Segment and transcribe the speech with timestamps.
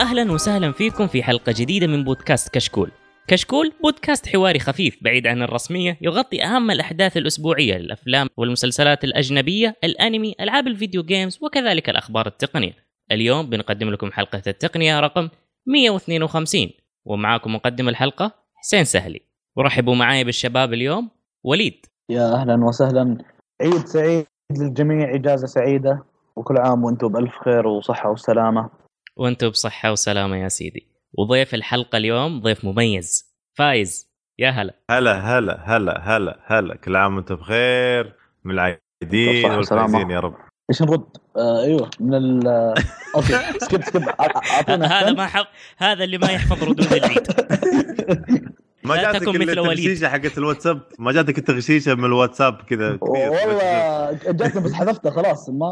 [0.00, 2.90] يا أهلا وسهلا فيكم في حلقة جديدة من بودكاست كشكول.
[3.26, 10.34] كشكول بودكاست حواري خفيف بعيد عن الرسمية يغطي أهم الأحداث الأسبوعية للافلام والمسلسلات الأجنبية، الأنمي،
[10.40, 12.72] ألعاب الفيديو جيمز وكذلك الأخبار التقنية.
[13.12, 15.28] اليوم بنقدم لكم حلقة التقنية رقم
[15.66, 16.70] 152
[17.04, 19.20] ومعاكم مقدم الحلقة حسين سهلي.
[19.56, 21.10] ورحبوا معاي بالشباب اليوم
[21.44, 21.86] وليد.
[22.10, 23.18] يا أهلا وسهلا
[23.62, 24.26] عيد سعيد
[24.58, 26.02] للجميع إجازة سعيدة
[26.36, 28.79] وكل عام وأنتم بألف خير وصحة وسلامة
[29.20, 30.86] وأنتم بصحة وسلامة يا سيدي.
[31.18, 37.16] وضيف الحلقة اليوم ضيف مميز فايز يا هلا هلا هلا هلا هلا هلا كل عام
[37.16, 39.82] وأنتم بخير من العايدين والسلامة.
[39.82, 40.34] والفايزين يا رب
[40.70, 41.04] إيش نرد؟
[41.36, 42.48] آه أيوه من ال
[43.16, 45.12] okay skip skip أعطينا هذا.
[45.12, 45.46] ما حف...
[45.78, 47.26] هذا اللي ما يحفظ ردود العيد
[48.84, 50.04] ما لا جاتك تكن إلا مثل وليد.
[50.04, 55.48] حقت الواتساب؟ ما جاتك التغشيشة من الواتساب كذا كبير والله جاتني بس حذفتها خلاص.
[55.48, 55.70] ما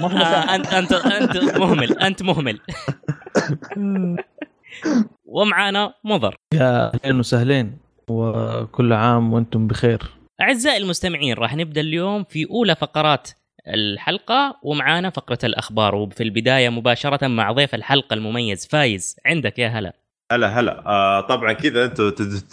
[0.00, 2.60] ما في آه مساحه انت انت أنت مهمل أنت مهمل.
[5.26, 6.36] ومعانا مضر.
[6.54, 7.78] يا أهلين وسهلين
[8.10, 10.02] وكل عام وأنتم بخير.
[10.40, 13.30] أعزائي المستمعين راح نبدأ اليوم في أولى فقرات
[13.68, 15.94] الحلقة ومعانا فقرة الأخبار.
[15.94, 19.16] وفي البداية مباشرة مع ضيف الحلقة المميز فايز.
[19.26, 19.92] عندك يا هلا.
[20.32, 20.86] هلا هلا.
[20.86, 22.10] آه طبعا كذا أنتم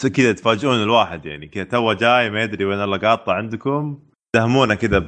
[0.09, 1.47] كذا تفاجئون الواحد يعني.
[1.47, 3.99] كذا تو جاي ما يدري وين الله قاطع عندكم.
[4.35, 4.99] دهمونا كذا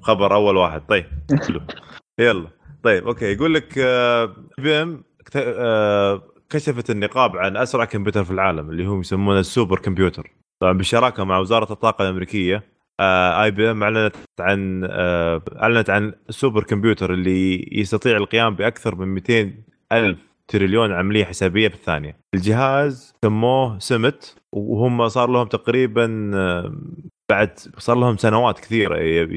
[0.00, 0.82] بخبر أول واحد.
[0.88, 1.04] طيب
[2.20, 2.48] يلا.
[2.82, 3.32] طيب okay.
[3.32, 8.86] يقول لك آه، بي ام اكت- آه، كشفت النقاب عن أسرع كمبيوتر في العالم اللي
[8.86, 10.30] هو يسمونه ال super computer.
[10.62, 12.62] طبعا بالشراكه مع وزارة الطاقة الأمريكية
[13.00, 19.54] IBM أعلنت عن آه، أعلنت عن ال super computer اللي يستطيع القيام بأكثر من 200
[19.92, 20.18] ألف
[20.52, 22.16] تريليون عملية حسابية في الثانية.
[22.34, 26.72] الجهاز سموه سمت وهم صار لهم تقريبا آه،
[27.30, 29.36] بعد صار لهم سنوات كثيرة يب-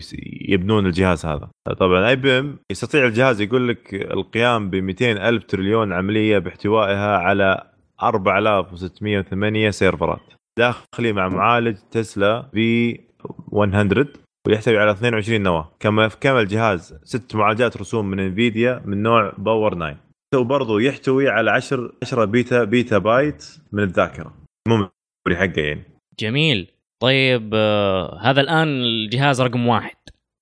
[0.50, 1.50] يبنون الجهاز هذا.
[1.80, 7.64] طبعا IBM يستطيع الجهاز يقول لك القيام ب 200 ألف تريليون عملية باحتوائها على
[8.04, 10.20] 4608 سيرفرات
[10.60, 14.08] داخلي مع معالج Tesla V100
[14.48, 19.74] ويحتوي على 22 نواة كما كما الجهاز ست معالجات رسوم من Nvidia من نوع Power
[19.74, 19.96] 9
[20.36, 24.34] وبرضه يحتوي على 10 10 peta petabyte من الذاكرة.
[24.68, 24.90] مو
[25.30, 25.84] حقه يعني.
[26.20, 26.72] جميل.
[27.02, 29.96] طيب آه هذا الآن الجهاز رقم واحد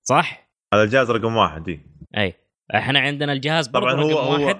[0.08, 1.80] صح؟ هذا الجهاز رقم واحد دي
[2.16, 2.34] أي.
[2.74, 4.58] إحنا عندنا الجهاز برضه طبعا هو رقم هو واحد.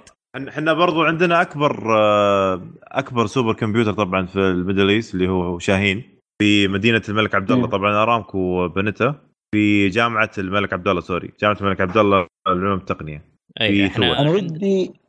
[0.48, 5.58] إحنا برضو عندنا أكبر آه، أكبر super computer طبعا في ال Middle East اللي هو
[5.58, 6.02] شاهين.
[6.42, 7.66] في مدينة الملك عبد الله.
[7.66, 9.14] طبعا أرامكو بنته
[9.54, 13.24] في جامعة الملك عبد الله sorry جامعة الملك عبد الله للعلوم التقنية.
[13.60, 15.03] أي في إحنا أنا ودي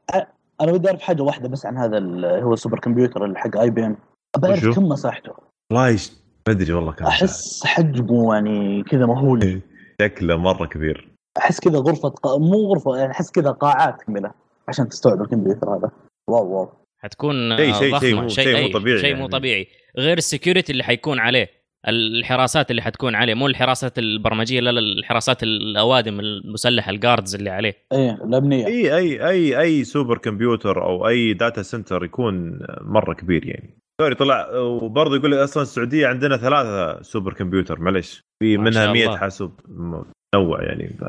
[0.61, 3.57] أنا ودي أعرف حاجة واحدة بس عن هذا ال- هو ال super computer اللي حق
[3.57, 3.97] IBM؟
[4.45, 5.31] أعرف كم مساحته.
[5.71, 5.99] والله
[6.47, 9.61] ما أدري والله كم أحس حجمه يعني كذا مهول.
[10.01, 11.07] شكله مرة كبير.
[11.37, 12.37] أحس كذا غرفة قا...
[12.37, 14.31] مو غرفة يعني أحس كذا قاعات كامله
[14.67, 15.91] عشان تستوعب الكمبيوتر هذا.
[16.29, 16.69] wow wow.
[17.03, 19.31] حتكون شيء- شيء- شيء مو- مو طبيعي شيء مو يعني.
[19.31, 19.67] طبيعي.
[19.97, 21.49] غير ال security اللي حيكون عليه.
[21.87, 27.49] الحراسات اللي حتكون عليه مو الحراسات البرمجية لا لا الحراسات الأوادم المسلحة ال guards اللي
[27.49, 27.73] عليه.
[27.93, 28.67] إيه الأمنية.
[28.67, 33.77] أي أي أي أي super computer أو أي data center يكون مرة كبير يعني.
[34.01, 38.93] sorry طلع وبرضه يقول لك أصلا السعودية عندنا ثلاثة super computer معلش في منها شاء
[38.93, 39.17] 100 الله.
[39.17, 40.87] حاسوب منوع يعني.
[40.87, 41.03] ف...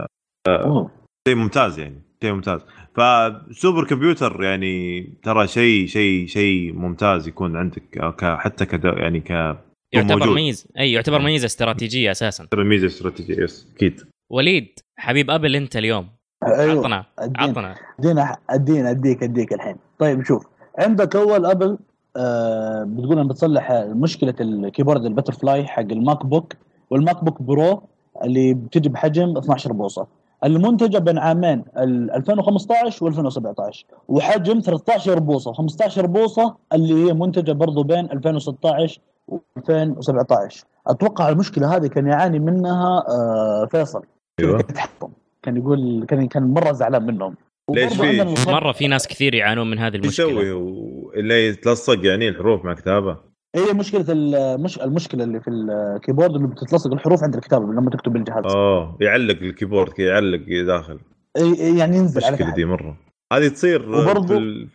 [1.28, 2.60] شيء ممتاز يعني شيء ممتاز.
[2.94, 9.56] ف super computer يعني ترى شيء شيء شيء ممتاز يكون عندك حتى ك يعني ك
[9.92, 10.34] يعتبر موجود.
[10.34, 12.48] ميزه أي يعتبر ميزة استراتيجية أساسا.
[12.50, 14.00] ترى ميزة استراتيجية yes أكيد.
[14.30, 16.08] وليد حبيب Apple أنت اليوم.
[16.46, 16.78] أيوه.
[16.80, 17.42] عطنا أدينا.
[17.42, 17.74] عطنا.
[18.00, 19.76] أدينا أدينا أديك أديك الحين.
[19.98, 20.46] طيب شوف.
[20.78, 21.78] عندك أول Apple
[22.16, 26.52] آه بتقول انها بتصلح مشكلة ال keyboard ال butterfly حق ال MacBook
[26.90, 27.82] وال MacBook Pro
[28.24, 30.06] اللي بتجي بحجم 12 بوصة.
[30.44, 35.52] المنتجه بين عامين ال 2015 و2017 وحجم 13 بوصة.
[35.52, 39.00] و15 بوصة اللي هي منتجة برضو بين 2016
[39.32, 44.02] و2017 أتوقع المشكلة هذه كان يعاني منها آه فيصل.
[44.40, 44.60] أيوه.
[44.60, 45.08] تحطم
[45.42, 47.34] كان يقول كان كان مرة زعلان منهم.
[47.70, 51.12] ليش في؟ مرة في ناس كثير يعانون من هذه إيش يسوي؟ المشكلة.
[51.20, 53.16] اللي يتلصق يعني الحروف مع كتابه.
[53.56, 54.80] هي مشكلة المش...
[54.80, 58.44] المشكلة اللي في ال keyboard انه بتتلصق الحروف عند الكتابة لما تكتب بالجهاز.
[58.46, 60.98] آه يعلق ال keyboard كذا يعلق داخل.
[61.76, 62.96] يعني ينزل على مشكلة تحت دي مرة.
[63.32, 64.68] هذه تصير وبرضو- في ال...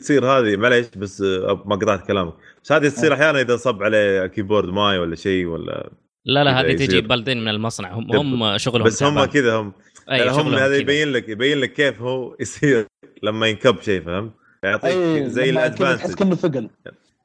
[0.00, 1.20] تصير- هذه معليش بس
[1.64, 2.32] ما قطعت كلامك.
[2.64, 5.90] بس هذه تصير أحيانا إذا صب عليه keyboard ماي ولا شيء ولا
[6.24, 7.00] لا لا هذه تجي.
[7.00, 9.24] built-in من المصنع هم دب- هم شغلهم بس هم.
[9.24, 9.72] كذا هم
[10.10, 10.76] أي لا، هم هذا.
[10.76, 12.86] يبين لك يبين لك كيف هو يصير
[13.22, 14.32] لما ينكب شيء فهمت؟
[14.64, 16.70] يعطيك زي كذا تحس كانه ثقل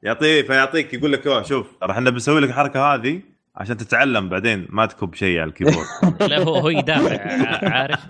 [0.02, 3.20] يعطيك فيعطيك يقول لك "أوه، شوف ترى إحنا بنسوي لك الحركة هذه
[3.56, 5.86] عشان تتعلم بعدين ما تكب شيء على ال keyboard
[6.30, 7.20] لا هو هو يدافع
[7.72, 8.00] عارف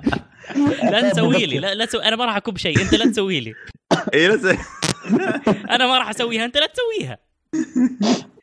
[0.83, 3.55] لا تسوي لي لا لا تسوي أنا ما راح أكب شيء أنت لا تسوي لي
[4.15, 4.59] اي لسه
[5.75, 7.19] أنا ما راح أسويها أنت لا تسويها.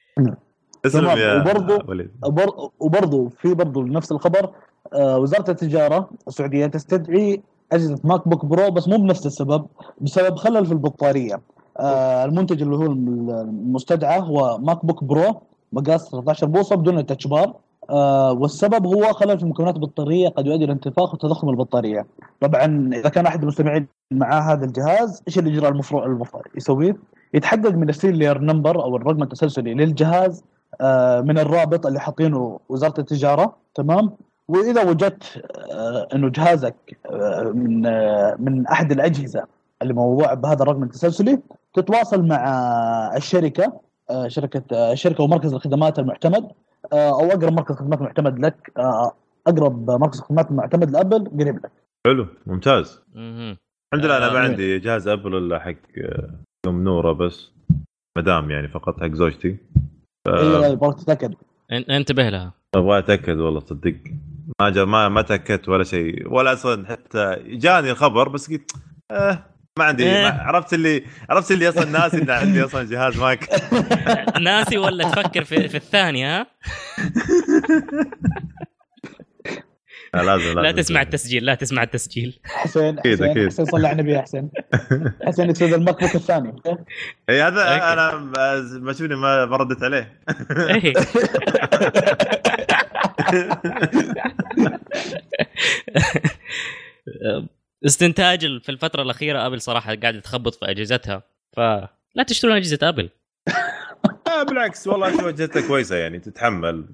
[0.85, 2.11] اسلم تمام، يا وبرضو- وليد.
[2.25, 4.49] وبر- وبرضه في برضه نفس الخبر
[4.93, 9.65] آه، وزارة التجارة السعودية تستدعي أجهزة MacBook Pro بس مو بنفس السبب
[10.01, 11.41] بسبب خلل في البطارية.
[11.79, 15.41] آه، المنتج اللي هو المستدعى هو MacBook Pro
[15.73, 17.53] مقاس 13 بوصة بدون ال Touch Bar.
[17.89, 22.05] آه، والسبب هو خلل في مكونات البطارية قد يؤدي إلى انتفاخ وتضخم البطارية.
[22.41, 23.87] طبعا إذا كان أحد المستمعين
[24.17, 26.97] معاه هذا الجهاز إيش الإجراء المفروض المفروض يسويه؟
[27.33, 30.43] يتحقق من ال serial number أو الرقم التسلسلي للجهاز
[30.81, 34.11] آه، من الرابط اللي حاطينه وزارة التجارة تمام
[34.47, 36.75] وإذا وجدت آه، إنه جهازك
[37.05, 37.81] آه، من
[38.45, 39.45] من أحد الأجهزة
[39.81, 41.39] اللي موضوع بهذا الرقم التسلسلي
[41.73, 42.43] تتواصل مع
[43.17, 43.73] الشركة
[44.27, 46.47] شركة الشركة ومركز الخدمات المعتمد
[46.93, 48.71] أو أقرب مركز خدمات معتمد لك
[49.47, 51.71] أقرب مركز خدمات معتمد لأبل قريب لك
[52.05, 53.01] حلو ممتاز.
[53.93, 54.43] الحمد لله أنا ما آه.
[54.43, 56.29] عندي جهاز أبل الا حق آه،
[56.67, 57.51] أم نورة بس
[58.17, 59.57] مدام يعني فقط حق زوجتي.
[60.27, 62.53] اي يبغاك تتاكد إن- انتبه لها.
[62.75, 63.95] أبغى أتأكد والله تصدق.
[64.61, 68.71] ما جا ما ما تأكدت ولا شيء ولا أصلا حتى جاني الخبر بس قلت
[69.11, 69.43] آه
[69.79, 70.23] ما عندي إيه.
[70.23, 73.49] ما عرفت اللي عرفت اللي أصلا ناسي إن عندي أصلا جهاز Mac.
[74.41, 76.47] ناسي ولا تفكر في, في الثانية ها؟
[80.13, 82.39] لا لازم لا لازم تسمع التسجيل لا تسمع التسجيل.
[82.43, 83.47] حسين أكيد، حسين أكيد.
[83.47, 84.49] حسين صلى على النبي يا حسين.
[85.27, 86.55] حسين يقصد ال MacBook الثاني.
[87.29, 87.93] إي هذا.
[87.93, 88.15] أنا
[88.79, 90.19] ما شفني ما ردت عليه.
[90.59, 90.93] إيه.
[97.85, 101.23] استنتاج في الفترة الأخيرة أبل صراحة قاعدة تخبط في أجهزتها
[101.57, 103.09] فلا تشترون أجهزة أبل.
[104.27, 106.85] آه بالعكس والله أشوف اجهزته كويسة يعني تتحمل.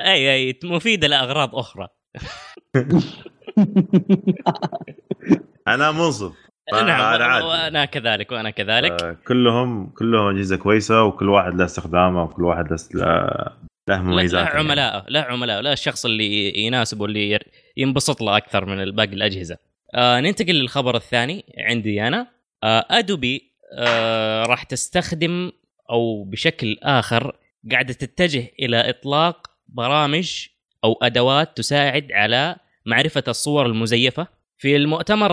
[0.00, 1.88] أي أي مفيدة لأغراض أخرى.
[5.68, 6.32] أنا منصف
[6.72, 7.44] نعم عادي.
[7.44, 12.78] وأنا كذلك وأنا كذلك كلهم كلهم أجهزة كويسة وكل واحد له استخدامه وكل واحد له
[12.94, 13.52] له-
[13.88, 17.38] له مميزات عملاء لا عملاء لا الشخص اللي يناسبه اللي
[17.76, 19.58] ينبسط له أكثر من باقي الأجهزة.
[19.94, 22.26] آه ننتقل للخبر الثاني عندي أنا
[22.64, 25.52] آه Adobe آه راح تستخدم
[25.90, 27.36] أو بشكل آخر
[27.72, 30.46] قاعدة تتجه إلى إطلاق برامج
[30.84, 34.26] أو أدوات تساعد على معرفة الصور المزيفة.
[34.58, 35.32] في المؤتمر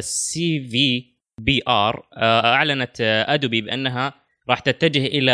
[0.00, 4.14] CVPR أعلنت آه، Adobe بأنها
[4.48, 5.32] راح تتجه إلى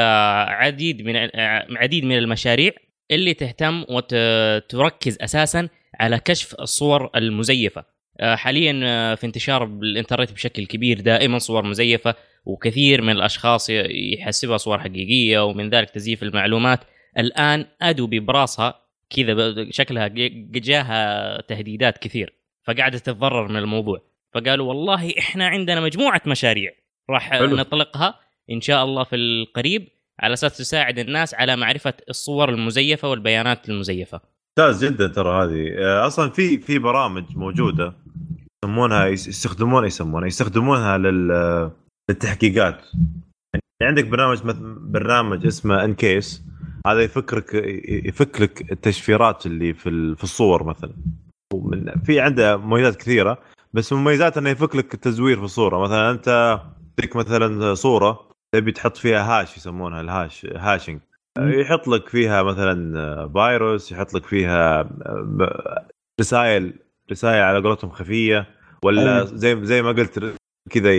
[0.48, 2.72] عديد من آه، عديد من المشاريع
[3.10, 5.68] اللي تهتم وتركز أساسا
[6.00, 7.84] على كشف الصور المزيفة.
[8.20, 8.72] آه، حاليا
[9.14, 12.14] في انتشار بالإنترنت بشكل كبير دائما صور مزيفة
[12.44, 13.70] وكثير من الأشخاص
[14.18, 16.80] يحسبها صور حقيقية ومن ذلك تزييف المعلومات.
[17.18, 18.79] الآن أدوبي براسها
[19.10, 20.08] كذا شكلها
[20.52, 22.34] جاها تهديدات كثير
[22.66, 24.02] فقاعده تتضرر من الموضوع.
[24.34, 26.72] فقالوا والله إحنا عندنا مجموعة مشاريع
[27.10, 27.56] راح حلو.
[27.56, 28.14] نطلقها
[28.50, 29.88] إن شاء الله في القريب
[30.20, 34.20] على أساس تساعد الناس على معرفة الصور المزيفة والبيانات المزيفة.
[34.58, 37.94] ممتاز جدا ترى هذه آه، أصلا في في برامج موجودة
[38.64, 41.70] يسمونها يس- يستخدمون يسمونها يستخدمونها لل
[42.10, 42.80] للتحقيقات
[43.54, 44.56] يعني عندك برنامج مث-
[44.90, 46.42] برنامج اسمه انكيس
[46.86, 47.54] هذا يفكرك
[47.88, 50.92] يفك لك التشفيرات اللي في في الصور مثلا.
[51.54, 53.38] ومن في عنده مميزات كثيرة
[53.72, 55.78] بس مميزات إنه يفك لك التزوير في الصورة.
[55.78, 56.60] مثلا أنت
[57.00, 61.00] عندك مثلا صورة تبي تحط فيها hash يسمونها ال hash hashing
[61.38, 64.90] يحط لك فيها مثلا فيروس يحط لك فيها
[66.20, 66.72] رسائل
[67.10, 68.46] رسائل على قولتهم خفية
[68.84, 69.24] ولا أيوة.
[69.24, 70.34] زي زي ما قلت
[70.70, 70.90] كذا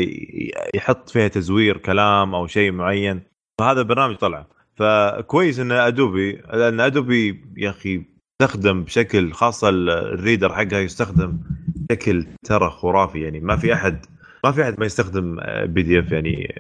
[0.76, 3.22] يحط فيها تزوير كلام أو شيء معين.
[3.60, 4.48] فهذا البرنامج طلع.
[4.76, 8.02] فكويس إن Adobe لأن Adobe يا أخي
[8.40, 11.38] تستخدم بشكل خاصة ال- ال Reader حقها يستخدم
[11.76, 14.06] بشكل ترى خرافي يعني ما في أحد
[14.46, 16.56] ما في أحد ما يستخدم PDF يعني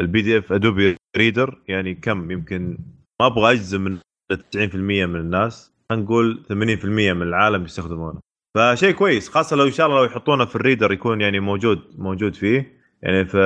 [0.00, 2.78] ال PDF Adobe Reader يعني كم؟ يمكن
[3.20, 3.98] ما أبغى أجزم من
[4.32, 6.52] 90% من الناس نقول 80%
[6.84, 8.20] من العالم يستخدمونه.
[8.56, 11.78] فشيء كويس خاصة لو إن شاء الله لو يحطونه في ال Reader يكون يعني موجود
[11.98, 12.72] موجود فيه.
[13.02, 13.38] يعني في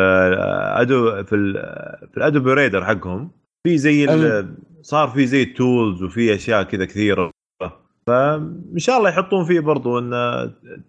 [0.77, 1.53] Ado- في ال
[2.11, 3.31] في ال Adobe Reader حقهم
[3.67, 4.55] في زي ال-.
[4.83, 7.31] صار في زي ال tools وفي أشياء كذا كثيرة.
[8.07, 10.11] فإن شاء الله يحطون فيه برضو إن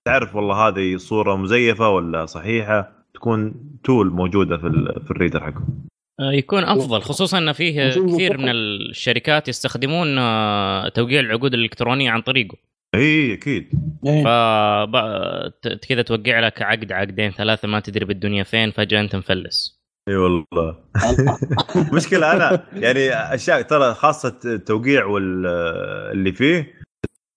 [0.05, 3.53] تعرف والله هذه صورة مزيفة ولا صحيحة تكون
[3.83, 5.87] tool موجودة في ال- في ال Reader حقهم.
[6.19, 12.21] آه، يكون أفضل خصوصا إن فيه كثير من الشركات يستخدمون آه، توقيع العقود الإلكترونية عن
[12.21, 12.57] طريقه.
[12.95, 13.69] إي أكيد.
[14.05, 14.23] إيه.
[14.23, 14.27] ف
[15.87, 19.78] كذا توقع لك عقد عقدين ثلاثة ما تدري بالدنيا فين فجأة أنت مفلس.
[20.09, 20.75] إي والله.
[21.95, 25.45] مشكلة أنا يعني أشياء ترى خاصة التوقيع وال
[26.11, 26.73] اللي فيه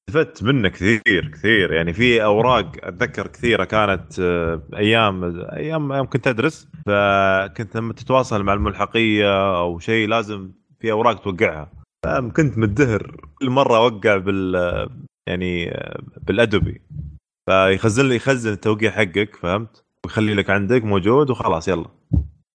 [0.09, 1.73] استفدت منه كثير كثير.
[1.73, 6.69] يعني في أوراق أتذكر كثيرة كانت آه، أيام أيام يوم كنت أدرس.
[6.87, 11.73] فكنت لما تتواصل مع الملحقية أو شيء لازم في أوراق توقعها.
[12.07, 13.17] فكنت مدهر.
[13.35, 14.55] كل مرة أوقع بال
[15.29, 16.83] يعني آه، بالأدوبي.
[17.51, 22.02] فيخزن لي يخزن التوقيع حقك فهمت؟ ويخلي لك عندك موجود وخلاص يلا.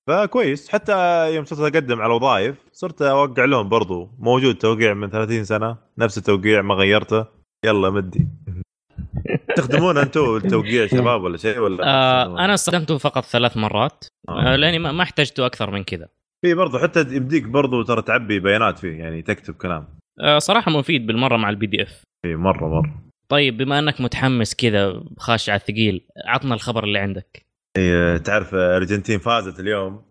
[0.07, 0.69] فكويس.
[0.69, 0.93] حتى
[1.35, 4.09] يوم صرت أقدم على وظائف صرت أوقع لهم برضو.
[4.19, 7.25] موجود توقيع من 30 سنة نفس التوقيع ما غيرته.
[7.65, 8.27] يلا مدي.
[9.55, 14.53] تستخدمون أنتم التوقيع شباب ولا شيء ولا؟ آه أنا استخدمته فقط ثلاث مرات آه.
[14.53, 16.07] آه لأني ما ما احتجته أكثر من كذا.
[16.45, 19.87] في برضو حتى يمديك برضو ترى تعبي بيانات فيه يعني تكتب كلام.
[20.19, 23.03] آه صراحة مفيد بالمرة مع ال PDF إي مرة مرة.
[23.29, 27.46] طيب بما أنك متحمس كذا خاش على الثقيل عطنا الخبر اللي عندك.
[27.77, 30.01] إيه، تعرف الارجنتين فازت اليوم.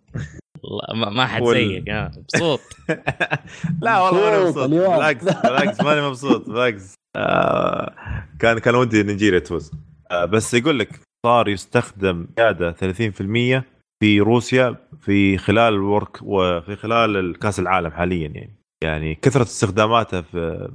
[0.94, 2.60] ما- ما حد وال- زيك آه مبسوط.
[3.82, 4.68] لا والله ماني مبسوط.
[4.70, 6.94] بالعكس بالعكس ماني مبسوط بالعكس.
[7.16, 7.94] آه
[8.40, 9.72] كان كان ودي نيجيريا تفوز.
[10.10, 13.64] آه بس يقول لك صار يستخدم زيادة 30%
[14.02, 18.56] في روسيا في خلال الورك وفي خلال الكاس العالم حاليا يعني.
[18.84, 20.68] يعني كثرة استخداماته في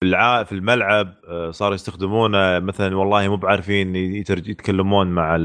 [0.00, 0.44] في الع...
[0.44, 2.58] في الملعب آه، صاروا يستخدمونه.
[2.58, 3.96] مثلا والله مو بعارفين.
[3.96, 5.36] يتكلمون مع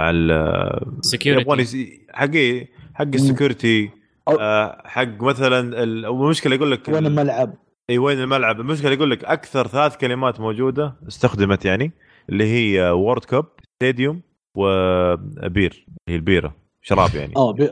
[0.00, 1.76] ال مع ال يبغون security يس...
[2.14, 3.90] حقي حق ال security
[4.28, 7.54] آه، حق مثلا ال- المشكلة يقول لك وين الملعب؟
[7.90, 11.92] إي وين الملعب؟ المشكلة يقول لك أكثر ثلاث كلمات موجودة استخدمت يعني
[12.28, 13.46] اللي هي World Cup
[13.76, 14.22] stadium
[14.56, 17.32] و beer هي البيرة شراب يعني.
[17.36, 17.70] آه بي...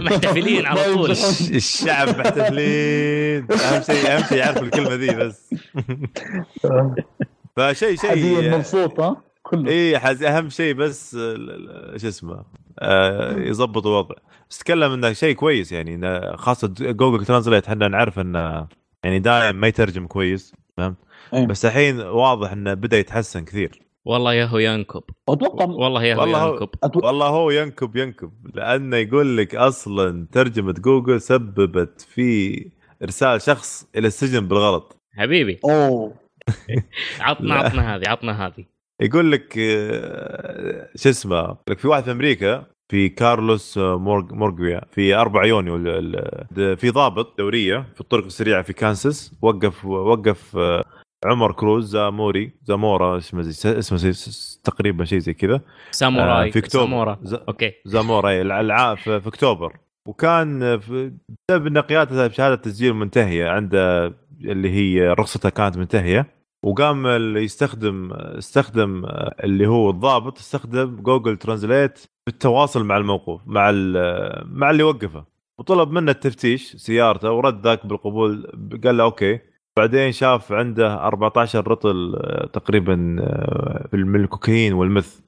[0.00, 1.10] محتفلين على طول.
[1.60, 3.46] الشعب محتفلين.
[3.52, 5.54] أهم شيء أهم شيء يعرف الكلمة ذي بس.
[7.56, 9.70] فشيء حديا شيء مبسوط ها؟ كله.
[9.70, 11.10] اي حز- أهم شيء بس
[11.96, 12.44] شو اسمه
[12.78, 14.14] آه، يضبط الوضع.
[14.50, 18.66] بس تكلم إنه شيء كويس يعني إنه خاصة جوجل ترانزليت إحنا نعرف إنه
[19.04, 20.96] يعني دائما ما يترجم كويس فهمت؟
[21.34, 21.46] أي.
[21.46, 23.82] بس الحين واضح إنه بدأ يتحسن كثير.
[24.04, 25.02] والله يا هو ينكب.
[25.28, 26.68] أتوقع والله يا هو والله هو- ينكب.
[26.84, 27.00] أتو...
[27.06, 28.32] والله هو ينكب ينكب.
[28.54, 32.64] لأنه يقول لك أصلا ترجمة جوجل سببت في
[33.02, 34.96] إرسال شخص إلى السجن بالغلط.
[35.16, 35.60] حبيبي.
[35.64, 36.14] أوه.
[37.20, 37.54] عطنا.
[37.54, 38.64] عطنا هذه عطنا هذه.
[39.00, 44.80] يقول لك آه، شو اسمه لك في واحد في أمريكا في كارلوس آه، مورج مورجويا
[44.92, 45.78] في 4 يونيو
[46.76, 50.84] في ضابط دورية في الطرق السريعه في كانساس وقف وقف آه،
[51.26, 54.12] عمر كروز زاموري زامورا اسمه زي اسمه زي
[54.64, 55.60] تقريبا شيء زي كذا.
[55.90, 56.84] ساموراي آه، في أكتوبر.
[56.84, 57.72] سامورا ز- أوكي.
[57.86, 59.76] زامورا الع- في, في أكتوبر.
[60.08, 64.06] وكان بسبب ان قيادته بشهاده تسجيل منتهية عنده
[64.44, 66.26] اللي هي رخصتها كانت منتهية.
[66.64, 69.04] وقام اللي يستخدم استخدم
[69.44, 75.24] اللي هو الضابط استخدم Google Translate في التواصل مع الموقوف مع ال- مع اللي وقفه
[75.58, 78.46] وطلب منه التفتيش سيارته ورد ذاك بالقبول
[78.84, 79.38] قال له أوكي.
[79.78, 82.18] بعدين شاف عنده 14 رطل
[82.52, 82.94] تقريبا
[83.92, 85.20] من الكوكايين والـ meth.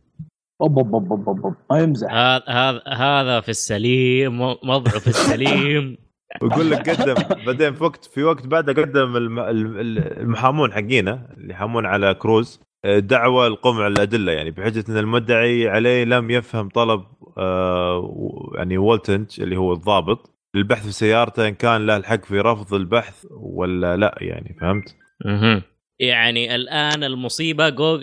[0.63, 2.13] أوب أوب أوب أوب ما يمزح.
[2.13, 5.97] هذا هذا هذا في السليم وضعه في السليم.
[6.43, 7.15] ويقول لك قدم
[7.47, 9.79] بعدين في وقت في وقت بعده قدم الم- الم-
[10.21, 16.05] المحامون حقينا اللي يحامون على كروز آه، دعوى لقمع الأدلة يعني بحجه إن المدعي عليه
[16.05, 17.05] لم يفهم طلب
[17.39, 22.75] آه، يعني والتنج اللي هو الضابط للبحث في سيارته إن كان له الحق في رفض
[22.75, 25.63] البحث ولا لا يعني فهمت؟ مهم.
[25.99, 28.01] يعني الآن المصيبة جوج...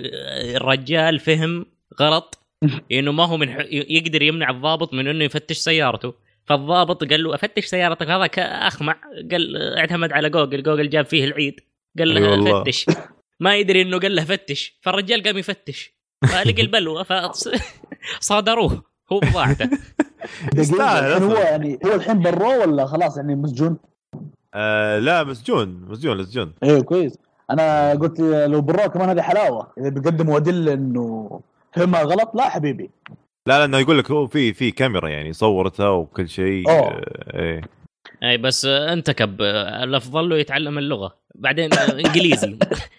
[0.56, 1.66] الرجال فهم
[2.02, 2.40] غلط
[2.92, 3.50] إنه ما هو من.
[3.72, 6.14] يقدر يمنع الضابط من إنه يفتش سيارته
[6.48, 8.10] فالضابط قال له أفتش سيارتك.
[8.10, 8.96] هذاك اخمع
[9.32, 10.64] قال اعتمد على جوجل.
[10.64, 11.60] جوجل جاب فيه العيد.
[12.00, 12.14] قال.
[12.44, 12.86] له فتش
[13.40, 15.98] ما يدري إنه قال له فتش فالرجال قام يفتش.
[16.22, 17.04] فلقى البلوه
[18.20, 18.84] فصادروه.
[19.12, 19.70] هو بضاعته.
[21.24, 21.34] هو.
[21.34, 23.78] يعني هو الحين برا ولا خلاص يعني مسجون؟
[24.54, 27.18] آه لا مسجون مسجون مسجون أيوه كويس.
[27.52, 29.74] أنا قلت لو برا كمان هذه حلاوة.
[29.78, 31.40] إذا بيقدموا ادله إنه
[31.74, 32.90] فهمها غلط لا حبيبي.
[33.48, 36.70] لا لأنه يقول لك هو في في كاميرا يعني صورتها وكل شيء.
[36.70, 37.02] آه،
[37.34, 37.62] إيه.
[38.24, 39.42] أي بس انتكب
[39.84, 41.18] الأفضل له يتعلم اللغة.
[41.36, 42.58] بعدين إنجليزي.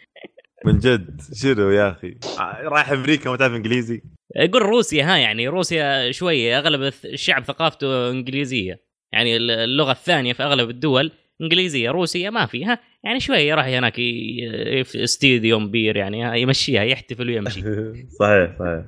[0.67, 1.21] من جد.
[1.35, 4.03] شنو يا أخي؟ آه، رايح أمريكا ما تعرف إنجليزي؟
[4.37, 8.81] يقول روسيا ها يعني روسيا شوية أغلب الشعب ثقافته إنجليزية.
[9.13, 12.79] يعني اللغة الثانية في أغلب الدول إنجليزية روسيا ما في ها.
[13.05, 14.01] يعني شوية راح هناك
[14.97, 17.63] استديوم بير يعني ها يمشيها يحتفل ويمشي.
[18.21, 18.85] صحيح صحيح.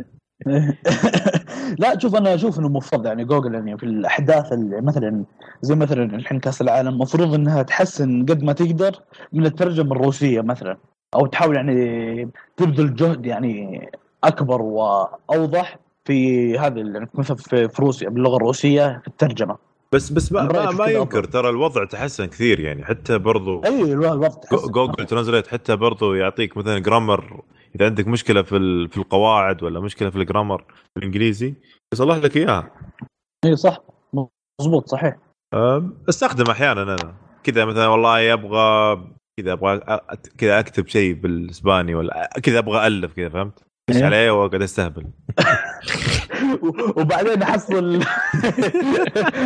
[1.78, 5.24] لا شوف أنا أشوف إنه مفروض يعني جوجل يعني في الأحداث اللي مثلا
[5.62, 8.92] زي مثلا الحين كأس العالم المفروض إنها تحسن قد ما تقدر
[9.32, 10.76] من الترجمة الروسية مثلا
[11.14, 13.88] أو تحاول يعني تبذل جهد يعني
[14.24, 19.56] أكبر وأوضح في هذه ال- يعني مثلا في روسيا باللغة الروسية في الترجمة
[19.92, 21.24] بس بس ما, ما, ما ينكر.
[21.24, 24.72] ترى الوضع تحسن كثير يعني حتى برضو أي الوضع تحسن.
[24.72, 27.40] جوجل ترانزليت حتى برضو يعطيك مثلا جرامر
[27.74, 30.64] إذا عندك مشكلة في ال- في القواعد ولا مشكلة في الجرامر
[30.96, 31.54] الإنجليزي
[31.94, 32.70] يصلح لك إياها.
[33.44, 33.78] اي صح.
[34.60, 35.16] مضبوط صحيح.
[35.54, 37.14] أم، استخدم أحيانا أنا.
[37.42, 39.00] كذا مثلا والله أبغى
[39.40, 39.80] كذا أبغى
[40.38, 44.04] كذا أكتب شيء بالإسباني ولا كذا أبغى الف كذا فهمت؟ بس إيه.
[44.04, 45.06] عليه واقعد أستهبل.
[46.96, 48.02] وبعدين أحصل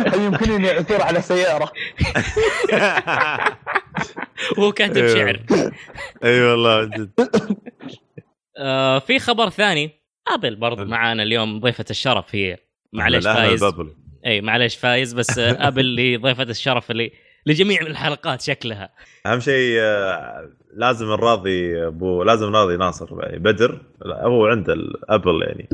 [0.07, 1.71] هل يمكنني عثور على سيارة.
[4.57, 5.13] وهو كاتب أيوه.
[5.15, 5.45] شعر
[6.23, 6.83] اي والله.
[6.85, 7.09] جد
[8.57, 9.91] آه في خبر ثاني
[10.33, 10.85] أبل برضو.
[10.85, 12.57] معانا اليوم ضيفة الشرف هي
[12.93, 13.93] معلش فايز بابل.
[14.25, 17.11] إي معلش فايز بس آبل اللي ضيفة الشرف اللي
[17.45, 18.89] لجميع الحلقات شكلها
[19.25, 25.69] أهم شيء آه، لازم نراضي ابو لازم نراضي ناصر يعني بدر هو عنده الابل يعني.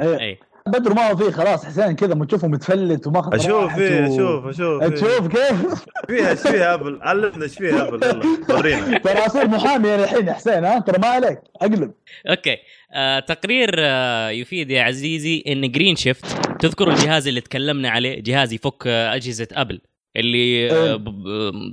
[0.00, 4.46] إي بدر ما هو فيه خلاص حسين كذا ما تشوفه متفلت وماخذ أشوف فيه أشوف
[4.46, 4.88] أشوف فيه.
[4.88, 8.98] تشوف كيف؟ فيها إيش فيها أبل؟ علمنا إيش فيها أبل يلا ورينا.
[9.04, 11.92] ترى أصير محامي أنا الحين يا حسين ها؟ ترى ما عليك أقلب.
[12.28, 12.56] أوكي.
[12.92, 16.26] آه تقرير آه يفيد يا عزيزي إن جرين شيفت
[16.60, 19.80] تذكر الجهاز اللي تكلمنا عليه جهاز يفك آه أجهزة أبل
[20.16, 20.96] اللي آه إيه.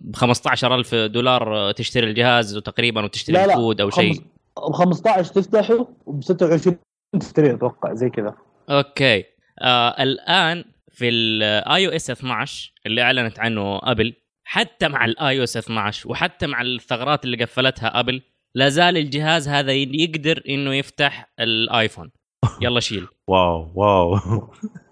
[0.03, 3.53] ب 15000 دولار آه، تشتري الجهاز وتقريبا وتشتري لا لا.
[3.53, 4.21] الكود أو شيء.
[4.69, 6.77] ب 15 تفتحه وب 26
[7.19, 8.35] تشتريه أتوقع زي كذا.
[8.69, 9.23] أوكي.
[9.61, 16.11] آه الآن في ال iOS 12 اللي أعلنت عنه أبل حتى مع ال iOS 12
[16.11, 18.21] وحتى مع الثغرات اللي قفلتها أبل
[18.55, 22.11] لا زال الجهاز هذا يقدر إنه يفتح الآيفون
[22.61, 23.07] يلا شيل.
[23.27, 24.19] واو واو.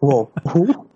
[0.02, 0.32] واو.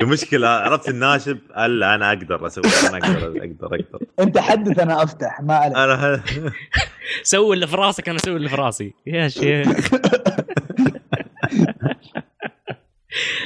[0.00, 3.98] المشكلة عرفت الناشب؟ الا أنا أقدر أسوي أنا أقدر أقدر أقدر.
[4.20, 5.76] أنت حدث أنا أفتح ما عليك.
[5.76, 6.22] أنا
[7.22, 8.94] سوي اللي في راسك أنا أسوي اللي في راسي.
[9.06, 9.90] يا شيخ.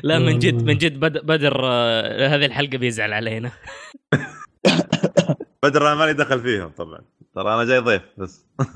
[0.02, 3.50] لا من جد من جد بد- بدر آه، هذه الحلقة بيزعل علينا.
[5.64, 7.00] بدر أنا مالي دخل فيهم طبعا.
[7.34, 8.46] ترى أنا جاي ضيف بس.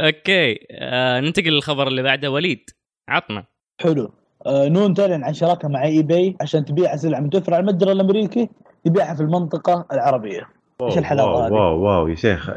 [0.00, 2.30] أوكي آه ننتقل للخبر اللي بعده.
[2.30, 2.70] وليد
[3.08, 3.44] عطنا.
[3.80, 4.12] حلو.
[4.46, 8.48] آه نون تعلن عن شراكة مع eBay عشان تبيع سلع متوفره على المتجر الأمريكي
[8.84, 10.48] تبيعها في المنطقة العربية.
[10.80, 12.50] واو هذه؟ واو واو يا شيخ.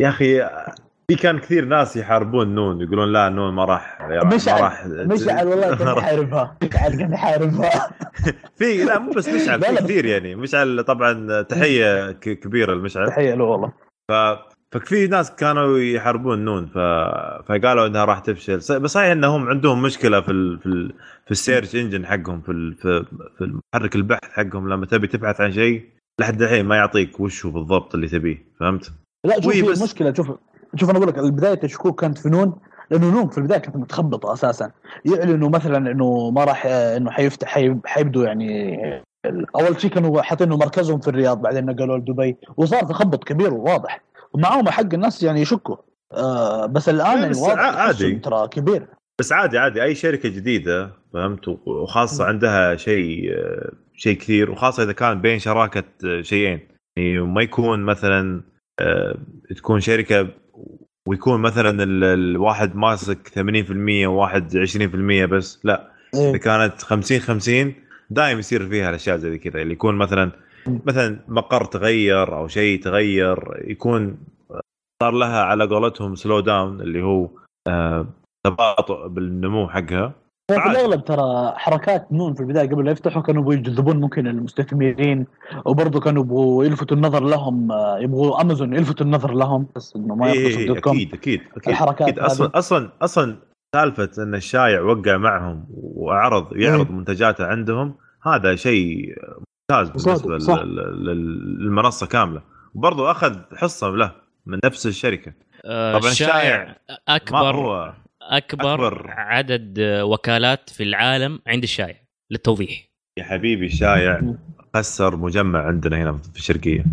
[0.00, 0.48] يا أخي
[1.10, 5.46] في كان كثير ناس يحاربون نون يقولون لا نون ما راح ما مشعل راح مشعل
[5.48, 6.56] والله كان يحاربها.
[6.62, 7.90] مشعل كان يحاربها.
[8.58, 9.74] في لا مو بس مشعل في.
[9.76, 10.34] كثير يعني.
[10.34, 13.06] مشعل طبعا تحية كبيرة لمشعل.
[13.08, 13.72] تحية له والله.
[14.72, 16.78] ففي ناس كانوا يحاربون نون ف...
[17.48, 18.56] فقالوا إنها راح تفشل.
[18.56, 20.58] بس صحيح إنهم عندهم مشكلة في ال...
[20.58, 20.92] في, ال...
[21.24, 22.74] في السيرش إنجن حقهم في ال...
[22.74, 23.04] في
[23.38, 24.68] في محرك البحث حقهم.
[24.68, 25.84] لما تبي تبحث عن شيء
[26.20, 28.92] لحد الحين ما يعطيك وش هو بالضبط اللي تبيه فهمت؟
[29.26, 30.32] لا شوف بس- مشكلة شوف
[30.76, 32.54] شوف أنا أقول لك بدايه الشكوك كانت في نون
[32.90, 34.70] لأنه نون في البداية كانت متخبطة أساسا.
[35.04, 38.78] يعلنوا مثلا إنه ما راح إنه حيفتح حي- حيبدوا يعني
[39.56, 42.36] أول شيء كانوا حاطين مركزهم في الرياض بعدين نقلوا لدبي.
[42.56, 44.00] وصار تخبط كبير وواضح.
[44.32, 45.76] ومعاهم حق الناس يعني يشكوا.
[46.12, 48.14] آه بس الآن لا، يعني بس ع- عادي.
[48.14, 48.86] ترى كبير.
[49.20, 49.82] بس عادي عادي.
[49.82, 53.30] أي شركة جديدة فهمت؟ وخاصة عندها شيء
[53.94, 55.84] شيء كثير وخاصة إذا كان بين شراكة
[56.20, 56.60] شيئين.
[56.96, 58.42] يعني ما يكون مثلا
[59.56, 60.28] تكون شركة
[61.08, 66.36] ويكون مثلا ال- الواحد ماسك 80% وواحد 20% بس لا إذا إيه.
[66.36, 67.74] كانت 50 50
[68.10, 70.30] دائما يصير فيها الأشياء زي كذا اللي يكون مثلا
[70.66, 74.18] مثلا مقر تغير أو شيء تغير يكون
[75.02, 77.30] صار لها على قولتهم slow down اللي هو
[77.68, 78.06] آه،
[78.46, 80.14] تباطؤ بالنمو حقها
[80.50, 80.70] في عادي.
[80.80, 85.26] الأغلب ترى حركات نون في البداية قبل لا يفتحوا كانوا يبغوا يجذبون ممكن المستثمرين
[85.66, 90.32] وبرضه كانوا يبغوا يلفتوا النظر لهم آه، يبغوا امازون يلفتوا النظر لهم بس إنه ما
[90.32, 92.50] إيه يخلصوا إيه dot com أكيد أكيد أكيد الحركات أكيد أصلا.
[92.58, 93.36] أصلا أصلا
[93.76, 96.96] سالفة إن الشايع وقع معهم واعرض يعرض إيه.
[96.96, 99.14] منتجاته عندهم هذا شيء
[99.70, 100.58] ممتاز بالنسبة صح.
[100.62, 102.42] لل- لل- للمنصة كاملة
[102.74, 104.12] وبرضو أخذ حصة له
[104.46, 105.32] من نفس الشركة
[105.64, 107.92] آه طبعاً الشائع ما أكبر هو
[108.28, 109.10] أكبر, أكبر.
[109.10, 111.96] عدد وكالات في العالم عند الشايع
[112.30, 112.88] للتوضيح.
[113.18, 114.34] يا حبيبي الشايع
[114.76, 116.84] خسر مجمع عندنا هنا في الشرقية.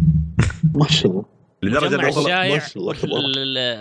[0.76, 1.26] ما شاء الله.
[1.63, 2.62] لدرجة مجمع الشايع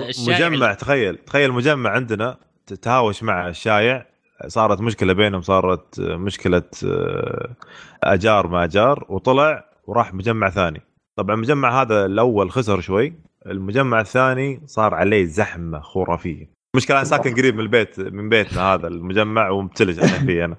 [0.09, 1.17] الشايع مجمع تخيل.
[1.17, 2.37] تخيل مجمع عندنا
[2.83, 4.07] تهاوش مع الشايع
[4.47, 7.57] صارت مشكلة بينهم صارت مشكلة آه،
[8.05, 10.81] أجار ما أجار وطلع وراح مجمع ثاني.
[11.17, 13.13] طبعا المجمع هذا الأول خسر شوي.
[13.47, 16.54] المجمع الثاني صار عليه زحمة خرافية.
[16.75, 20.57] المشكلة أنا ساكن قريب من البيت من بيتنا هذا المجمع ومبتلج أنا فيه أنا.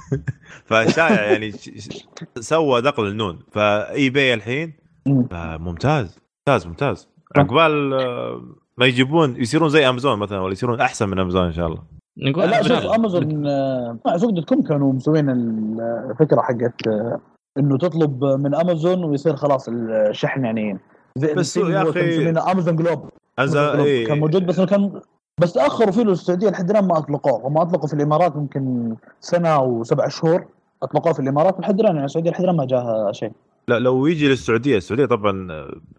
[0.68, 1.52] فالشايع يعني
[2.40, 3.38] سوى نقل النون.
[3.52, 4.72] فإي باي الحين.
[5.32, 7.08] آه، ممتاز ممتاز ممتاز.
[7.36, 8.42] عقبال آه،
[8.78, 11.82] ما يجيبون يصيرون زي أمازون مثلا ولا يصيرون أحسن من أمازون إن شاء الله.
[12.18, 12.86] نقول لا شوف.
[12.86, 15.30] أمازون آه، مع سوق dot com كانوا مسوين
[16.10, 17.20] الفكرة حقت آه،
[17.58, 20.78] إنه تطلب من أمازون ويصير خلاص الشحن يعني
[21.16, 23.08] زي بس يا مسمينه أمازون Global.
[23.38, 23.86] أمازون Global.
[23.86, 24.06] إيه.
[24.06, 25.00] كان موجود بس إنه كان
[25.40, 27.48] بس تأخروا فيه للسعودية لحد الآن ما أطلقوه.
[27.48, 30.46] هم أطلقوا في الإمارات ممكن سنة وسبع شهور
[30.82, 31.94] أطلقوه في الإمارات لحد الآن.
[31.94, 33.32] يعني السعودية لحد الآن ما جاها شيء.
[33.68, 35.48] لا لو يجي للسعودية السعودية طبعا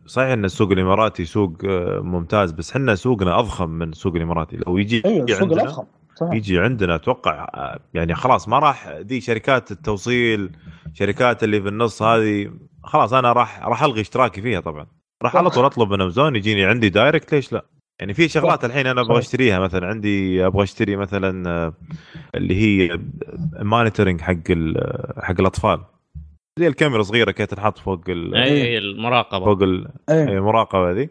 [0.06, 4.58] صحيح إن السوق الإماراتي سوق آه، ممتاز بس إحنا سوقنا أضخم من السوق الإماراتي.
[4.68, 5.84] لو يجي أيوه السوق عندنا الأضخم
[6.16, 6.34] صحيح.
[6.34, 10.52] يجي عندنا أتوقع آه، يعني خلاص ما راح دي شركات التوصيل
[10.94, 12.52] شركات اللي في النص هذه
[12.84, 14.88] خلاص أنا راح راح ألغي اشتراكي فيها طبعا.
[15.24, 17.66] راح على طول أطلب من أمازون يجيني عندي direct ليش لا؟
[18.00, 19.20] يعني في شغلات الحين أنا أبغى.
[19.20, 21.74] أشتريها مثلا عندي أبغى أشتري مثلا آه،
[22.36, 23.00] اللي هي
[23.60, 25.80] monitoring حق ال- حق الأطفال.
[26.60, 29.46] زي الكاميرا صغيرة كانت تنحط فوق ال- أي المراقبة.
[29.46, 31.10] فوق ال- إيه المراقبة ذي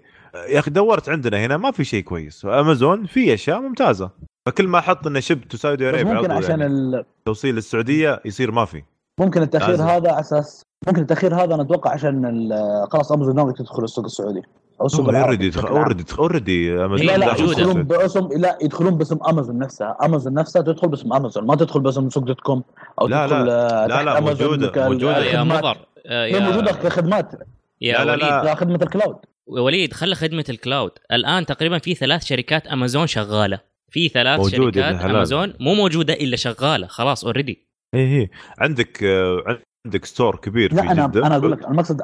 [0.48, 2.44] يا أخي دورت عندنا هنا ما في شيء كويس.
[2.44, 4.10] أمازون في أشياء ممتازة.
[4.46, 6.66] فكل ما أحط إنه ship to Saudi بس Arabia ممكن عشان يعني.
[6.66, 7.04] ال...
[7.24, 8.82] توصيل للسعودية يصير ما في.
[9.20, 9.84] ممكن التأخير لازم.
[9.84, 12.48] هذا على أساس ممكن التأخير هذا أنا أتوقع عشان
[12.90, 14.42] خلاص أمازون ناوي تدخل السوق السعودي.
[14.80, 15.60] العربي already.
[15.60, 17.26] already already امازون لا لا.
[17.32, 19.96] يدخلون باسم لا يدخلون باسم امازون نفسها.
[20.04, 22.62] امازون نفسها تدخل باسم امازون ما تدخل باسم سوق dot com
[23.00, 25.24] أو لا، تدخل آه، لا، تحت لا، أمازون موجودة، كال- موجودة.
[25.24, 25.42] يا.
[25.42, 25.76] مضر.
[26.06, 27.32] آه، هي موجودة يا, كخدمات
[27.80, 28.24] يا لا، لا، وليد.
[28.24, 28.44] لا.
[28.44, 29.16] لا خدمة الكلاود.
[29.46, 30.90] وليد خلى خدمة الكلاود.
[31.12, 33.60] الآن تقريبا في ثلاث شركات امازون شغالة.
[33.90, 35.10] في ثلاث موجودة يا شركات.
[35.10, 36.86] امازون مو موجودة إلا شغالة.
[36.86, 41.64] خلاص اوريدي اي هي عندك آه، عندك ستور كبير لا في أنا أنا أقول لك
[41.68, 42.00] المقصد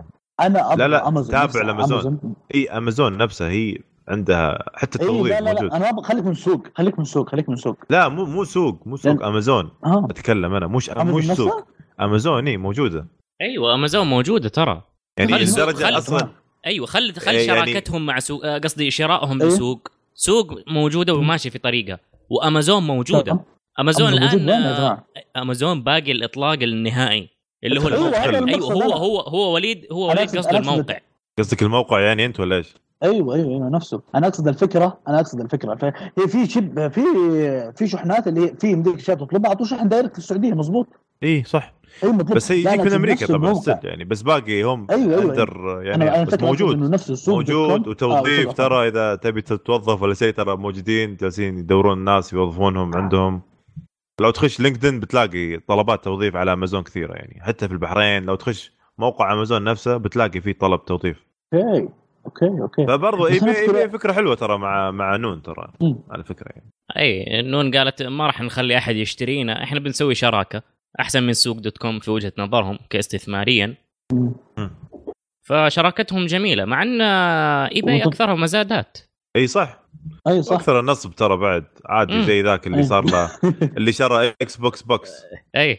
[0.46, 1.98] أنا أبغى لا، امازون تابع نفسها، لأمازون.
[2.00, 3.78] امازون إي أمازون نفسها هي
[4.08, 5.70] عندها حتى التوظيف لا لا موجود.
[5.70, 7.76] لا أنا أبغى خليك من سوق خليك من سوق خليك من سوق.
[7.90, 9.70] لا مو مو سوق مو سوق لأن- أمازون.
[9.84, 10.06] آه.
[10.10, 11.46] أتكلم أنا مش امازون مش سوق.
[11.46, 11.66] نفسها؟
[12.00, 13.06] أمازون إي موجودة.
[13.40, 14.82] أيوه أمازون موجودة ترى.
[15.18, 16.28] يعني خل- لدرجة خل- أصلا
[16.66, 19.48] أيوه خل خل إيه يعني- شراكتهم مع سوق آه، قصدي شرائهم إيه.
[19.48, 21.98] لسوق سوق موجودة وماشي في طريقها
[22.30, 23.32] وأمازون موجودة.
[23.32, 23.44] آه.
[23.80, 25.04] أمازون أمازون موجود الآن آه،؟
[25.36, 27.28] أمازون باقي الإطلاق النهائي.
[27.64, 28.38] اللي هو أيوة، الموقع أيوه
[28.72, 28.94] هو أنا.
[28.96, 30.98] هو هو وليد هو أنا وليد قصده أنا الموقع.
[31.38, 35.40] قصدك الموقع يعني أنت ولا إيش؟ أيوه أيوه أيوه نفسه أنا أقصد الفكرة أنا أقصد
[35.40, 35.92] الفكرة.
[36.18, 37.02] هي في شب في
[37.76, 40.86] في شحنات اللي هي- في يمديك اشياء تطلبها على طول شحن direct في السعوديه مظبوط؟
[41.22, 41.72] اي صح.
[42.04, 45.22] أي مطلوب بس يجيك من أمريكا طبعا يعني بس باقي هم أيوة، أيوة.
[45.32, 46.78] under يعني أنا بس موجود.
[46.90, 47.90] نفس السوق موجود.com.
[47.90, 53.42] وتوظيف آه، ترى إذا تبي تتوظف ولا شيء ترى موجودين جالسين يدورون الناس يوظفونهم عندهم.
[54.20, 57.40] لو تخش لينكدين بتلاقي طلبات توظيف على أمازون كثيرة يعني.
[57.42, 61.26] حتى في البحرين لو تخش موقع أمازون نفسه بتلاقي فيه طلب توظيف.
[61.54, 61.88] أوكي
[62.26, 62.86] أوكي أوكي.
[62.86, 65.98] فبرضو بس إي بي, بي فكرة حلوة ترى مع مع نون ترى مم.
[66.10, 66.70] على فكرة يعني.
[66.96, 70.62] أي نون قالت ما راح نخلي أحد يشترينا إحنا بنسوي شراكة
[71.00, 73.74] أحسن من سوق دوت كوم في وجهة نظرهم كاستثماريا.
[74.12, 74.70] مم.
[75.46, 78.98] فشراكتهم جميلة مع إن إي وط- اكثرها مزادات
[79.36, 79.82] إي صح.
[80.28, 80.52] أي صح.
[80.56, 81.64] أكثر النصب ترى بعد.
[81.86, 82.22] عادي مم.
[82.22, 82.82] زي ذاك اللي.
[82.82, 83.30] صار له.
[83.78, 85.10] اللي شرى إكس بوكس بوكس
[85.56, 85.78] أي.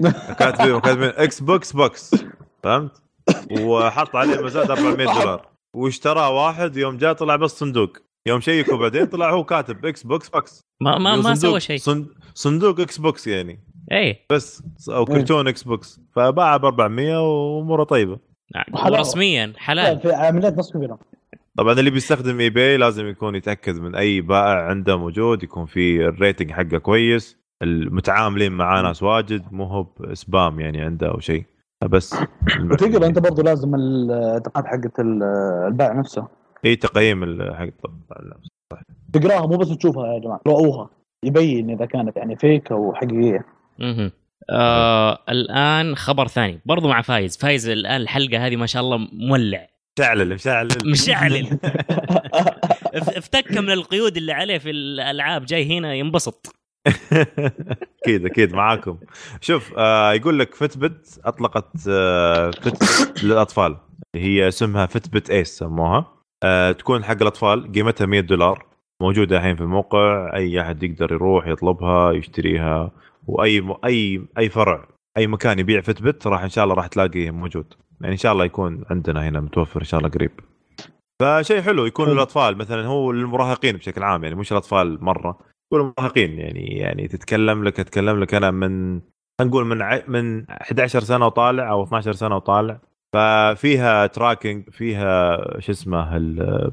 [0.38, 2.14] كاتبين كاتبين إكس بوكس بوكس
[2.62, 3.02] فهمت؟
[3.60, 5.48] وحط عليه مزاد 400 دولار.
[5.74, 7.96] واشتراه واحد يوم جاء طلع بس صندوق.
[8.28, 11.78] يوم شيكوا بعدين طلع هو كاتب إكس بوكس بوكس ما ما, ما صندوق- سوى شيء.
[11.78, 13.60] صند- صندوق إكس بوكس يعني.
[13.92, 14.26] أي.
[14.30, 17.16] بس أو كرتون إكس بوكس فباعه ب 400
[17.58, 18.18] وأموره طيبة.
[18.84, 20.00] ورسميا لا، حلال.
[20.00, 20.98] في عمليات نصب كبيرة.
[21.58, 26.06] طبعا اللي بيستخدم اي باي لازم يكون يتأكد من أي بائع عنده موجود يكون في
[26.06, 31.44] ال rating حقه كويس المتعاملين معاه ناس واجد مو هو spam يعني عنده أو شيء.
[31.90, 32.14] بس
[32.70, 35.22] وتقرا أنت برضه لازم التقنيات حقت ال-
[35.66, 36.28] البائع نفسه.
[36.64, 38.30] إي تقييم حق طبعا
[39.12, 40.90] تقراها مو بس تشوفها يا جماعة قرأوها
[41.24, 43.46] يبين إذا كانت يعني fake أو حقيقية.
[44.50, 47.36] آه الآن خبر ثاني برضو مع فايز.
[47.38, 49.66] فايز الآن الحلقة هذه ما شاء الله مولع.
[50.00, 51.58] مشعلل مشعلل مشعلل
[52.94, 56.54] اف- افتك من القيود اللي عليه في الألعاب جاي هنا ينبسط.
[58.02, 58.98] أكيد أكيد معاكم.
[59.40, 63.76] شوف آه يقول لك فتبت أطلقت آه فتبت للأطفال.
[64.16, 66.06] هي اسمها فتبت ايس سموها.
[66.44, 68.66] آه تكون حق الأطفال قيمتها 100 دولار.
[69.02, 70.34] موجودة الحين في الموقع.
[70.34, 72.90] أي أحد يقدر يروح يطلبها يشتريها.
[73.26, 73.74] وأي م...
[73.84, 77.74] أي أي فرع أي مكان يبيع فتبت راح إن شاء الله راح تلاقيه موجود.
[78.00, 80.30] يعني إن شاء الله يكون عندنا هنا متوفر إن شاء الله قريب.
[81.22, 82.08] فشيء حلو يكون.
[82.08, 85.38] للأطفال مثلا هو للمراهقين بشكل عام يعني مش الأطفال مرة
[85.72, 89.00] يقول المراهقين يعني يعني تتكلم لك أتكلم لك أنا من
[89.40, 90.02] نقول من ع...
[90.08, 92.80] من 11 سنة وطالع أو 12 سنة وطالع.
[93.14, 96.72] ففيها تراكنج فيها شو اسمه ال...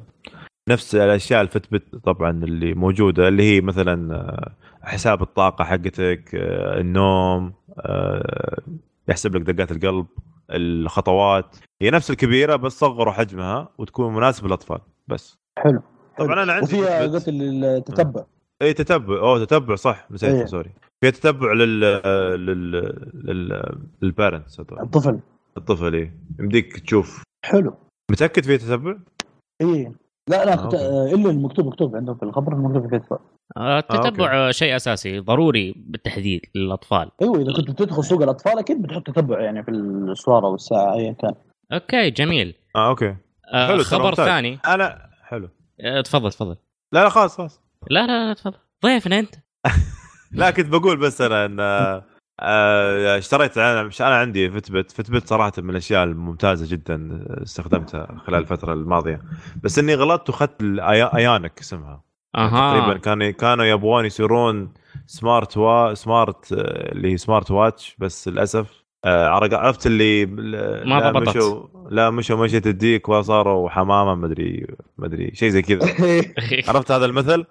[0.70, 7.54] نفس الأشياء الفتبت طبعا اللي موجودة اللي هي مثلا آه، حساب الطاقة حقتك آه، النوم
[7.80, 8.62] آه،
[9.10, 10.06] يحسب لك دقات القلب.
[10.52, 11.56] الخطوات.
[11.82, 15.38] هي نفس الكبيرة بس صغروا حجمها وتكون مناسبة للأطفال بس.
[15.60, 15.82] حلو.
[16.18, 17.02] طبعا أنا عندي وفيها.
[17.02, 18.24] قلت التتبع.
[18.62, 19.20] اي تتبع.
[19.20, 20.08] أوه تتبع صح.
[20.12, 20.46] نسيت إيه.
[20.46, 20.72] sorry.
[21.04, 22.72] في تتبع لل لل
[23.14, 25.20] لل لل parents الطفل.
[25.58, 27.24] الطفل اي يمديك تشوف.
[27.46, 27.74] حلو.
[28.12, 28.98] متأكد في تتبع؟
[29.62, 29.92] اي
[30.30, 30.76] لا لا آه،.
[30.76, 33.18] آه، إلا المكتوب مكتوب عندهم في الخبر إنه مكتوب في تدفع
[33.58, 37.12] آه، التتبع شيء أساسي ضروري بالتحديد للأطفال.
[37.22, 41.34] أيوه إذا كنت بتدخل سوق الأطفال أكيد بتحط تتبع يعني في السوارة والساعة ايا كان.
[41.74, 42.56] أوكي جميل.
[42.76, 43.16] آه أوكي.
[43.54, 44.16] آه حلو، خبر.
[44.16, 44.60] ثاني.
[44.68, 45.50] أنا حلو.
[45.82, 46.56] آه، تفضل تفضل.
[46.92, 47.62] لا لا خلاص خلاص.
[47.90, 48.58] لا لا لا تفضل.
[48.86, 49.36] ضيفنا أنت.
[50.32, 52.04] لا كنت بقول بس أنا إن آه،
[52.40, 58.74] اشتريت أنا مش أنا عندي Fitbit Fitbit صراحة من الأشياء الممتازة جدا استخدمتها خلال الفترة
[58.74, 59.22] الماضية.
[59.64, 62.04] بس إني غلطت واخذت الأي- Ionic اسمها.
[62.34, 62.98] تقريبا أها.
[62.98, 64.74] كان كانوا يبغون يصيرون
[65.06, 70.42] smart وا smart آه، اللي هي smart watch بس للأسف آه، عرفت اللي ما
[71.00, 71.38] لا ضبطت.
[71.38, 74.68] مشوا لا مشوا مشي تديك وصاروا حمامة مدري
[74.98, 75.80] مدري شيء زي كذا.
[76.70, 77.46] عرفت هذا المثل؟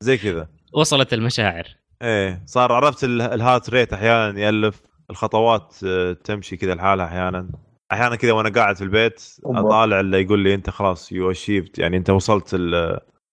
[0.00, 0.48] زي كذا.
[0.72, 1.64] وصلت المشاعر.
[2.02, 7.48] إيه صار عرفت ال- ال heart rate أحيانا يألف الخطوات آه، تمشي كذا لحالها أحيانا.
[7.92, 9.22] أحيانا كذا وأنا قاعد في البيت.
[9.44, 12.74] أطالع اللي يقول لي أنت خلاص you achieved يعني أنت وصلت ال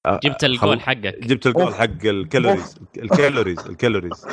[0.06, 1.20] آه، جبت الجول حقك.
[1.24, 1.74] جبت الجول.
[1.76, 4.26] حق ال calories ال calories ال calories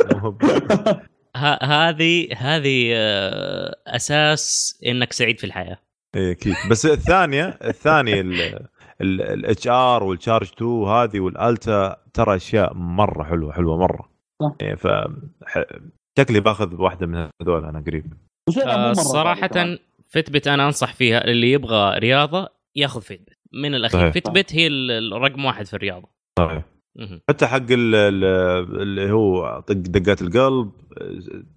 [1.63, 5.79] هذه هذه آه، أساس إنك سعيد في الحياة.
[6.15, 6.55] إيه أكيد.
[6.71, 8.21] بس الثانية الثانية
[9.01, 14.16] ال HR وال Charge 2 هذه وال Alta ترى أشياء مرة حلوة حلوة مرة.
[14.63, 14.87] إيه ف
[15.45, 15.65] ح-
[16.19, 18.13] شكلي باخذ واحدة من هذول أنا قريب.
[18.67, 19.79] آه، صراحة كمان.
[20.09, 24.15] Fitbit أنا أنصح فيها اللي يبغى رياضة ياخذ Fitbit من الأخير صحيح.
[24.15, 26.09] Fitbit هي ال- الرقم واحد في الرياضة.
[26.39, 26.63] صحيح.
[27.31, 30.71] حتى حق ال- ال- اللي هو طق دقات القلب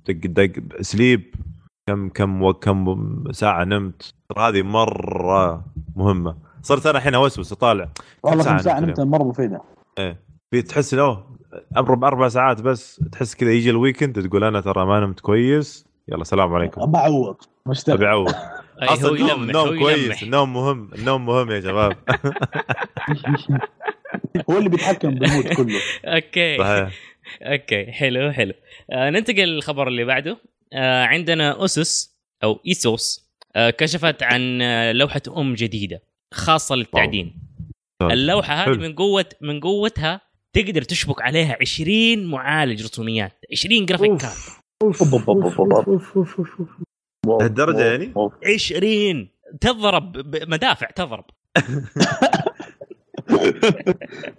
[0.08, 1.36] دق دق sleep
[1.90, 4.14] كم كم كم ساعة نمت.
[4.38, 5.66] هذه مرة
[5.96, 6.38] مهمة.
[6.62, 7.90] صرت أنا الحين أوسوس أطالع.
[8.24, 9.62] والله ساعة كم ساعة نمت نمت مرة مفيدة.
[10.00, 10.20] إيه.
[10.52, 10.94] في تحس
[11.76, 15.86] average أربع ساعات بس تحس كذا يجي ال weekend تقول أنا ترى ما نمت كويس.
[16.08, 16.92] يلا سلام عليكم.
[16.92, 18.34] بعوض أبي مشتري اعوض
[18.80, 20.24] أصلا النوم النوم كويس.
[20.24, 21.98] النوم مهم النوم مهم يا شباب.
[24.50, 25.80] هو اللي بيتحكم بال mood كله.
[26.06, 26.58] أوكي.
[26.58, 26.94] صحيح.
[27.42, 28.54] أوكي حلو حلو.
[28.92, 30.38] آه ننتقل للخبر اللي بعده.
[30.74, 36.02] آه عندنا أسوس أو إيسوس آه كشفت عن آه لوحة أم جديدة
[36.34, 37.42] خاصة للتعدين.
[38.02, 38.78] اللوحة هذه.
[38.78, 40.22] من قوه من قوتها
[40.56, 44.12] تقدر تشبك عليها 20 معالج رسوميات 20 graphic.
[44.18, 44.34] card.
[47.28, 48.34] لهالدرجة يعني؟ أوف.
[48.56, 49.30] 20
[49.62, 51.26] تضرب بمدافع تضرب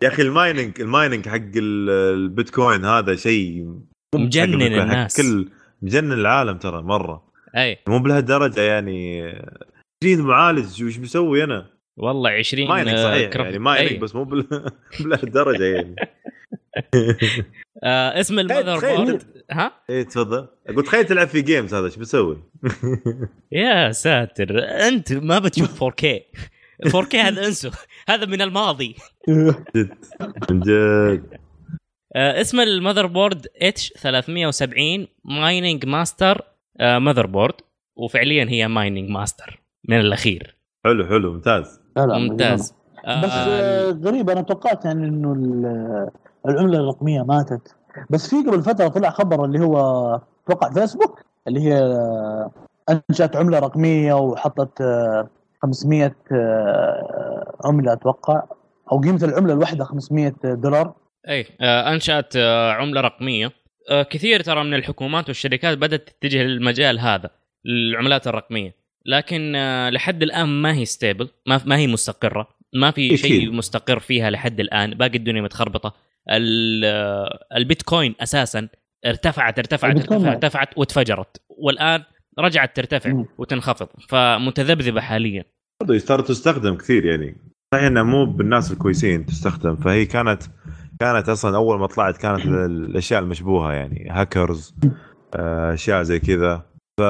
[0.03, 3.75] يا أخي ال mining ال mining حق ال- البيتكوين هذا شيء
[4.15, 5.51] مجنن الناس كل
[5.83, 9.23] مجنن العالم ترى مرة أي مو بلهالدرجة يعني
[10.05, 11.71] 20 معالج وش بسوي أنا؟
[12.03, 13.99] والله 20 mining آه، صحيح كرف- يعني mining أي.
[13.99, 15.95] بس مو بلهالدرجه يعني.
[17.85, 20.49] آه اسم ال motherboard ها؟ إيه تفضل.
[20.69, 22.43] أقول تخيل تلعب في games هذا إيش بسوي؟
[23.53, 24.59] يا ساتر
[24.89, 26.07] أنت ما بتشوف 4K
[26.89, 27.71] 4K هذا انسوا
[28.09, 28.95] هذا من الماضي.
[29.29, 29.95] جد
[30.51, 31.39] من جد.
[32.17, 36.43] آه اسم ال motherboard H 370 mining master
[36.81, 37.55] motherboard
[37.97, 40.57] وفعليا هي mining master من الأخير.
[40.85, 41.81] حلو حلو ممتاز.
[41.97, 42.75] لا، لا، ممتاز.
[43.05, 46.09] بس آه آه، غريب أنا توقعت يعني إنه ال-
[46.49, 47.75] العملة الرقمية ماتت.
[48.11, 49.77] بس في قبل فترة طلع خبر اللي هو
[50.47, 52.51] أتوقع فيسبوك اللي هي آه،
[53.11, 55.29] أنشأت عملة رقمية وحطت آه،
[55.63, 58.43] 500 آه، عملة أتوقع
[58.93, 60.93] أو قيمة العملة الواحدة 500 دولار.
[61.29, 62.37] اي أنشأت
[62.77, 63.53] عملة رقمية.
[64.11, 67.31] كثير ترى من الحكومات والشركات بدأت تتجه للمجال هذا
[67.67, 68.75] العملات الرقمية.
[69.07, 73.17] لكن آه لحد الآن ما هي ستيبل ما ما هي مستقرة ما في.
[73.17, 74.91] شيء مستقر فيها لحد الآن.
[74.95, 75.95] باقي الدنيا متخربطة.
[76.29, 78.69] آه، البيتكوين أساسا
[79.07, 80.25] ارتفعت ارتفعت ارتفعت.
[80.27, 81.41] ارتفعت وتفجرت.
[81.49, 82.03] والآن
[82.39, 83.25] رجعت ترتفع.
[83.39, 83.89] وتنخفض.
[84.09, 85.45] فمتذبذبة حاليا.
[85.83, 87.37] برضه صارت تستخدم كثير يعني.
[87.75, 90.43] صحيح إنها مو بالناس الكويسين تستخدم فهي كانت
[91.01, 94.75] كانت أصلا أول ما طلعت كانت ال- الأشياء المشبوهة يعني هاكرز
[95.35, 96.63] آه، أشياء زي كذا.
[97.01, 97.03] ف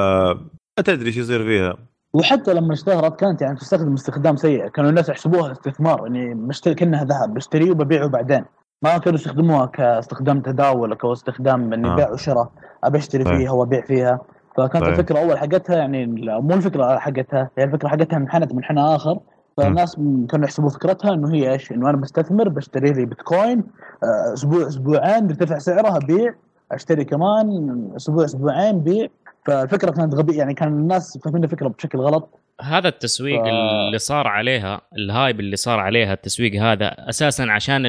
[0.80, 1.76] ما تدري إيش يصير فيها.
[2.14, 4.68] وحتى لما اشتهرت كانت يعني تستخدم استخدام سيء.
[4.68, 6.00] كانوا الناس يحسبوها استثمار.
[6.02, 7.34] يعني بشتري كأنها ذهب.
[7.34, 8.44] بشتريه وببيعه بعدين.
[8.82, 11.94] ما كانوا يستخدموها كاستخدام تداول أو استخدام إني آه.
[11.94, 12.50] بيع وشراء
[12.84, 13.36] ابى أشتري صحيح.
[13.36, 14.20] فيها وأبيع فيها.
[14.56, 14.88] فكانت صحيح.
[14.88, 16.06] الفكرة أول حقتها يعني
[16.40, 19.18] مو الفكرة حقتها هي الفكرة حقتها انحنت منحنى آخر.
[19.56, 19.96] فالناس
[20.30, 23.64] كانوا يحسبوا فكرتها إنه هي إيش؟ إنه أنا بستثمر بشتري لي بيتكوين
[24.04, 26.34] آه، أسبوع أسبوعين يرتفع سعرها بيع
[26.72, 29.08] أشتري كمان أسبوع أسبوعين بيع
[29.46, 32.40] فالفكرة كانت غبية يعني كان الناس فاهمين الفكرة بشكل غلط.
[32.62, 37.86] هذا التسويق ف- اللي صار عليها الهايب اللي صار عليها التسويق هذا أساسا عشان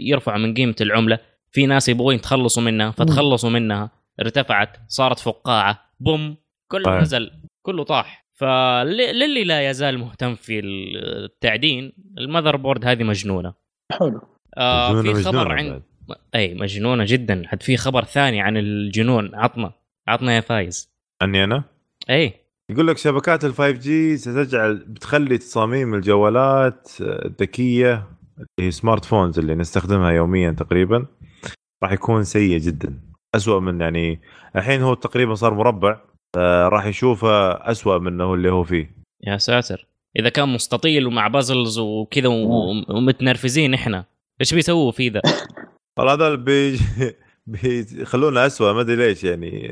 [0.00, 1.18] يرفعوا من قيمة العملة.
[1.50, 3.90] في ناس يبغون يتخلصوا منها فتخلصوا منها.
[4.20, 6.36] ارتفعت صارت فقاعة بوم
[6.72, 7.00] كله طيب.
[7.00, 7.30] نزل
[7.66, 8.26] كله طاح.
[8.34, 13.54] فللي لا يزال مهتم في التعدين ال motherboard هذه مجنونة.
[13.92, 14.20] حلو.
[14.56, 16.18] آه مجنونة- في خبر عند بعد.
[16.34, 17.42] أي مجنونة جدا.
[17.46, 19.72] حد في خبر ثاني عن الجنون؟ عطنا
[20.08, 20.91] عطنا يا فايز.
[21.22, 21.64] تعني أنا؟
[22.10, 22.34] إي.
[22.70, 28.06] يقول لك شبكات ال 5 G ستجعل بتخلي تصاميم الجوالات الذكية
[28.38, 31.06] اللي هي smartphones اللي نستخدمها يوميا تقريبا
[31.82, 33.00] راح يكون سيء جدا.
[33.34, 34.20] أسوأ من يعني
[34.56, 36.00] الحين هو تقريبا صار مربع
[36.36, 38.96] آه، راح يشوفه أسوأ منه اللي هو فيه.
[39.26, 39.86] يا ساتر.
[40.18, 42.28] إذا كان مستطيل ومع bezels وكذا
[42.88, 44.04] ومتنرفزين إحنا
[44.40, 45.20] إيش بيسووا فيه ذا؟
[45.98, 46.78] والله هذول بي...
[47.46, 49.68] بيخلونا أسوأ ما أدري ليش يعني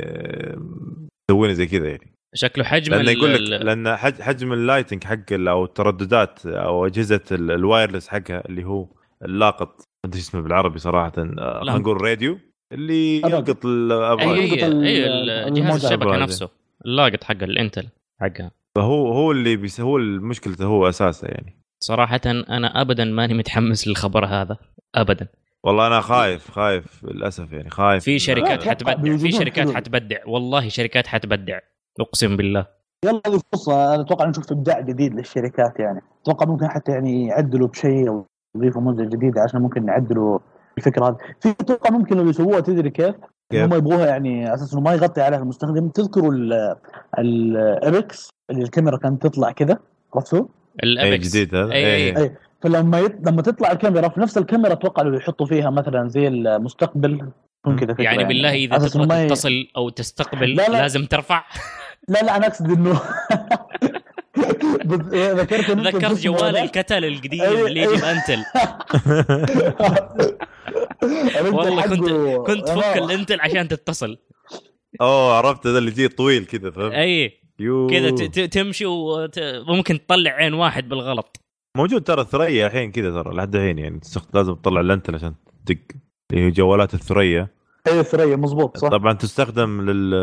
[1.30, 2.14] مسوين زي كذا يعني.
[2.34, 6.46] شكله حجم لأنه ال- يقول لك ال- لأن حج- حجم ال lighting حق أو الترددات
[6.46, 8.86] أو أجهزة ال- ال wireless حقها اللي هو
[9.24, 9.68] اللاقط.
[9.78, 11.12] ما أدري اسمه بالعربي صراحة.
[11.18, 12.38] آه، خلينا نقول راديو.
[12.72, 13.16] اللي.
[13.16, 15.84] يلقط الابراج اي اي جهاز.
[15.84, 16.16] الشبكة.
[16.16, 16.48] نفسه.
[16.86, 17.88] اللاقط حق الأنتل
[18.20, 18.50] حقها.
[18.76, 21.56] فهو هو اللي بيس هو مشكلته هو أساسه يعني.
[21.82, 24.56] صراحة أنا ابدا ماني متحمس للخبر هذا.
[24.94, 25.28] ابدا.
[25.64, 29.70] والله أنا خايف خايف للأسف يعني خايف في شركات حتبدع في شركات.
[29.70, 31.58] حتبدع والله شركات حتبدع
[32.00, 32.66] أقسم بالله
[33.04, 37.68] يلا هذه فرصه أنا أتوقع نشوف إبداع جديد للشركات يعني أتوقع ممكن حتى يعني يعدلوا
[37.68, 40.38] بشيء أو يضيفوا منتج جديد عشان ممكن يعدلوا
[40.78, 43.14] الفكرة هذه في أتوقع ممكن لو يسووها تدري كيف؟
[43.50, 46.32] كيف؟ هم يبغوها يعني على أساس إنه ما يغطي عليها المستخدم تذكروا
[47.18, 49.78] ال Apex اللي الكاميرا كانت تطلع كذا
[50.14, 50.46] عرفتوا؟
[50.82, 52.16] اي ال Apex جديد هذا اي أي.
[52.22, 52.36] أي.
[52.62, 53.16] فلما يت...
[53.26, 57.30] لما تطلع الكاميرا في نفس الكاميرا أتوقع لو يحطوا فيها مثلا زي المستقبل
[57.80, 60.72] كذا فكرة يعني بالله إذا تبغى ما تتصل أو تستقبل لا، لا.
[60.82, 61.44] لازم ترفع
[62.08, 63.00] لا لا أنا أقصد إنه
[65.12, 66.56] إيه، ذكرت إنه ذكرت جوال.
[66.56, 68.02] الكتل القديم أي- اللي يجي.
[68.02, 68.44] بأنتل
[71.56, 72.08] والله كنت
[72.46, 72.98] كنت آه.
[72.98, 74.18] الأنتل عشان تتصل
[75.00, 77.39] أوه عرفت هذا اللي يجي طويل كذا فهمت اي.
[77.90, 78.10] كذا
[78.46, 81.36] تمشي وت- وممكن تطلع عين واحد بالغلط.
[81.76, 84.00] موجود ترى الثريا الحين كذا ترى لحد الحين يعني.
[84.34, 85.34] لازم تطلع الأنتل عشان
[85.66, 85.78] تدق.
[86.32, 87.48] اللي هي جوالات الثريا.
[87.88, 88.88] أي ثريا مضبوط صح.
[88.88, 90.14] طبعا تستخدم لل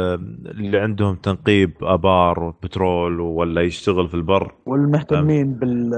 [0.51, 4.55] اللي عندهم تنقيب آبار وبترول ولا يشتغل في البر.
[4.65, 5.93] والمهتمين بال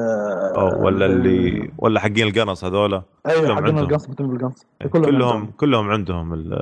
[0.58, 3.04] أو ولا اللي ولا حقين القنص هذولا.
[3.28, 3.84] أيوه كلهم حقين عندهم.
[3.84, 6.54] القنص مهتمين بالقنص كلهم كلهم عندهم ال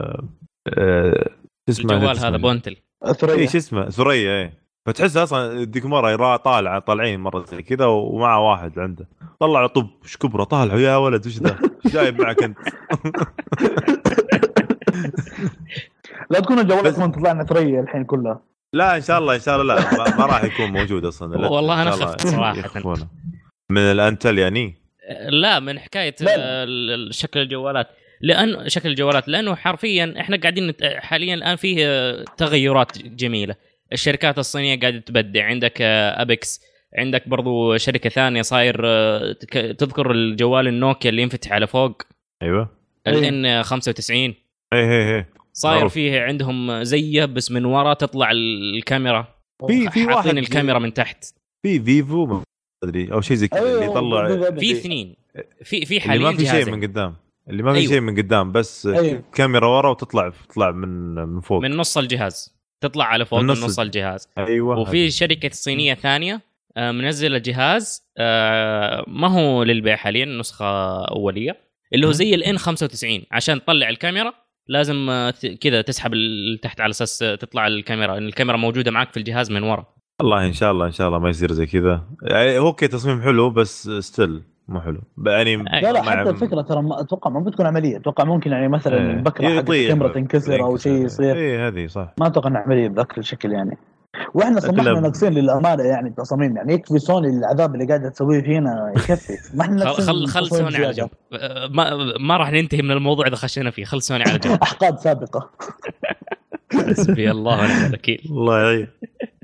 [0.68, 1.30] آه،
[1.70, 2.76] شو اسمه الجوال هذا بونتل.
[3.06, 4.54] اي ثريا شو اسمه؟ ثريا اي
[4.88, 9.08] فتحس أصلا ذيك مرة يرا طالع طالعين مرة زي كذا ومعه واحد عنده.
[9.40, 12.58] طلع طب إيش كبرة؟ طالعوا يا ولد وش ذا؟ جايب معك أنت؟
[16.32, 18.42] لا تكون الجوالات كمان تطلع لنا ثريا الحين كلها.
[18.74, 21.36] لا إن شاء الله إن شاء الله لا ما, راح يكون موجود أصلا.
[21.36, 22.58] لا، والله الله خفت صراحة.
[22.60, 23.08] يخفونه.
[23.72, 24.76] من الأنتل يعني
[25.30, 26.66] لا من حكاية لا.
[27.12, 27.88] شكل الجوالات.
[28.22, 33.56] لأن شكل الجوالات لأنه حرفيا إحنا قاعدين حاليا الآن فيه تغيرات جميلة.
[33.94, 35.46] الشركات الصينية قاعدة تبدع.
[35.46, 36.62] عندك آه، Apex
[36.98, 39.32] عندك برضو شركة ثانية صاير آه،
[39.78, 42.02] تذكر الجوال النوكيا اللي ينفتح على فوق؟
[42.42, 42.70] أيوه.
[43.08, 43.20] أيوة.
[43.20, 44.20] الان 95
[44.74, 45.94] اي اي اي صاير معروف.
[45.94, 49.28] فيه عندهم زيه بس من ورا تطلع الكاميرا.
[49.68, 51.26] في في واحد حاطين الكاميرا من تحت.
[51.64, 52.44] في فيفو ما
[52.84, 55.16] أدري أو شيء زي كذا اللي يطلع في اثنين.
[55.64, 56.72] في في اللي حاليا ما في شيء.
[56.72, 57.16] من قدام.
[57.50, 57.92] اللي ما في أيوة.
[57.92, 59.24] شيء من قدام بس أيوة.
[59.34, 61.62] كاميرا ورا وتطلع تطلع من من فوق.
[61.62, 62.57] من نص الجهاز.
[62.82, 64.30] تطلع على فوق من من نص نص الجهاز.
[64.38, 66.42] أيوه وفي شركة صينية ثانية
[66.78, 71.58] آه، منزلة جهاز آه، ما هو للبيع حاليا نسخة أولية
[71.94, 72.12] اللي هو.
[72.12, 74.34] زي الان 95 عشان تطلع الكاميرا
[74.68, 76.14] لازم آه، كذا تسحب
[76.62, 78.14] تحت على أساس تطلع الكاميرا.
[78.14, 79.86] لأن الكاميرا موجودة معك في الجهاز من ورا.
[80.22, 82.08] والله إن شاء الله إن شاء الله ما يصير زي كذا.
[82.22, 85.02] يعني أوكي تصميم حلو بس ستيل مو حلو.
[85.26, 85.56] يعني.
[85.56, 87.98] لا لا مع- حتى الفكرة ترى ما أتوقع ما بتكون عملية.
[87.98, 89.12] أتوقع ممكن يعني مثلا إيه.
[89.12, 89.82] البكره حق يطيح.
[89.92, 91.36] الكاميرا تنكسر أو شيء يصير.
[91.38, 92.14] اي هذه صح.
[92.20, 93.78] ما أتوقع إنها عملية بذاك الشكل يعني.
[94.34, 96.58] وإحنا صمحنا ناقصين للأمانة يعني التصاميم.
[96.58, 99.34] يعني يكفي سوني العذاب اللي قاعدة تسويه فينا يكفي.
[99.54, 100.92] ما إحنا خل ناقصين خل, سوني على.
[100.92, 101.10] جنب.
[101.72, 103.86] ما ما راح ننتهي من الموضوع إذا خشينا فيه.
[103.86, 104.60] خل سوني على جنب.
[104.64, 105.50] أحقاد سابقة.
[106.74, 108.22] حسبي الله ونعم الوكيل.
[108.30, 108.88] الله يعين.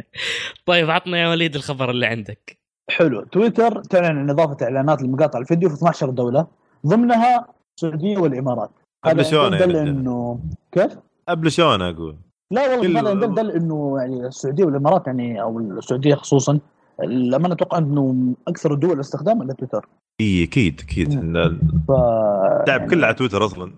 [0.66, 2.63] طيب عطنا يا وليد الخبر اللي عندك.
[2.90, 3.22] حلو.
[3.22, 6.48] تويتر تعلن عن إضافة إعلانات لمقاطع الفيديو في 12 دولة
[6.88, 8.70] ضمنها السعودية والإمارات.
[9.04, 10.40] قبل شلون دل يعني؟ انه
[10.72, 10.98] كيف؟
[11.30, 12.16] قبل شلون أقول؟
[12.52, 16.60] لا والله هذا يدل دل إنه يعني السعودية والإمارات يعني أو السعودية خصوصا
[17.04, 19.88] لما أتوقع إنه أكثر الدول استخداما لتويتر
[20.22, 21.14] إي أكيد أكيد.
[21.88, 21.92] ف
[22.60, 23.72] التعب كله على تويتر أصلا.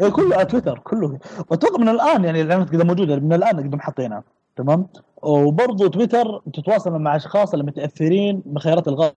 [0.00, 1.18] إيه كله على تويتر كله.
[1.50, 4.22] وأتوقع من الآن يعني الاعلانات كذا موجوده من الآن قد محطينها
[4.62, 4.86] تمام؟
[5.22, 9.14] وبرضه تويتر تتواصل مع أشخاص المتأثرين بخيارات الغاء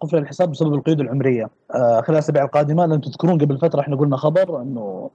[0.00, 1.50] قفل الحساب بسبب القيود العمرية.
[1.74, 5.10] آه، خلال الأسابيع القادمة لأن تذكرون قبل فترة إحنا قلنا خبر إنه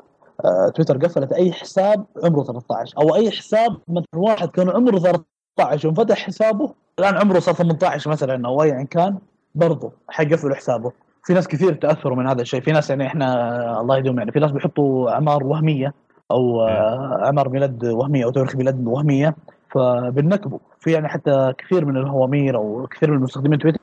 [0.45, 5.87] آه، تويتر قفلت أي حساب عمره 13 أو أي حساب مثلا واحد كان عمره 13
[5.87, 9.17] وانفتح حسابه الآن عمره صار 18 مثلا أو ايا كان
[9.55, 10.91] برضه حيقفلوا حسابه.
[11.23, 12.61] في ناس كثير تأثروا من هذا الشيء.
[12.61, 14.31] في ناس يعني إحنا الله يدوم يعني.
[14.31, 15.93] في ناس بيحطوا أعمار وهمية
[16.31, 19.35] أو آه، أعمار ميلاد وهمية أو تاريخ ميلاد وهمية.
[19.75, 23.79] فبنكبوا في يعني حتى كثير من الهوامير أو كثير من مستخدمين تويتر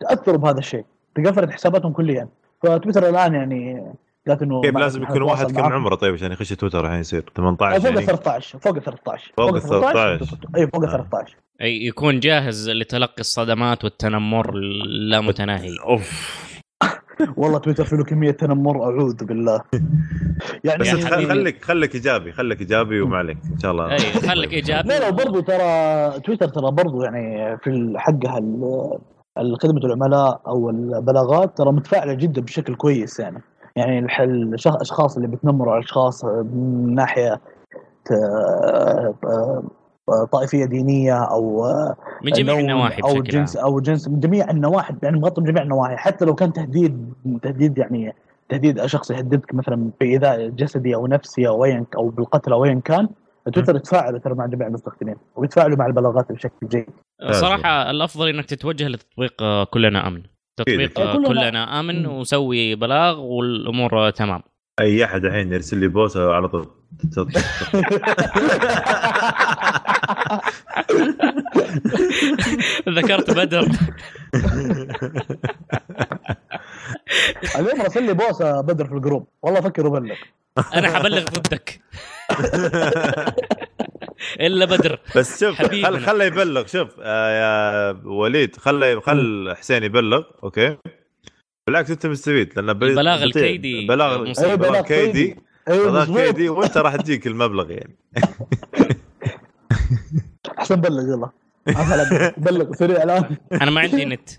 [0.00, 0.84] تأثروا بهذا الشيء.
[1.14, 2.28] تقفلت حساباتهم كليا.
[2.62, 3.92] فتويتر الآن يعني
[4.28, 5.72] قالت إنه كيف لازم يكون واحد كم.
[5.72, 8.06] عمره طيب عشان يخش تويتر الحين يصير؟ أو 18 فوق ال يعني.
[8.06, 10.48] 13 فوق ال 13 فوق ال 13 13.
[10.56, 10.92] اي فوق ال آه.
[10.92, 15.76] 13 أي يكون جاهز لتلقي الصدمات والتنمر اللامتناهي.
[15.86, 16.53] أوف.
[17.36, 19.60] والله تويتر فيه له كمية تنمر أعوذ بالله.
[20.64, 21.28] يعني بس حبيبي.
[21.30, 23.92] خليك خليك إيجابي خليك إيجابي وما عليك إن شاء الله.
[23.92, 24.88] اي خليك إيجابي.
[24.88, 28.38] لا لا وبرضه ترى تويتر ترى برضه يعني في حقها
[29.62, 33.42] خدمة العملاء أو البلاغات ترى متفاعلة جدا بشكل كويس يعني.
[33.76, 33.98] يعني
[34.76, 37.40] الأشخاص اللي بتنمروا على الأشخاص من ناحية
[38.04, 39.14] ت-
[40.32, 41.66] طائفية دينية أو
[42.24, 43.64] من جميع النواحي أو بشكل جنس عام.
[43.66, 45.96] أو جنس من جميع النواحي يعني مغطي من جميع النواحي.
[45.96, 48.14] حتى لو كان تهديد تهديد يعني
[48.48, 53.08] تهديد شخص يهددك مثلا بايذاء جسدي أو نفسي أو ايا أو بالقتل أو ايا كان
[53.52, 56.86] تويتر يتفاعلوا ترى مع جميع المستخدمين ويتفاعلوا مع البلاغات بشكل جيد.
[57.30, 60.22] صراحة الأفضل إنك تتوجه لتطبيق آه، كلنا أمن.
[60.56, 61.06] تطبيق أكيد.
[61.06, 62.06] آه، كلنا- كلنا أمن.
[62.06, 64.42] وسوي بلاغ والأمور آه، تمام.
[64.80, 66.66] أي أحد الحين يرسل لي بوسة على طول.
[72.88, 73.68] ذكرت بدر.
[77.58, 79.26] اليوم راسل لي بوسه بدر في الجروب.
[79.42, 80.14] والله فكر وبلغ.
[80.74, 81.80] أنا حبلغ ضدك.
[84.40, 84.98] إلا بدر.
[85.16, 85.62] بس شوف.
[85.62, 86.66] خل خله يبلغ.
[86.66, 90.76] شوف آه يا وليد خله خل حسين يبلغ okay؟
[91.66, 93.22] بالعكس أنت مستفيد لأن بل- البلاغ.
[93.22, 93.86] الكيدي.
[93.86, 94.50] بلاغ مصيبة.
[94.50, 95.12] أي بلاغ بلاغ كيدي.
[95.12, 95.40] كيدي.
[95.68, 97.96] أيوه بلاغ مظبوط كيدي وأنت راح تجيك المبلغ يعني.
[100.64, 101.30] احسن بلغ يلا.
[102.36, 104.30] بلغ سريع الان أنا ما عندي نت.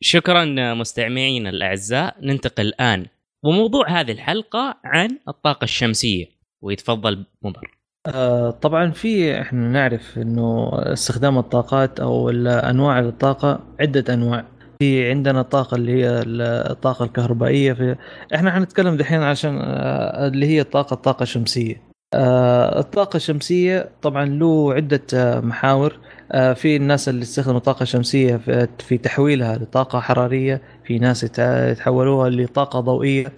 [0.00, 3.06] شكرا مستمعينا الأعزاء ننتقل الآن
[3.44, 6.26] وموضوع هذه الحلقة عن الطاقة الشمسية.
[6.62, 7.78] ويتفضل مضر.
[8.06, 14.44] آه، طبعا في إحنا نعرف إنه استخدام الطاقات أو أنواع الطاقة عدة أنواع.
[14.82, 16.22] في عندنا الطاقه اللي هي
[16.70, 17.96] الطاقة الكهربائية في
[18.34, 21.82] إحنا حنتكلم دحين عشان آه، اللي هي الطاقة الطاقة الشمسية.
[22.14, 25.98] آه، الطاقة الشمسية طبعا له عدة آه، محاور.
[26.32, 28.36] في الناس اللي استخدموا طاقة شمسية
[28.78, 33.32] في- تحويلها لطاقة حرارية في ناس يتحولوها لطاقة ضوئية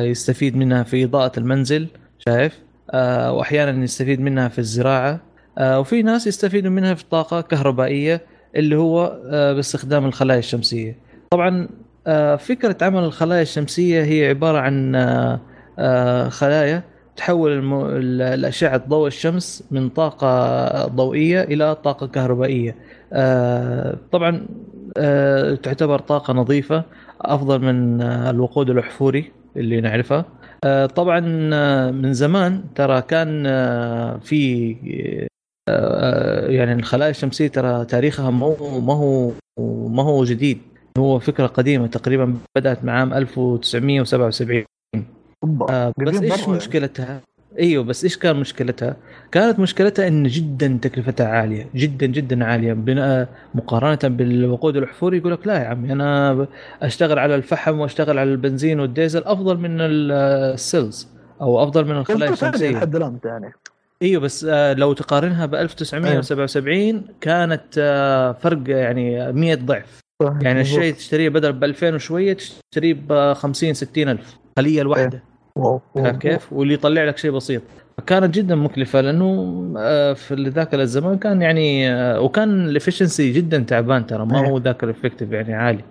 [0.00, 1.86] يستفيد منها في إضاءة المنزل
[2.18, 2.58] شايف؟
[3.28, 5.20] واحيانا يستفيد منها في الزراعة.
[5.60, 8.20] وفي ناس يستفيدوا منها في طاقة كهربائية.
[8.56, 10.96] اللي هو آه، باستخدام الخلايا الشمسية.
[11.30, 11.68] طبعا
[12.06, 14.94] آه، فكرة عمل الخلايا الشمسية هي عبارة عن
[15.78, 16.82] آه، خلايا
[17.16, 22.76] تحول الم- ال- الأشعة ضوء الشمس من طاقة ضوئية إلى طاقة كهربائية.
[23.12, 24.46] آه، طبعا
[25.62, 26.84] تعتبر طاقة نظيفة
[27.20, 30.24] أفضل من الوقود الأحفوري اللي نعرفه.
[30.64, 31.20] آه، طبعا
[31.90, 33.42] من زمان ترى كان
[34.20, 34.76] في
[36.48, 39.32] يعني الخلايا الشمسية ترى تاريخها ما هو ما هو
[39.88, 40.58] ما هو جديد.
[40.98, 44.64] هو فكرة قديمة تقريبا بدأت مع عام 1977
[45.70, 47.20] آه، بس إيش مرة مشكلتها؟
[47.58, 48.96] إيوه بس إيش كان مشكلتها؟
[49.32, 52.72] كانت مشكلتها إن جدا تكلفتها عالية جدا جدا عالية.
[52.72, 56.46] بناء مقارنة بالوقود الأحفوري يقول لك لا يا عمي أنا
[56.82, 60.12] أشتغل على الفحم وأشتغل على البنزين والديزل أفضل من ال-
[60.54, 61.08] ال cells
[61.40, 62.70] أو أفضل من الخلايا الشمسية.
[62.70, 63.52] لحد الآن يعني.
[64.02, 70.00] إيوه بس آه، لو تقارنها ب 1977 كانت آه، فرق يعني 100 ضعف
[70.42, 70.60] يعني.
[70.60, 75.22] الشيء تشتريه بدل ب 2000 وشوية تشتريه ب 50 60 ألف خليه الواحدة
[75.56, 75.80] wow.
[75.96, 77.62] عارف كيف؟ واللي يطلع لك شيء بسيط
[77.98, 84.06] فكانت جدا مكلفة لأنه آه، في ذاك الزمان كان يعني وكان ال efficiency جدا تعبان
[84.06, 84.48] ترى ما.
[84.48, 85.84] هو ذاك ال effective يعني عالي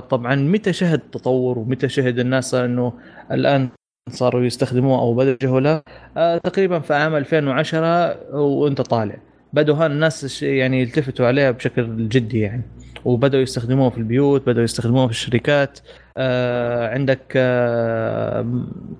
[0.00, 2.92] طبعا متى شهد تطور ومتى شهد الناس إنه
[3.32, 3.68] الآن
[4.10, 5.80] صاروا يستخدموها أو بدأوا يتجهوا
[6.16, 9.16] آه، تقريبا في عام 2010 وأنت طالع.
[9.52, 12.62] بدوا الناس يعني يلتفتوا عليها بشكل جدي يعني.
[13.04, 15.78] وبدأوا يستخدموها في البيوت بدأوا يستخدموها في الشركات.
[16.16, 18.46] آه، عندك آه،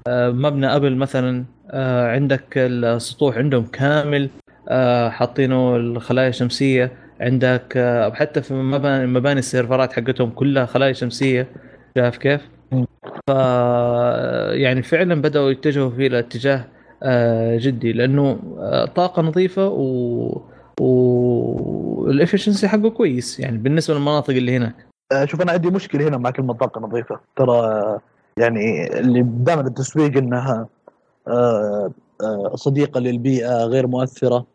[0.09, 1.44] آه، مبنى أبل مثلا.
[1.70, 4.30] آه، عندك السطوح عندهم كامل.
[4.68, 6.92] آه، حاطينه الخلايا الشمسية.
[7.20, 8.55] عندك آه، حتى في
[9.07, 11.48] مباني السيرفرات حقتهم كلها خلايا شمسية.
[11.98, 12.53] شايف كيف؟
[13.26, 13.30] ف
[14.52, 16.64] يعني فعلا بدأوا يتجهوا في الاتجاه
[17.02, 20.40] آه، جدي لأنه آه، طاقة نظيفة و
[20.80, 24.86] والافشنسي حقه كويس يعني بالنسبة للمناطق اللي هناك.
[25.12, 27.20] آه، شوف أنا عندي مشكلة هنا مع كلمة طاقة نظيفة.
[27.36, 27.98] ترى
[28.38, 30.68] يعني اللي دائما التسويق إنها
[32.54, 34.46] صديقة للبيئة غير مؤثرة.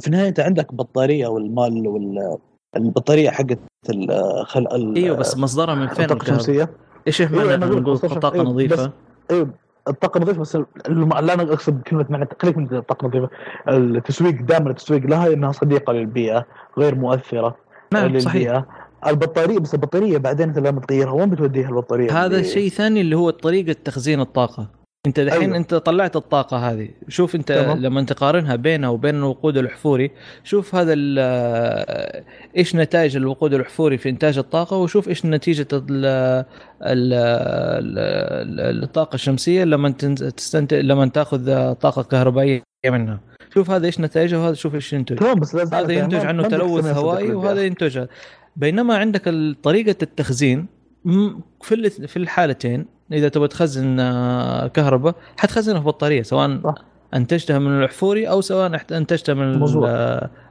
[0.00, 2.38] في النهاية أنت عندك بطارية والمال وال
[2.76, 3.58] البطارية حقت
[3.90, 4.94] الخل...
[4.96, 6.70] إيوه بس مصدرها من فين الطاقة؟ الشمسية.
[7.06, 8.90] إيش معنى أقول نقول طاقة أيوة، نظيفة؟ بس-
[9.30, 9.48] أيوه
[9.88, 10.56] الطاقة النظيفه بس
[10.88, 13.28] لا أنا أقصد كلمة معنى خليك من الطاقة النظيفة.
[13.68, 16.46] التسويق دائما التسويق لها إنها صديقة للبيئة
[16.78, 17.56] غير مؤثرة
[17.92, 18.64] نعم صحيح.
[19.06, 23.30] البطارية بس البطارية بعدين انت لما تغيرها وين بتوديها البطارية؟ هذا شيء ثاني اللي هو
[23.30, 24.66] طريقة تخزين الطاقة.
[25.06, 25.56] انت دحين أيوة.
[25.56, 27.78] انت طلعت الطاقة هذه شوف انت تمام.
[27.78, 30.10] لما تقارنها بينها وبين الوقود الاحفوري
[30.44, 32.24] شوف هذا ال-
[32.56, 36.04] إيش نتائج الوقود الاحفوري في إنتاج الطاقة وشوف إيش نتيجة ال
[36.82, 39.90] ال ال الطاقة الشمسية لما
[40.36, 43.20] تستنتج لما تأخذ طاقة كهربائية منها
[43.54, 47.62] شوف هذا إيش نتائجه وهذا شوف إيش ينتج بس هذا ينتج عنه تلوث هوائي وهذا.
[47.64, 48.06] ينتج
[48.56, 50.66] بينما عندك طريقة التخزين
[51.62, 56.74] في في الحالتين إذا تبغى تخزن آه، كهرباء حتخزنها في بطارية سواء صح.
[57.14, 59.58] أنتجتها من الاحفوري أو سواء أنتجتها من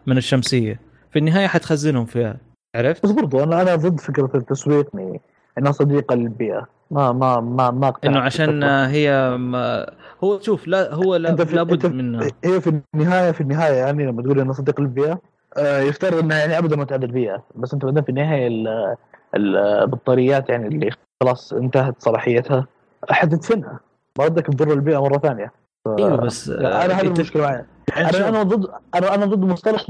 [0.07, 0.79] من الشمسية.
[1.11, 2.37] في النهاية حتخزنهم فيها.
[2.75, 5.19] عرفت؟ بس برضو أنا أنا ضد فكرة التسويق إني-
[5.57, 6.67] إنها صديقة للبيئة.
[6.91, 9.85] ما ما ما ما إنه عشان هي ما
[10.23, 12.27] هو شوف لا هو لا لابد منها.
[12.43, 15.19] هي في النهايه في النهاية يعني لما تقول انه صديق للبيئة
[15.57, 18.95] آه، يفترض إنها يعني أبدا ما تعدل البيئه بس أنت بعدين في النهاية ال-
[19.35, 20.89] البطاريات يعني اللي
[21.23, 22.67] خلاص انتهت صلاحيتها
[23.09, 23.79] حتدفنها
[24.19, 25.51] ما بدك تضر البيئة مرة ثانية.
[25.85, 27.53] ف- إيوه بس آه، أنا هذه أنت- المشكلة معي.
[27.53, 27.67] يعني.
[28.17, 29.85] أنا أنا ضد أنا أنا ضد مصطلح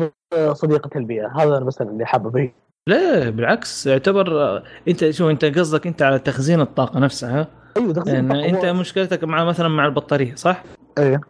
[0.52, 1.28] صديقة البيئة.
[1.28, 2.54] هذا أنا بس اللي حابب فيه
[2.88, 8.16] لا بالعكس يعتبر آه، أنت شوف أنت قصدك أنت على تخزين الطاقة نفسها أيوه تخزين
[8.16, 8.50] يعني الطاقة.
[8.50, 10.64] أنت هو- مشكلتك مع مثلا مع البطارية صح؟
[10.98, 11.22] أيوه.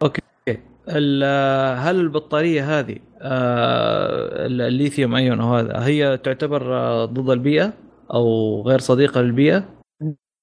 [0.88, 7.72] ال- هل البطارية هذه آه، الليثيوم أيون أو هذا هي تعتبر آه، ضد البيئة؟
[8.10, 9.64] أو غير صديقة للبيئة؟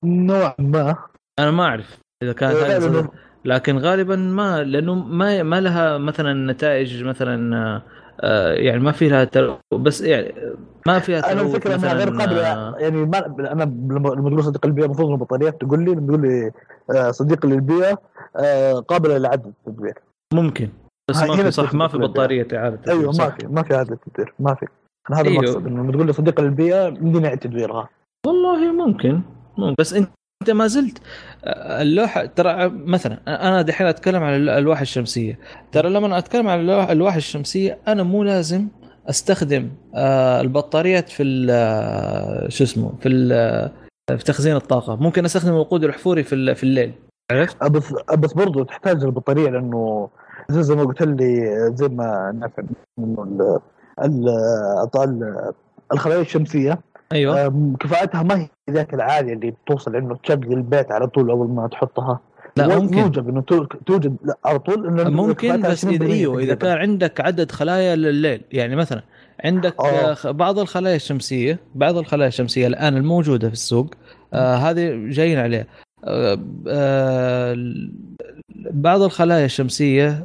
[0.04, 0.96] نوعا ما
[1.40, 3.10] أنا ما أعرف إذا كانت.
[3.46, 7.82] لكن غالبا ما لأنه ما ما لها مثلا نتائج مثلا
[8.22, 9.58] آه، يعني ما في لها تلو...
[9.74, 10.34] بس يعني
[10.88, 14.86] ما فيها أنا الفكرة إنها غير قابلة آه، يعني ما أنا لما تقول صديق للبيئة
[14.86, 16.52] المفروض البطاريات تقول لي تقول لي
[16.96, 18.00] آه، صديق للبيئة
[18.88, 20.00] قابلة لعدم التدوير
[20.34, 20.70] ممكن
[21.10, 22.10] بس ما في صح ما في تدوير.
[22.10, 23.12] بطارية إعادة تدوير، أيوه.
[23.18, 24.66] ما في ما في عدم التدوير ما في
[25.10, 25.44] أنا هذا أيوه.
[25.44, 27.90] المقصد إنه لما تقول لي صديق للبيئه يمديني اعيد تدويرها
[28.26, 29.22] والله ممكن
[29.58, 29.76] ممكن.
[29.80, 30.10] بس انت
[30.42, 31.02] أنت ما زلت
[31.82, 35.40] اللوحة ترى مثلا أنا دحين أتكلم عن الالواح الشمسية.
[35.72, 38.68] ترى لما أتكلم عن الالواح الشمسية أنا مو لازم
[39.10, 43.72] أستخدم آه، البطاريات في آه، شو اسمه في آه،
[44.18, 44.96] في تخزين الطاقة.
[44.96, 46.94] ممكن أستخدم الوقود الاحفوري في في الليل.
[47.32, 50.10] عرفت؟ بس بس برضه تحتاج البطارية لأنه
[50.50, 52.54] زي ما قلت لي زي ما نعرف
[54.02, 55.54] آه،
[55.94, 56.80] الخلايا الشمسية.
[57.12, 57.76] أيوه.
[57.80, 62.20] كفاءتها ما هي ذاك العاليه اللي بتوصل إنه تشغل البيت على طول أول ما تحطها.
[62.58, 62.98] لا ممكن.
[62.98, 66.54] يوجب إنه تو- توجد على طول إنه ممكن كفاءتها بس اذا 20% إيوه إذا.
[66.56, 69.02] كان عندك عدد خلايا لليل يعني مثلا
[69.44, 70.16] عندك آه.
[70.26, 73.88] آه، بعض الخلايا الشمسية بعض الخلايا الشمسية الآن الموجودة في السوق
[74.34, 75.66] آه هذه جايين عليها.
[76.06, 77.56] آه آه
[78.72, 80.24] بعض الخلايا الشمسية آه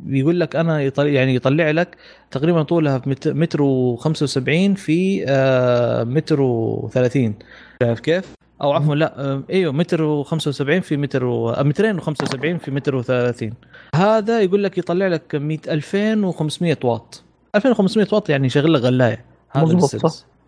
[0.00, 1.96] بيقول لك أنا يطلع يعني يطلع لك
[2.30, 7.30] تقريبا طولها في مت- متر و75 في آه متر و30
[7.82, 11.50] شايف كيف؟ أو عفوا لا آه، أيوه متر و75 في متر و...
[11.50, 13.52] آه، مترين و75 في متر و30
[13.94, 17.22] هذا يقول لك يطلع لك 100 2500 واط.
[17.56, 19.24] 2500 واط يعني يشغل لك غلاية.
[19.50, 19.64] هذا.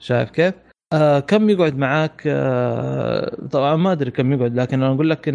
[0.00, 0.54] شايف كيف؟
[0.92, 5.28] آه كم يقعد معاك؟ آه طبعا ما أدري كم يقعد لكن أنا أقول لك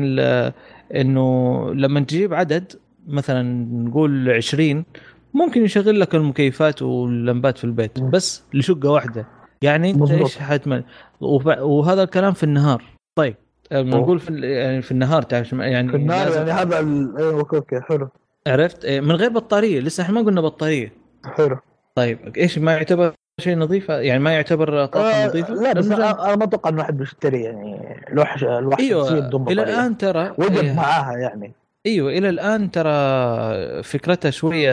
[0.95, 2.73] إنه لما تجيب عدد
[3.07, 3.41] مثلا
[3.73, 4.85] نقول 20
[5.33, 7.99] ممكن يشغل لك المكيفات واللمبات في البيت.
[7.99, 9.25] بس لشقة واحدة.
[9.61, 10.21] يعني أنت مظبوط.
[10.21, 10.83] إيش حتمل؟
[11.21, 12.83] وهذا الكلام في النهار.
[13.15, 13.35] طيب.
[13.71, 16.77] نقول في يعني في النهار تعرف يعني في لازم- يعني هذا
[17.17, 18.09] أيوه okay okay حلو.
[18.47, 19.79] عرفت؟ إيه، من غير بطارية.
[19.79, 20.93] لسه إحنا ما قلنا بطارية.
[21.25, 21.57] حلو.
[21.95, 26.35] طيب إيش ما يعتبر شيء نظيف؟ يعني ما يعتبر طاقة آه نظيفة؟ لا بس أنا
[26.35, 27.79] ما أتوقع إنه احد بيشتري يعني
[28.11, 31.53] لوح لوح شمسيه أيوه إلى الآن ترى وجد إيه، معاها يعني.
[31.85, 34.71] أيوه إلى الآن ترى فكرتها شوية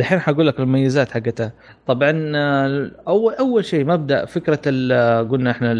[0.00, 1.52] الحين حقول لك المميزات حقتها.
[1.86, 2.12] طبعا
[3.08, 4.56] اول أول شيء مبدأ فكرة
[5.22, 5.70] قلنا إحنا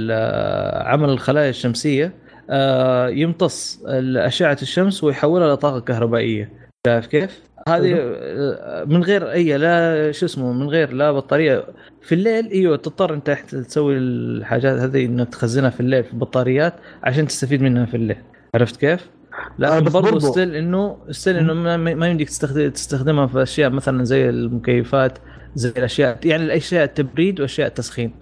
[0.87, 2.13] عمل الخلايا الشمسية
[2.51, 3.81] آه، يمتص
[4.17, 6.60] اشعه الشمس ويحولها لطاقة كهربائية.
[6.87, 11.65] شايف كيف؟ هذه آه، من غير أي لا شو اسمه من غير لا بطارية
[12.03, 17.27] في الليل إيوه تضطر أنت تسوي الحاجات هذه انك تخزنها في الليل في البطاريات عشان
[17.27, 18.17] تستفيد منها في الليل
[18.55, 23.27] عرفت كيف؟ آه، لكن بس برضه برضو- still إنه still إنه ما, يمديك تستخدم تستخدمها
[23.27, 25.19] في أشياء مثلا زي المكيفات
[25.55, 28.13] زي الأشياء يعني الأشياء التبريد وأشياء التسخين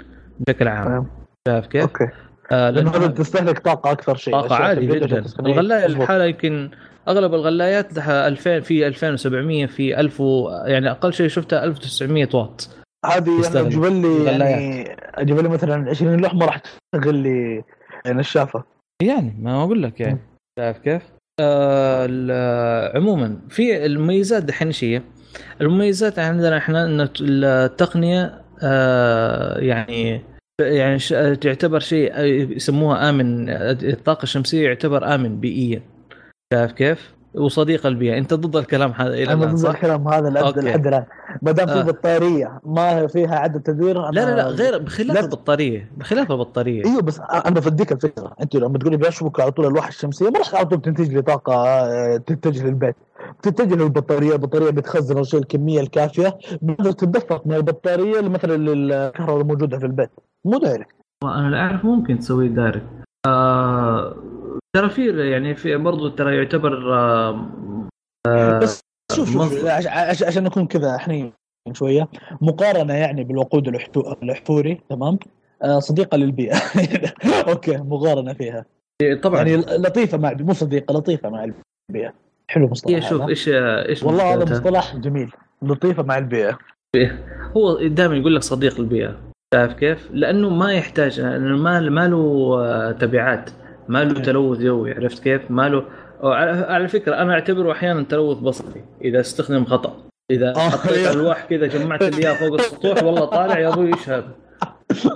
[0.40, 1.06] بشكل عام.
[1.48, 2.08] شايف كيف؟ أوكي
[2.52, 5.24] آه لأنه هذا تستهلك طاقة أكثر شيء طاقة تبريد، جدا.
[5.40, 5.86] الغلايه.
[5.86, 6.70] الحالة يمكن
[7.08, 10.50] أغلب الغلايات لها 2000 في 2700 في 1000 و...
[10.66, 12.68] يعني أقل شيء شفتها 1900 واط
[13.06, 13.66] هذه يعني.
[13.66, 14.84] أجيب لي يعني.
[15.14, 16.62] أجيب لي مثلا 20 لوح ما راح
[16.94, 17.64] تشغل لي
[18.06, 18.64] نشافه
[19.02, 20.18] يعني ما أقول لك يعني
[20.58, 21.02] شايف كيف؟
[21.40, 25.02] آه عموما في المميزات دحين إيش هي؟
[25.60, 30.22] المميزات عندنا إحنا إن التقنية آه يعني
[30.60, 30.98] يعني
[31.36, 32.20] تعتبر شيء
[32.56, 35.82] يسموها آمن الطاقة الشمسية يعتبر آمن بيئيا
[36.54, 38.18] شايف كيف؟ وصديق البيئة.
[38.18, 41.04] أنت ضد الكلام هذا إلى أنا ضد؟ الكلام هذا لحد الان
[41.42, 41.82] ما دام في آه.
[41.82, 45.90] بطارية ما فيها عدد تدوير لا لا لا غير بخلاف لا- البطارية.
[45.96, 46.84] بخلاف البطارية.
[46.84, 48.32] أيوه بس أنا بفديك الفكرة.
[48.40, 51.54] أنت لما تقولي بشبك على طول الالواح الشمسية ما راح على طول تنتج لي طاقة
[51.54, 52.96] آه، تتجه للبيت.
[53.38, 56.38] بتتجه للبطارية البطارية بتخزن أول شيء الكمية الكافية.
[56.62, 60.10] بتقدر تتدفق من البطارية مثلا للكهرباء الموجودة في البيت.
[60.44, 62.82] مو direct أنا لا أعرف ممكن تسويه direct
[63.26, 64.14] آه
[64.76, 68.80] ترى في يعني في برضو ترى يعتبر آه بس
[69.12, 69.66] شوف شوف
[70.22, 71.32] عشان نكون كذا حنين
[71.72, 72.08] شوية
[72.40, 73.68] مقارنة يعني بالوقود
[74.22, 75.18] الاحفوري تمام؟
[75.62, 76.56] آه، صديقة للبيئة.
[77.48, 78.64] okay مقارنة فيها.
[79.22, 79.38] طبعا.
[79.42, 81.44] يعني لطيفة مع مو صديقة لطيفة مع
[81.90, 82.14] البيئة.
[82.48, 83.28] حلو مصطلح هي شوف.
[83.28, 83.48] إيش
[83.88, 85.32] إيش والله هذا؟ مصطلح جميل.
[85.62, 86.58] لطيفة مع البيئة.
[87.56, 89.16] هو دائما يقول لك صديق البيئة.
[89.54, 93.50] شايف كيف؟ لأنه ما يحتاج لأنه ما ما له آه، تبعات.
[93.88, 95.84] ما له تلوث جوي عرفت كيف؟ ما له
[96.22, 99.96] على على فكرة أنا أعتبره أحيانا تلوث بصري إذا استخدم خطأ
[100.30, 101.06] إذا آه، حطيت.
[101.06, 104.28] ألواح كذا جمعت لي اياه فوق السطوح والله طالع يا أبوي إيش هذا؟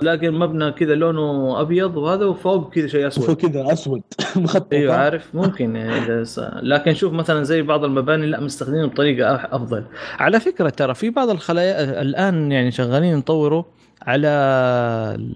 [0.01, 4.01] لكن مبنى كذا لونه أبيض وهذا وفوق كذا شيء أسود شوف كذا أسود
[4.35, 6.39] مخطط إيوه عارف ممكن يعني إذا س...
[6.61, 9.83] لكن شوف مثلا زي بعض المباني لا مستخدمين بطريقة أفضل
[10.19, 13.63] على فكرة ترى في بعض الخلايا الآن يعني شغالين يطوروا
[14.01, 15.35] على ال-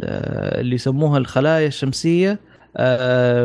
[0.60, 2.40] اللي يسموها الخلايا الشمسية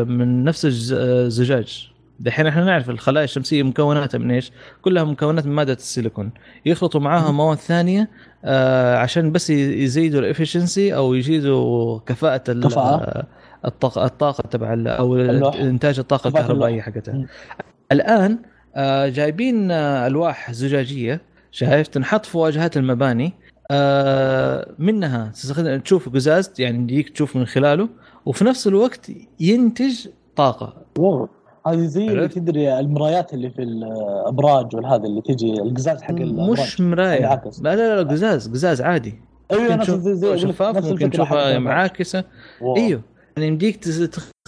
[0.05, 1.89] من نفس الز- الزجاج
[2.21, 4.53] دحين إحنا نعرف الخلايا الشمسية مكوناتها من إيش؟
[4.83, 6.31] كلها مكونات من مادة السيليكون
[6.67, 8.09] يخلطوا معاها مواد ثانية
[8.45, 12.43] آه، عشان بس يزيدوا ال efficiency أو يزيدوا كفاءة.
[13.65, 15.17] الطاقة الطاقة تبع أو.
[15.55, 16.81] إنتاج الطاقة الكهربائية.
[16.81, 17.27] حقتها.
[17.93, 18.39] الآن
[18.77, 21.21] آه، جايبين آه، ألواح زجاجية
[21.53, 23.33] شايف تنحط في واجهات المباني
[23.73, 27.89] آه، منها تستخدم تشوف قزاز يعني يجيك تشوف من خلاله
[28.27, 29.11] وفي نفس الوقت
[29.41, 30.07] ينتج
[30.37, 31.29] طاقة wow
[31.67, 37.43] هذه زي؟ تدري المرايات اللي في الأبراج والهذا اللي تجي القزاز حق الأبراج مش مراية.
[37.61, 39.15] لا لا لا قزاز قزاز عادي
[39.53, 41.59] أيوه ممكن نفس زي شفاف ممكن تشوفها.
[41.59, 42.25] معاكسة.
[42.77, 43.03] أيوه
[43.37, 43.85] يعني يمديك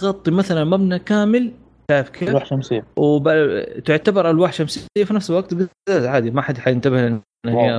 [0.01, 1.51] تغطي مثلا مبنى كامل
[1.91, 5.53] شايف كيف؟ لوح شمسيه وتعتبر الواح شمسيه في نفس الوقت
[5.89, 7.69] قزاز عادي ما حد حينتبه ان هي.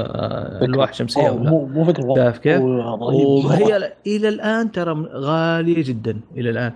[0.62, 2.14] الواح شمسيه أو لا مو مو فكرة.
[2.14, 6.72] شايف كيف؟ وهي إلى الآن ترى غالية جدا إلى الآن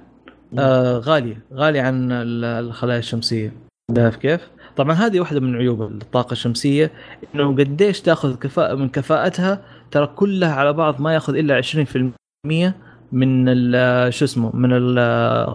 [0.59, 3.53] آه غالية غالية عن ال- الخلايا الشمسية
[3.97, 6.91] شايف كيف؟ طبعا هذه واحدة من عيوب الطاقة الشمسية
[7.35, 12.73] إنه قديش تأخذ كفاءة من كفاءتها ترى كلها على بعض ما يأخذ إلا 20%
[13.13, 13.45] من
[14.11, 14.99] شو اسمه من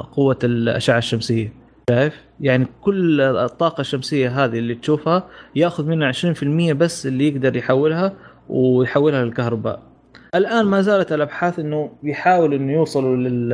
[0.01, 1.53] قوة الأشعة الشمسية
[1.89, 8.13] شايف؟ يعني كل الطاقة الشمسية هذه اللي تشوفها ياخذ منها 20% بس اللي يقدر يحولها
[8.49, 9.79] ويحولها للكهرباء
[10.35, 13.53] الآن ما زالت الأبحاث إنه بيحاولوا إنه يوصلوا لل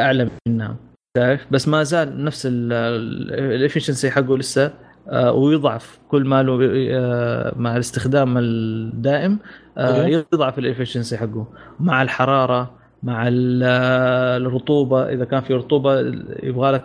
[0.00, 0.76] أعلى منها
[1.16, 4.72] تعرف بس ما زال نفس الافشنسي حقه لسه
[5.08, 6.58] آه، ويضعف كل ما له
[6.92, 9.38] آه، مع الاستخدام الدائم
[9.78, 10.06] آه،.
[10.06, 11.46] يضعف الافشنسي حقه
[11.80, 12.70] مع الحرارة
[13.02, 13.62] مع ال-
[14.46, 16.00] الرطوبة إذا كان في رطوبة
[16.42, 16.84] يبغى لك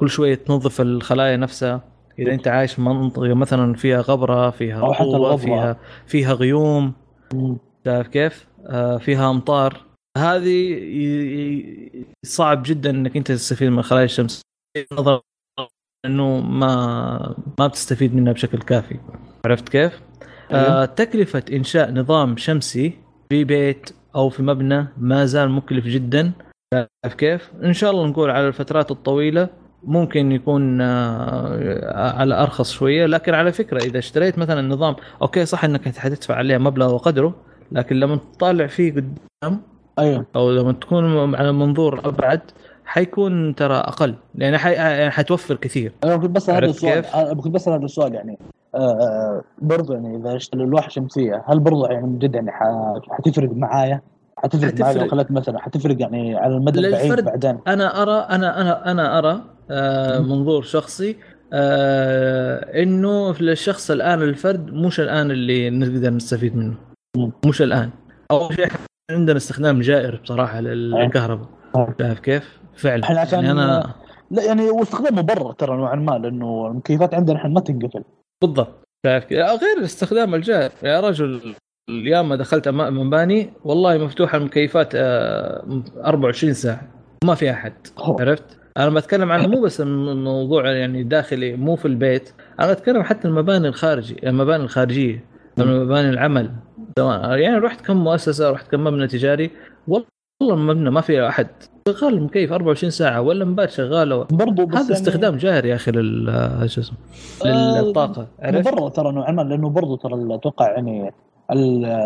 [0.00, 1.80] كل شوية تنظف الخلايا نفسها
[2.18, 5.36] إذا أنت عايش في منطقة مثلا فيها غبرة فيها أو حتى الغبرة.
[5.36, 6.92] فيها فيها غيوم.
[7.84, 9.84] شايف كيف؟ آه فيها أمطار
[10.18, 10.80] هذه
[12.26, 14.42] صعب جدا إنك أنت تستفيد من الخلايا الشمسية
[14.92, 15.20] نظرا
[16.06, 18.96] إنه ما ما بتستفيد منها بشكل كافي
[19.46, 20.00] عرفت كيف؟
[20.50, 22.92] آه تكلفة إنشاء نظام شمسي
[23.28, 26.32] في بيت أو في مبنى ما زال مكلف جدا
[26.74, 29.48] شايف كيف؟ إن شاء الله نقول على الفترات الطويلة
[29.84, 33.06] ممكن يكون آه، على أرخص شوية.
[33.06, 37.34] لكن على فكرة إذا اشتريت مثلا نظام okay صح إنك حتدفع عليه مبلغ وقدره
[37.72, 39.60] لكن لما تطالع فيه قدام
[39.98, 40.26] أيوه.
[40.36, 42.40] أو لما تكون على منظور أبعد
[42.84, 44.14] حيكون ترى أقل.
[44.34, 44.72] لأن حي...
[44.72, 45.92] يعني حتوفر كثير.
[46.04, 47.04] أنا كنت بس هذا السؤال
[47.40, 48.38] كنت بس هذا السؤال يعني
[48.74, 52.50] آه، آه، برضو يعني إذا اشتري لوحه شمسية هل برضو يعني من جد يعني
[53.10, 54.00] حتفرق معايا؟
[54.38, 55.08] حتفرق معايا لو.
[55.08, 57.20] خليت مثلا حتفرق يعني على المدى البعيد.
[57.24, 60.18] بعدين أنا ارى أنا أنا أنا أرى آه.
[60.20, 61.16] منظور شخصي
[61.52, 66.74] آه إنه للشخص الآن الفرد مش الآن اللي نقدر نستفيد منه.
[67.46, 67.90] مش الآن
[68.30, 68.68] أول شيء
[69.10, 71.48] عندنا استخدام جائر بصراحة للكهرباء.
[71.74, 73.94] شايف كيف؟ فعلا إحنا عشان- يعني أنا
[74.30, 78.04] لا يعني واستخدام مبرر ترى نوعا ما لأنه المكيفات عندنا إحنا ما تنقفل
[78.42, 81.54] بالضبط شايف؟ غير الاستخدام الجائر يا رجل
[81.90, 86.80] اليوم دخلت أما- مباني والله مفتوحة المكيفات آه 24 ساعة.
[87.24, 87.72] ما في أحد.
[87.98, 92.32] عرفت؟ أنا بتكلم عن مو بس الموضوع يعني داخلي مو في البيت.
[92.60, 95.24] أنا بتكلم حتى المباني الخارجي المباني الخارجية
[95.58, 96.50] مباني العمل.
[96.98, 99.50] سواء يعني رحت كم مؤسسة رحت كم مبنى تجاري.
[99.88, 100.06] والله
[100.42, 101.46] المبنى ما فيه أحد.
[101.88, 105.90] شغال المكيف 24 ساعة ولا مبات شغاله برضو بس هذا يعني استخدام جاهري يا أخي
[105.90, 106.98] لل شو اسمه
[107.46, 108.26] آه، للطاقة.
[108.42, 111.12] عرفت؟ مبرر ترى نوعا ما لأنه برضو ترى أتوقع يعني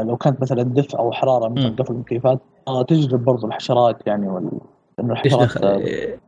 [0.06, 1.76] لو كانت مثلا دفء أو حرارة مثلا.
[1.78, 2.38] قفل المكيفات
[2.68, 4.50] آه، تجذب برضو الحشرات يعني وال...
[5.00, 5.82] الحشرات آه،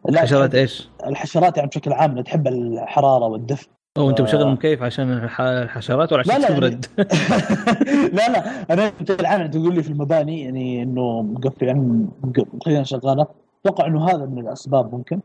[0.09, 4.25] لا حشرات إيش؟ الحشرات يعني بشكل عام تحب الحرارة والدفء أو أنت آه.
[4.25, 6.87] مشغل مكيف عشان الح- الحشرات ولا لا، عشان لا، تبرد؟
[8.17, 11.67] لا لا أنا بشكل عام تقول لي في المباني يعني إنه مقفل
[12.67, 13.27] يعني شغالة
[13.67, 15.21] أتوقع إنه هذا من الأسباب ممكن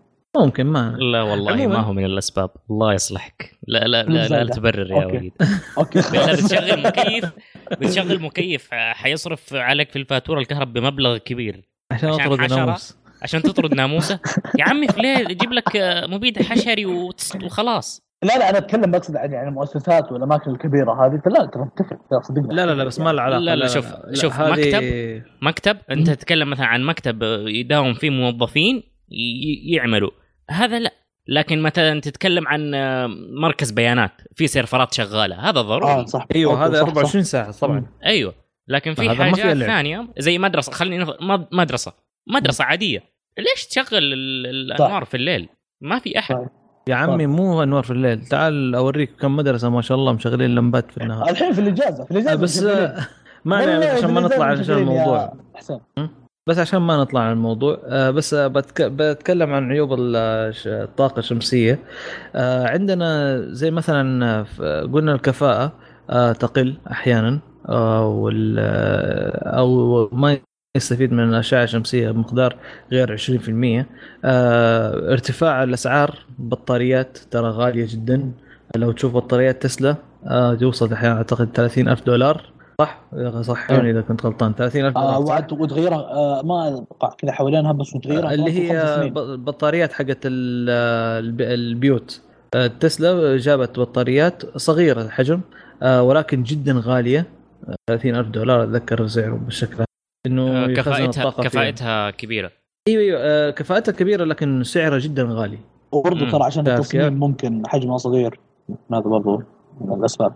[0.46, 1.68] ممكن ما لا والله عموماً.
[1.68, 4.54] ما هو من الاسباب الله يصلحك لا لا لا, لا, لا.
[4.56, 5.18] تبرر يا okay.
[5.18, 5.34] وليد
[5.78, 7.26] okay بتشغل مكيف
[7.72, 11.62] بتشغل مكيف حيصرف عليك في الفاتوره الكهرب بمبلغ كبير
[11.92, 14.20] عشان اطرد؟ الناموس عشان تطرد ناموسه
[14.60, 19.32] يا عمي ليه جيب لك آه، مبيد حشري وخلاص لا لا أنا اتكلم بقصد عن
[19.32, 23.22] يعني المؤسسات والاماكن الكبيره هذه لا ترى تفرق صدقني لا لا لا بس ما له
[23.22, 28.84] علاقه لا، لا، شوف- شوف، هذه- مكتب انت تتكلم مثلا عن مكتب يداوم فيه موظفين
[29.12, 30.10] ي- يعملوا
[30.52, 30.92] هذا لا.
[31.30, 33.08] لكن مثلا تتكلم عن آه،
[33.42, 35.92] مركز بيانات في سيرفرات شغالة هذا ضروري.
[35.94, 36.26] آه صح.
[36.36, 37.86] أيوه هذا صح، 24 ساعة طبعا.
[38.06, 38.34] أيوه.
[38.68, 39.58] لكن في حاجات.
[39.58, 41.18] ثانية زي مدرسة خلينا
[41.52, 41.94] مدرسة.
[42.30, 43.04] مدرسة عادية.
[43.38, 45.50] ليش تشغل ال- الأنوار في الليل؟
[45.82, 46.36] ما في أحد.
[46.36, 46.42] صح.
[46.88, 48.26] يا عمي مو أنوار في الليل.
[48.26, 51.30] تعال أوريك كم مدرسة ما شاء الله مشغلين لمبات في النهار.
[51.30, 52.78] الحين في الإجازة في الإجازة بس مشغلين.
[52.78, 53.08] آه،
[53.46, 55.34] ما علينا عشان ما الإجازة نطلع عشان الموضوع.
[55.56, 55.80] حسين.
[56.48, 58.82] بس عشان ما نطلع عن الموضوع آه، بس آه، بتك...
[58.82, 61.80] بتكلم عن عيوب ال- الش- الطاقة الشمسية.
[62.36, 64.44] آه، عندنا زي مثلا
[64.94, 65.72] قلنا الكفاءة
[66.10, 67.40] آه، تقل أحيانا
[67.70, 68.60] آه، وال
[69.46, 70.38] أو ما
[70.78, 72.56] يستفيد من الأشعة الشمسية بمقدار
[72.92, 73.86] غير 20%
[74.26, 78.32] آه، ارتفاع الأسعار بطاريات ترى غالية جدا.
[78.76, 79.96] لو تشوف بطاريات تسلا
[80.60, 82.57] توصل أحيانا أعتقد 30 ألف دولار.
[82.82, 83.00] صح؟
[83.42, 84.54] صححوني إذا كنت غلطان.
[84.54, 87.10] 30 ألف دولار آه صح؟ وعد وتغيرها آه ما أتوقع.
[87.18, 89.14] كذا حوالينها بس وتغيرها اللي هي سنين.
[89.14, 90.70] ب- البطاريات حقت ال-
[91.26, 92.22] الب- البيوت.
[92.56, 95.42] آه، تسلا جابت بطاريات صغيرة الحجم
[95.84, 97.26] آه، ولكن جدا غالية.
[97.70, 99.84] آه، 30 ألف دولار أتذكر سعره بالشكل.
[99.84, 101.44] آه، الطاقة فيها.
[101.50, 102.52] كفاءتها كبيرة.
[102.88, 103.20] أيوه أيوه.
[103.22, 105.58] آه، كفاءتها كبيرة لكن سعرها جدا غالي.
[105.92, 106.30] وبرضه.
[106.32, 108.40] ترى عشان التصميم؟ ممكن حجمها صغير.
[108.94, 109.44] هذا برضه
[109.82, 110.34] الأسباب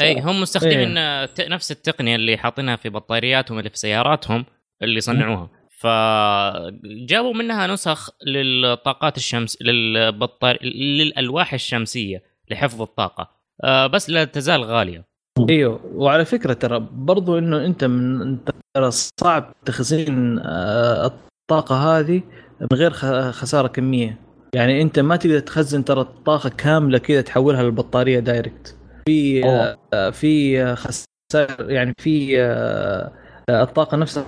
[0.00, 0.20] اي.
[0.20, 4.44] هم مستخدمين آه، ت- نفس التقنية اللي حاطينها في بطارياتهم اللي في سياراتهم
[4.82, 5.48] اللي صنعوها.
[5.80, 10.58] فجابوا منها نسخ للطاقات الشمس للبطار...
[10.62, 13.30] للألواح الشمسية لحفظ الطاقة.
[13.64, 15.04] آه، بس لا تزال غالية.
[15.50, 22.22] إيوه وعلى فكرة ترى برضو إنه أنت من أنت ترى صعب تخزين آه، الطاقة هذه
[22.60, 24.18] من غير خ- خسارة كمية.
[24.54, 28.76] يعني انت ما تقدر تخزن ترى الطاقة كاملة كذا تحولها للبطارية دايركت
[29.06, 29.44] في.
[29.46, 33.12] آه، في خسائر يعني في آه،
[33.50, 34.24] الطاقة نفسها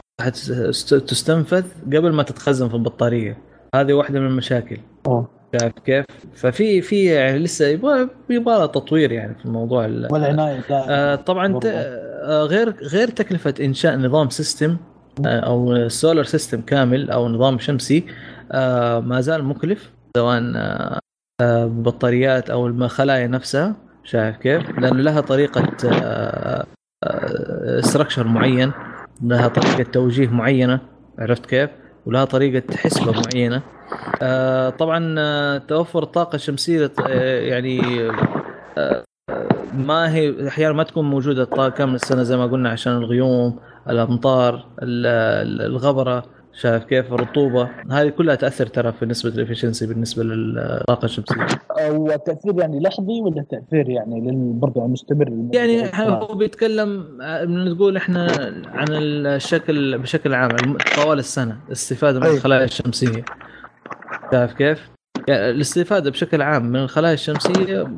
[1.07, 3.39] تستنفذ قبل ما تتخزن في البطارية
[3.75, 5.29] هذه واحدة من المشاكل أوه.
[5.61, 6.05] شايف كيف؟
[6.35, 11.61] ففي في يعني لسه يبغى يبغى تطوير يعني في الموضوع ال- والعناية آه، طبعا.
[11.65, 14.77] آه، غير غير تكلفة إنشاء نظام system
[15.27, 18.05] آه، أو solar system كامل أو نظام شمسي
[18.53, 20.99] آه، ما زال مكلف سواء آه،
[21.41, 25.63] آه، بطاريات أو الخلايا نفسها شايف كيف؟ لأنه لها طريقة
[27.79, 28.73] structure معين
[29.23, 30.81] لها طريقة توجيه معينة
[31.19, 31.71] عرفت كيف؟
[32.07, 33.63] ولها طريقة حسبة معينة
[34.23, 38.01] آه، طبعا آه، توفر الطاقه الشمسيه آه، يعني
[38.79, 39.05] آه،
[39.75, 43.59] ما هي أحيانا ما تكون موجودة الطاقة كامل السنة زي ما قلنا عشان الغيوم
[43.91, 45.07] الأمطار ال-
[45.47, 46.25] ال- الغبرة
[46.61, 51.47] شايف كيف الرطوبه هذه كلها تأثر ترى في نسبة ال efficiency بالنسبة للطاقة الشمسية
[51.81, 58.27] هو تأثير يعني لحظي ولا تأثير يعني برضه مستمر يعني هو بيتكلم آه، نقول إحنا
[58.67, 62.35] عن الشكل بشكل عام طوال السنة استفادة من أي.
[62.35, 63.25] الخلايا الشمسية
[64.33, 64.91] شايف كيف؟
[65.29, 67.89] يعني الاستفادة بشكل عام من الخلايا الشمسية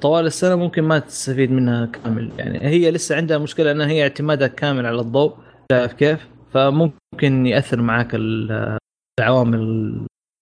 [0.00, 4.48] طوال السنة ممكن ما تستفيد منها كامل يعني هي لسه عندها مشكلة إنها هي اعتمادها
[4.48, 5.34] كامل على الضوء
[5.72, 8.78] شايف كيف؟ فممكن يأثر معك ال-
[9.20, 9.60] العوامل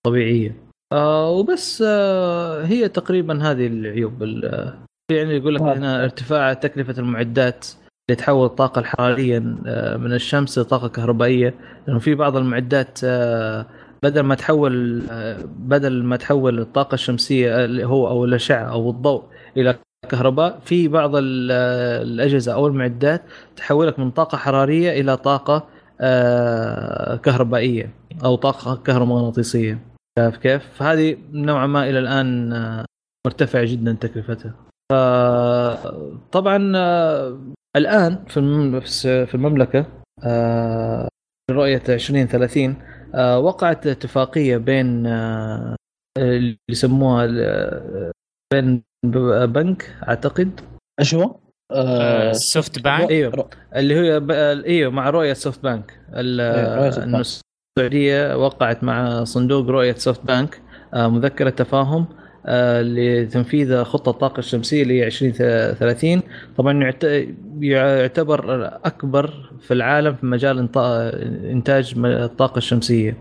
[0.06, 0.56] الطبيعية.
[0.92, 4.22] آه وبس آه هي تقريبا هذه العيوب.
[4.22, 4.74] ال-
[5.12, 5.74] يعني يقول لك آه.
[5.74, 7.66] هنا ارتفاع تكلفة المعدات
[8.10, 11.54] لتحول الطاقة الحرارية آه، من الشمس لطاقه كهربائية.
[11.86, 13.66] لأنه في بعض المعدات آه،
[14.02, 19.22] بدل ما تحول آه، بدل ما تحول الطاقة الشمسية اللي هو أو الأشعة أو الضوء
[19.56, 19.74] إلى
[20.08, 23.22] كهرباء في بعض ال- آه، الأجهزة أو المعدات
[23.56, 25.62] تحولك من طاقة حرارية إلى طاقة آه،
[27.22, 27.90] كهربائية
[28.24, 29.78] أو طاقة كهرومغناطيسية
[30.18, 32.84] شايف كيف؟ فهذه نوعا ما إلى الآن آه،
[33.26, 34.55] مرتفعة جدا تكلفتها.
[34.93, 37.38] فطبعا آه،
[37.76, 38.80] الآن في
[39.26, 39.86] في المملكة
[40.24, 41.09] آه،
[41.51, 42.76] في رؤية 2030
[43.14, 45.76] آه، وقعت اتفاقية بين آه،
[46.18, 47.26] اللي يسموها
[48.53, 48.82] بين
[49.47, 50.61] بنك أعتقد
[51.01, 51.41] إيش هو؟
[51.74, 53.48] آه سوفت بانك؟ إيوه.
[53.76, 54.30] اللي ب-
[54.66, 55.98] إيوه مع رؤية سوفت بانك.
[56.16, 57.26] إيه، رؤية سوفت إنه بانك.
[57.78, 60.60] السعودية وقعت مع صندوق رؤية سوفت بانك.
[60.94, 62.06] آه، مذكرة تفاهم
[62.46, 66.22] آه، لتنفيذ خطة الطاقة الشمسية اللي هي 2030
[66.56, 67.26] طبعا يعت-
[67.60, 70.68] يعتبر أكبر في العالم في مجال
[71.50, 73.16] إنتاج الطاقة الشمسية.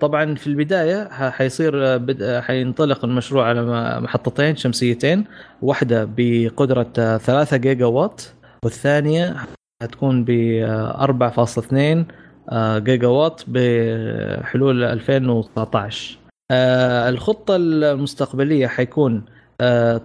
[0.00, 3.62] طبعا في البداية حيصير آه، بد- آه، حينطلق المشروع على
[4.00, 5.24] محطتين شمسيتين
[5.62, 8.22] واحدة بقدرة آه، 3 جيجا وات
[8.64, 9.36] والثانية
[9.82, 12.06] حتكون ب آه، 4.2
[12.48, 16.18] آه، جيجا وات بحلول 2019
[16.50, 19.24] آه، الخطة المستقبلية حيكون
[19.60, 20.00] آه،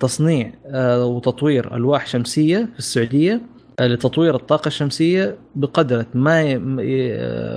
[0.00, 3.40] تصنيع آه، وتطوير ألواح شمسية في السعودية آه،
[3.80, 6.58] لتطوير الطاقة الشمسية بقدرة ما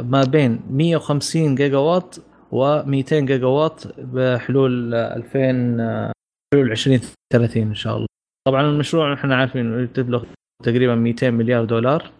[0.01, 2.15] ما بين 150 جيجا وات
[2.51, 6.11] و200 جيجا وات بحلول 2000 آه،
[6.53, 8.07] حلول 2030 إن شاء الله.
[8.47, 10.23] طبعا المشروع إحنا عارفين تبلغ
[10.63, 12.11] تقريبا 200 مليار دولار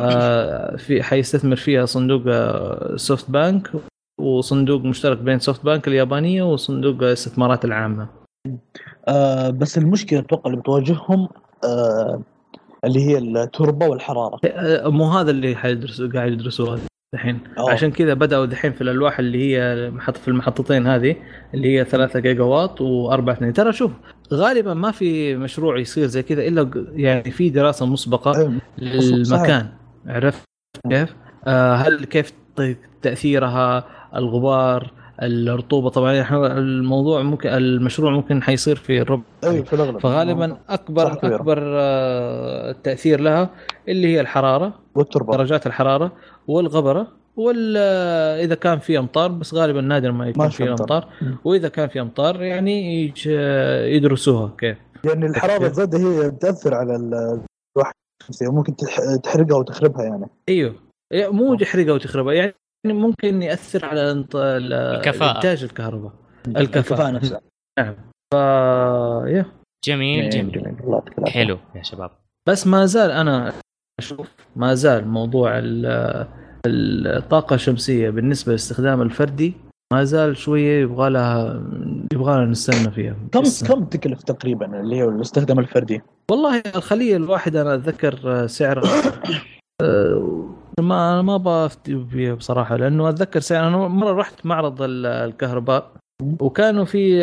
[0.00, 3.70] آه، في حيستثمر فيها صندوق آه، سوفت بانك
[4.20, 8.08] وصندوق مشترك بين سوفت بانك اليابانية وصندوق الاستثمارات العامة.
[9.08, 11.28] آه بس المشكلة أتوقع اللي بتواجههم
[12.84, 16.80] اللي هي التربه والحرارة آه، مو هذا اللي حيدرسوا قاعد يدرسوه
[17.14, 17.38] الحين.
[17.58, 21.16] عشان كذا بدأوا دحين في الألواح اللي هي محط في المحطتين هذه
[21.54, 23.92] اللي هي 3 جيجا وات و4 2 ترى شوف
[24.32, 28.58] غالبا ما في مشروع يصير زي كذا إلا يعني في دراسة مسبقة أيوة.
[28.78, 29.68] للمكان
[30.06, 30.42] عرفت
[30.90, 31.14] كيف؟
[31.46, 32.32] آه هل كيف
[33.02, 33.84] تأثيرها
[34.16, 35.90] الغبار الرطوبة.
[35.90, 39.98] طبعا إحنا الموضوع ممكن المشروع ممكن حيصير في الربع أيوه في الأغلب.
[39.98, 41.12] فغالبا اكبر.
[41.12, 43.50] أكبر آه، تاثير لها
[43.88, 45.32] اللي هي الحرارة والتربة.
[45.36, 46.12] درجات الحرارة
[46.48, 47.06] والغبرة
[47.36, 50.70] وال آه، إذا كان في أمطار بس غالبا نادر ما يكون في.
[50.70, 51.08] أمطار.
[51.44, 54.76] وإذا كان في أمطار يعني آه، يدرسوها كيف.
[55.04, 57.40] يعني الحرارة الزايده هي بتأثر على ال-
[57.76, 57.92] الواحد
[58.42, 60.26] ممكن تح- تحرقها وتخربها يعني.
[60.48, 60.74] أيوه.
[61.14, 62.54] مو يحرقها وتخربها يعني
[62.86, 65.36] ممكن ياثر على انط- ال- الكفاءة.
[65.36, 66.12] انتاج الكهرباء.
[66.46, 67.10] الكفاءة الكفاءة.
[67.10, 67.40] نفسها.
[67.78, 67.94] نعم.
[68.34, 68.36] ف
[69.28, 69.46] يا.
[69.84, 71.32] جميل جميل الله يعطيك العافية.
[71.44, 72.10] حلو يا شباب.
[72.48, 73.52] بس ما زال أنا
[74.00, 76.26] أشوف ما زال موضوع ال-
[76.66, 79.54] الطاقة الشمسية بالنسبة للاستخدام الفردي
[79.92, 81.62] ما زال شوية يبغى لها
[82.12, 83.16] يبغى لها نستنى فيها.
[83.32, 89.22] كم بس- كم تكلف تقريبا اللي هي الاستخدام الفردي؟ والله الخلية الواحدة أنا أتذكر سعرها
[89.82, 95.06] آه، ما أنا ما بفتي فيها بصراحة لأنه أتذكر سعر أنا مرة رحت معرض ال-
[95.06, 95.92] الكهرباء
[96.40, 97.18] وكانوا في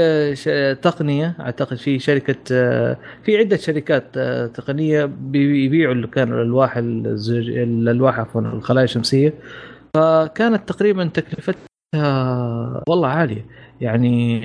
[0.48, 6.78] آه، تقنية أعتقد في شركة آه، في عدة شركات آه، تقنية بيبيعوا اللي كانوا الألواح.
[6.78, 9.34] الألواح عفوا الخلايا الشمسية
[9.96, 11.64] فكانت تقريبا تكلفتها
[12.90, 13.46] والله عالية
[13.82, 14.42] يعني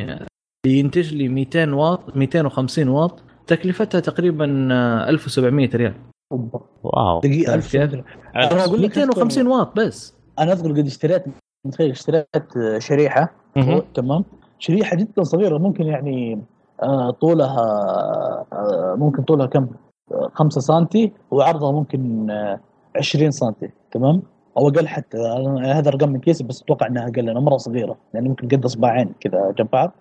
[0.67, 5.95] ينتج لي 200 واط 250 واط تكلفتها تقريبا آه، 1700 ريال
[6.82, 7.20] واو.
[7.20, 8.05] دقيقة كيف؟ 1000
[8.37, 10.14] أنا أقول لك 250 واط بس.
[10.39, 11.24] أنا أذكر قد اشتريت
[11.66, 12.28] متخيل اشتريت
[12.78, 13.32] شريحة.
[13.95, 14.24] تمام.
[14.59, 16.43] شريحة جدا صغيرة ممكن يعني
[16.82, 17.61] آه، طولها
[18.53, 19.66] آه، ممكن طولها كم؟
[20.32, 20.87] 5 سم
[21.30, 22.61] وعرضها ممكن آه،
[22.97, 23.53] 20 سم
[23.93, 24.22] تمام؟
[24.57, 25.18] أو أقل حتى.
[25.64, 27.97] هذا رقم من كيسي بس أتوقع إنها أقل لأنها مرة صغيرة.
[28.14, 29.93] يعني ممكن قد اصبعين كذا جنب بعض.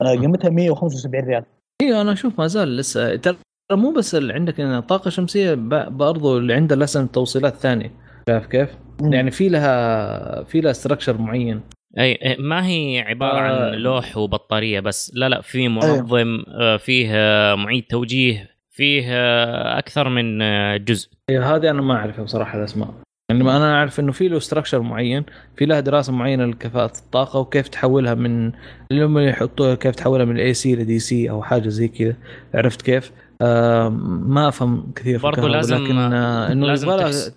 [0.00, 1.44] قيمتها 175 ريال.
[1.82, 3.16] أيوه أنا أشوف ما زال لسه.
[3.16, 3.36] ترى
[3.76, 7.90] مو بس اللي عندك إن طاقة شمسية ب- برضو اللي عنده لسه توصيلات ثانية.
[8.28, 8.68] شايف كيف؟
[9.02, 11.60] يعني في لها في لها structure معين.
[11.98, 13.74] أي إيه، ما هي عبارة عن آه.
[13.74, 15.12] لوح وبطارية بس.
[15.14, 20.38] لا لا في منظم آه، فيه آه، معيد توجيه فيه آه، أكثر من
[20.84, 21.08] جزء.
[21.30, 22.94] هي هذه أنا ما أعرفها بصراحة الأسماء.
[23.30, 25.24] يعني ما أنا أعرف إنه في له structure معين
[25.56, 28.52] في لها دراسة معينة لكفاءة الطاقة وكيف تحولها من
[28.90, 32.14] اللي هم يحطوها كيف تحولها من اي سي لدي سي أو حاجة زي كذا.
[32.54, 33.12] عرفت كيف؟
[33.42, 33.88] آه
[34.28, 37.32] ما أفهم كثير في برضو لازم- لكن آه إنه لازم يبغى لها- تحس-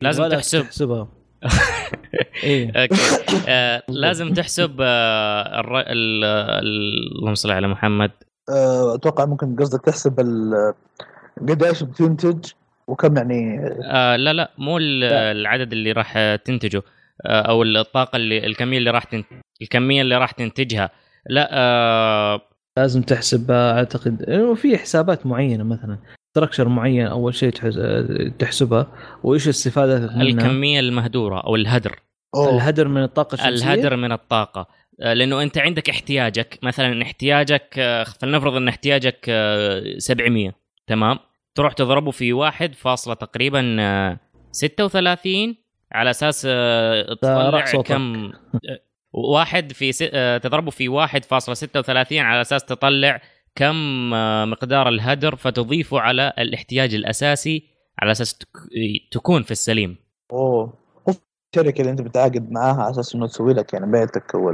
[0.00, 0.62] لازم تحسب.
[0.62, 1.08] تحسبها
[2.44, 2.72] أوكي
[3.48, 5.80] آه لازم تحسب آه الر...
[5.80, 6.24] ال...
[6.24, 7.18] ال...
[7.18, 8.10] اللهم صل على محمد
[8.50, 10.74] آه، أتوقع ممكن قصدك تحسب ال-
[11.48, 12.50] قديش بتنتج
[12.86, 14.78] وكم يعني آه لا لا مو.
[14.80, 16.82] العدد اللي راح آه، تنتجه
[17.26, 19.04] آه أو الطاقة اللي الكمية اللي راح.
[19.62, 20.90] الكمية اللي راح تنتجها
[21.30, 22.40] لا آه
[22.76, 25.98] لازم تحسب آه، أعتقد إنه في حسابات معينة مثلا
[26.30, 28.86] ستراكشر معين أول شيء تحس- آه، تحسبها
[29.22, 31.98] وإيش الاستفادة منها؟ الكمية المهدورة أو الهدر.
[32.34, 32.54] أوه.
[32.56, 34.66] الهدر من الطاقة الشمسية؟ الهدر من الطاقة.
[35.00, 40.52] آه، لأنه أنت عندك احتياجك مثلا احتياجك آه، فلنفرض أن احتياجك آه، 700
[40.86, 41.18] تمام؟
[41.54, 44.18] تروح تضربه في واحد فاصلة تقريبا آه،
[44.52, 45.56] 36
[45.92, 47.60] على أساس آه، تطلع.
[47.82, 48.32] كم؟
[48.68, 48.80] آه،
[49.12, 53.20] واحد في س- آه، تضربه في 1.36 على أساس تطلع
[53.54, 57.62] كم آه، مقدار الهدر فتضيفه على الاحتياج الأساسي
[58.02, 58.46] على أساس تك-
[59.12, 59.96] تكون في السليم
[60.32, 60.72] أوه
[61.56, 64.50] الشركة اللي أنت بتعاقد معاها على أساس إنه تسوي لك يعني بيتك أو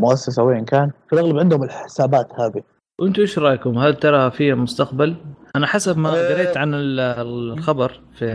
[0.00, 2.62] المؤسسه وين كان في الأغلب عندهم الحسابات هذه
[3.00, 5.16] وأنتم إيش رأيكم؟ هل ترى في مستقبل؟
[5.56, 6.34] أنا حسب ما أه.
[6.34, 8.26] قريت عن ال- الخبر في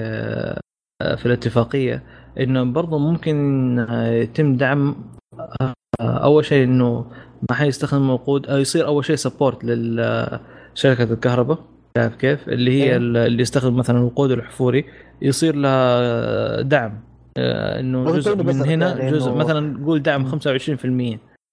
[1.18, 2.04] في الاتفاقية
[2.40, 3.36] إنه برضه ممكن
[3.92, 5.12] يتم دعم
[6.02, 7.06] أول شيء إنه
[7.50, 11.58] ما حيستخدم وقود يصير أول شيء سبورت لشركه الكهرباء
[11.98, 12.98] شايف كيف؟ اللي هي إيه.
[12.98, 14.86] اللي يستخدم مثلا الوقود الاحفوري
[15.22, 17.00] يصير لها دعم
[17.38, 20.36] آه، إنه جزء من هنا يعني جزء مثلا نقول دعم 25%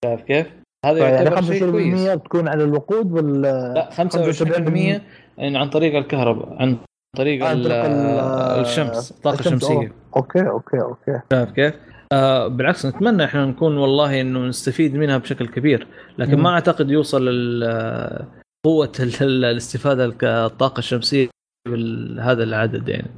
[0.05, 0.47] شايف كيف؟
[0.87, 6.57] هذا يعني شيء كويس 25% بتكون على الوقود ولا لا 25% إن عن طريق الكهرباء
[6.63, 6.77] عن
[7.17, 9.91] طريق, عن طريق ال- الشمس الطاقه الشمس، الشمسيه أوه.
[10.17, 11.75] okay okay okay شايف كيف؟
[12.13, 15.87] آه بالعكس نتمنى إحنا نكون والله إنه نستفيد منها بشكل كبير
[16.19, 16.43] لكن مم.
[16.43, 17.29] ما أعتقد يوصل
[18.65, 20.15] قوة ال- ال- الاستفادة
[20.47, 21.29] الطاقة الشمسية
[21.69, 23.11] بهذا العدد يعني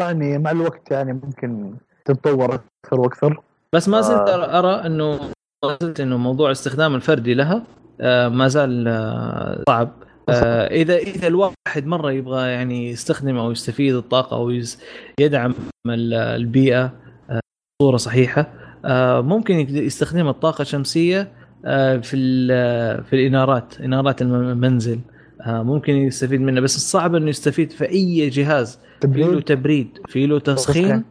[0.00, 1.74] يعني مع الوقت يعني ممكن
[2.04, 3.40] تتطور أكثر وأكثر
[3.74, 4.58] بس ما زلت آه.
[4.58, 5.20] أرى إنه
[5.64, 7.62] ما زلت إنه موضوع الاستخدام الفردي لها
[8.00, 9.90] آه، ما زال آه، صعب
[10.28, 14.60] آه، إذا إذا الواحد مرة يبغى يعني يستخدم أو يستفيد الطاقة أو
[15.20, 15.54] يدعم
[15.86, 16.92] ال- البيئة
[17.82, 18.46] آه، بصوره صحيحة.
[18.84, 21.28] آه، ممكن يستخدم الطاقة الشمسية
[21.64, 25.00] آه، في ال- في الإنارات إنارات المنزل.
[25.40, 28.78] آه، ممكن يستفيد منها بس الصعب إنه يستفيد في أي جهاز.
[29.00, 31.04] في له تبريد تبريد في له تسخين.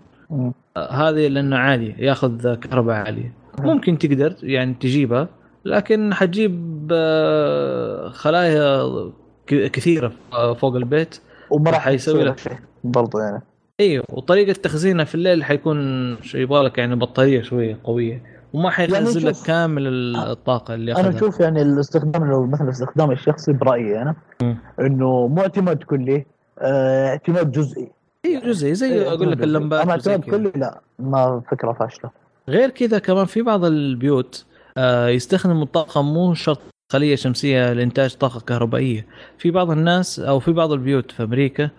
[0.77, 3.33] هذه لأنه عالي يأخذ كهرباء عالية.
[3.59, 5.27] ممكن تقدر يعني تجيبها
[5.65, 8.83] لكن حتجيب آه، خلايا
[9.47, 10.11] كثيرة
[10.59, 11.19] فوق البيت.
[11.49, 12.31] وما راح يسوي لك.
[12.31, 12.53] لك شيء
[12.83, 13.41] برضه يعني.
[13.81, 15.77] أيوه وطريقة تخزينها في الليل حيكون
[16.33, 18.21] يبغى لك يعني بطارية شوية قوية
[18.53, 22.67] وما حيخزن لك شوف، كامل ال- الطاقة اللي أنا أخذها أشوف يعني الاستخدام لو مثلا
[22.67, 24.15] الاستخدام الشخصي برأيي أنا.
[24.79, 26.25] إنه مو اعتماد كلي
[26.59, 27.91] آه اعتماد جزئي
[28.25, 29.47] اي جزء زي إيه، أقول لك جزئي.
[29.47, 30.19] اللمبات أما اعتماد.
[30.23, 32.09] كلي لا ما فكرة فاشلة
[32.49, 34.45] غير كذا كمان في بعض البيوت
[34.77, 36.59] آه، يستخدموا الطاقة مو شرط
[36.93, 39.05] خلية شمسية لإنتاج طاقة كهربائية
[39.37, 41.69] في بعض الناس أو في بعض البيوت في أمريكا ين-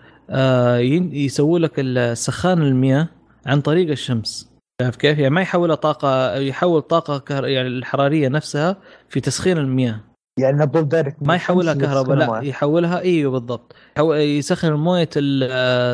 [1.13, 3.07] يسووا لك السخان المياه
[3.45, 4.49] عن طريق الشمس
[4.81, 7.47] شايف كيف؟ يعني ما يحولها طاقة يحول طاقة كهر...
[7.47, 8.77] يعني الحرارية نفسها
[9.09, 9.99] في تسخين المياه
[10.39, 15.43] يعني نبض دايركت ما يحولها كهرباء لا يحولها إيوه بالضبط يسخن مويه ال-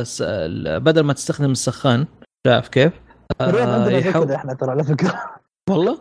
[0.02, 2.06] الس- ال- بدل ما تستخدم السخان
[2.48, 2.94] شايف كيف؟
[3.42, 5.22] آه، عندنا زي يحو- كذا إحنا ترى على فكرة
[5.70, 5.98] والله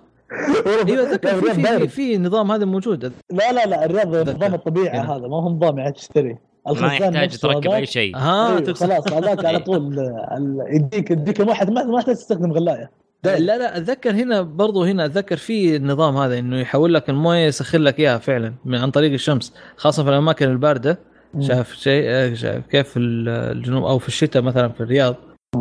[0.67, 1.89] إيوه اتذكر في في.
[1.89, 4.29] في نظام هذا موجود لا لا لا الرياض.
[4.29, 5.17] نظام الطبيعه هنا.
[5.17, 6.39] هذا ما هو نظام يعني تشتري
[6.73, 8.17] ما يحتاج تركب أي شيء.
[8.17, 12.91] ها أيوه، خلاص هذاك على طول ال- يديك يديك واحد ما ما يحتاج تستخدم غلاية.
[13.25, 17.81] لا لا أتذكر هنا برضو هنا أتذكر في النظام هذا إنه يحول لك الموية يسخن
[17.81, 20.99] لك إياها فعلا من عن طريق الشمس خاصة في الأماكن الباردة.
[21.41, 25.17] شايف شيء؟ آه، شايف كيف الجنوب أو في الشتاء مثلا في الرياض.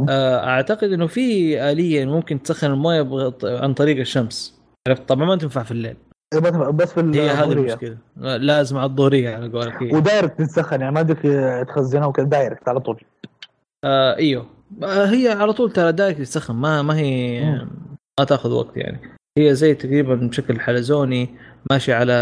[0.10, 4.60] آه، أعتقد إنه في آلية ممكن تسخن الموية عن طريق الشمس.
[4.88, 5.96] عرفت؟ طبعا ما تنفع في الليل.
[6.34, 7.52] بس بس في هي هذه.
[7.52, 9.94] المشكلة لازم على الظهريه على قولك إيه.
[9.94, 11.20] و direct تتسخن يعني ما بدك
[11.68, 13.02] تخزنها وكذا direct على طول
[13.86, 14.46] آه إيوه
[14.84, 17.68] آه هي على طول ترى direct تسخن ما ما هي مم.
[18.20, 19.00] ما تاخذ وقت يعني
[19.38, 21.30] هي زي تقريبا بشكل حلزوني
[21.72, 22.14] ماشي على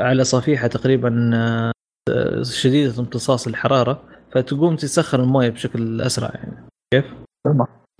[0.00, 4.02] على صفيحة تقريبا آه، شديدة امتصاص الحرارة
[4.32, 7.04] فتقوم تسخن الموية بشكل أسرع يعني كيف؟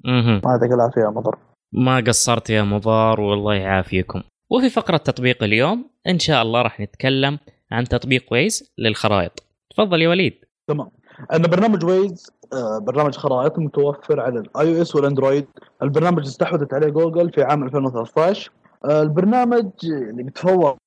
[0.05, 0.41] مهم.
[0.45, 1.39] ما يعطيك العافية يا مضر
[1.75, 7.39] ما قصرت يا مضر والله يعافيكم وفي فقرة تطبيق اليوم إن شاء الله راح نتكلم
[7.73, 9.43] عن تطبيق ويز للخرائط.
[9.71, 10.35] تفضل يا وليد.
[10.67, 10.91] تمام.
[11.31, 15.47] عندنا برنامج ويز آه، برنامج خرائط متوفر على ال iOS والأندرويد.
[15.83, 18.51] البرنامج استحوذت عليه جوجل في عام 2013
[18.85, 20.79] آه، البرنامج اللي بيتفوق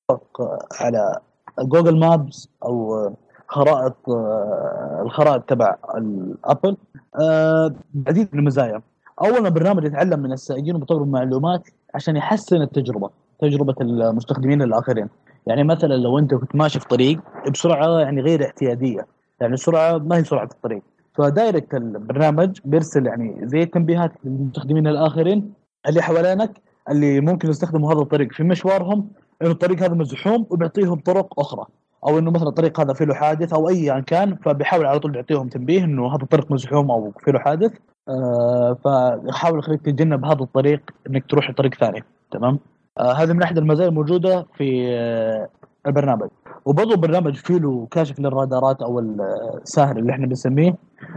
[0.80, 1.18] على
[1.58, 3.10] جوجل مابس أو
[3.48, 6.76] خرائط آه، الخرائط تبع الأبل
[7.20, 7.74] آه،
[8.06, 8.82] عديد من المزايا.
[9.22, 13.10] اولا برنامج يتعلم من السائقين وبيطور معلومات عشان يحسن التجربة.
[13.42, 15.08] تجربة المستخدمين الآخرين.
[15.46, 17.20] يعني مثلا لو أنت كنت ماشي في طريق
[17.50, 19.06] بسرعة يعني غير اعتياديه
[19.40, 20.82] يعني السرعه ما هي سرعة الطريق.
[21.14, 25.52] فدايركت البرنامج بيرسل يعني زي تنبيهات للمستخدمين الآخرين
[25.88, 26.50] اللي حوالينك
[26.90, 28.32] اللي ممكن يستخدموا هذا الطريق.
[28.32, 29.08] في مشوارهم
[29.42, 31.64] إنه الطريق هذا مزحوم وبيعطيهم طرق أخرى.
[32.06, 35.48] أو إنه مثلا الطريق هذا فيه له حادث أو ايا كان فبيحاول على طول يعطيهم
[35.48, 37.72] تنبيه إنه هذا الطريق مزحوم أو فيه له حادث.
[38.08, 42.04] آه فيحاول يخليك تتجنب هذا الطريق إنك تروح لطريق ثاني.
[42.30, 42.58] تمام؟
[42.98, 45.48] آه هذه من احد المزايا الموجودة في آه
[45.86, 46.28] البرنامج.
[46.64, 50.74] وبرضه البرنامج فيه له كاشف للرادارات أو الساهر اللي إحنا بنسميه.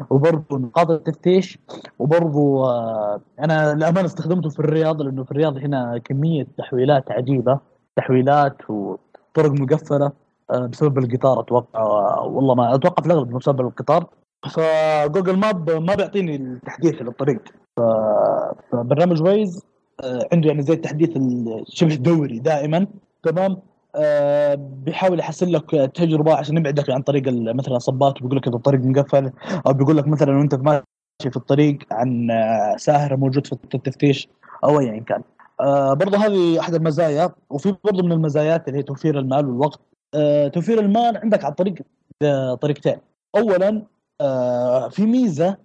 [0.10, 1.60] وبرضه نقاط التفتيش.
[2.00, 7.60] وبرضه آه أنا للأمانة استخدمته في الرياض لأنه في الرياض هنا كمية تحويلات عجيبة.
[7.96, 10.12] تحويلات وطرق مقفلة
[10.52, 11.82] آه، بسبب القطار أتوقع.
[12.20, 14.06] والله ما أتوقع في الأغلب بسبب القطار.
[14.52, 17.42] فجوجل ماب ما بيعطيني التحديث للطريق.
[18.72, 19.66] فبرنامج ويز
[20.04, 22.88] عنده يعني زي التحديث الشبه دوري دائما
[23.24, 23.58] تمام؟
[23.96, 28.82] آه، بيحاول يحسن لك تجربة عشان يبعدك عن طريق مثلا صبات بيقول لك إذا الطريق
[28.82, 29.32] مقفل
[29.68, 30.84] أو بيقول لك مثلا وأنت ماشي
[31.32, 34.28] في الطريق عن آه، ساهر موجود في التفتيش
[34.64, 35.24] أو ايا كان.
[35.62, 39.80] آه برضه هذه أحد المزايا وفي برضه من المزايات اللي هي توفير المال والوقت.
[40.14, 41.76] آه توفير المال عندك عن طريق
[42.22, 42.98] آه طريقتين.
[43.36, 43.84] اولا
[44.22, 45.58] آه في ميزة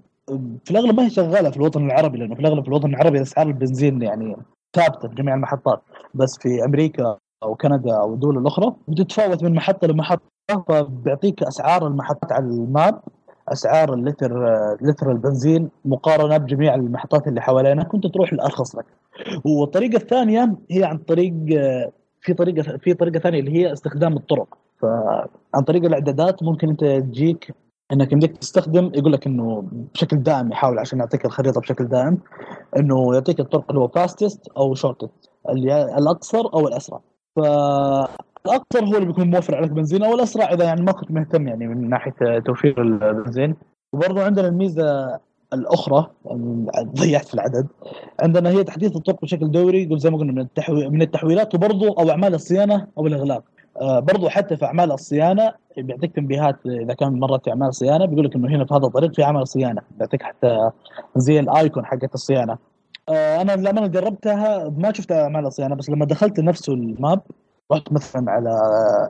[0.65, 3.47] في الأغلب ما هي شغالة في الوطن العربي لأنه في الأغلب في الوطن العربي أسعار
[3.47, 4.37] البنزين يعني
[4.77, 5.83] ثابتة في جميع المحطات.
[6.15, 10.23] بس في أمريكا أو كندا أو الدول الأخرى بتتفاوت من محطة لمحطة.
[10.69, 13.01] فبيعطيك أسعار المحطات على الماب
[13.49, 14.45] أسعار اللتر
[14.83, 17.85] لتر البنزين مقارنة بجميع المحطات اللي حوالينا.
[17.85, 18.85] كنت تروح الأرخص لك.
[19.45, 21.35] والطريقة الثانية هي عن طريق
[22.21, 24.59] في طريقة في طريقة ثانية اللي هي استخدام الطرق.
[24.83, 27.55] فعن طريق الإعدادات ممكن أنت تجيك
[27.93, 29.65] إنك بدك تستخدم يقول لك إنه
[29.95, 32.19] بشكل دائم يحاول عشان يعطيك الخريطة بشكل دائم
[32.77, 37.01] إنه يعطيك الطرق اللي هو fastest أو shortest اللي الأقصر أو الأسرع.
[37.37, 41.67] فالأقصر هو اللي بيكون موفر عليك بنزين أو الأسرع إذا يعني ما كنت مهتم يعني
[41.67, 43.57] من ناحية توفير البنزين.
[43.93, 45.19] وبرضه عندنا الميزة
[45.53, 46.11] الأخرى
[47.01, 47.67] ضيعت في العدد
[48.21, 52.87] عندنا هي تحديث الطرق بشكل دوري زي ما قلنا من التحويلات وبرضه أو أعمال الصيانة
[52.99, 53.43] أو الإغلاق.
[53.81, 58.25] آه برضه حتى في أعمال الصيانة بيعطيك تنبيهات إذا كان مرت في أعمال صيانة بيقول
[58.25, 60.71] لك إنه هنا في هذا الطريق في عمل صيانة بيعطيك حتى
[61.17, 62.59] زي ال icon حقت الصيانة.
[63.09, 67.21] آه أنا لما جربتها ما شفت أعمال الصيانة بس لما دخلت نفسه ال map
[67.73, 68.51] رحت مثلا على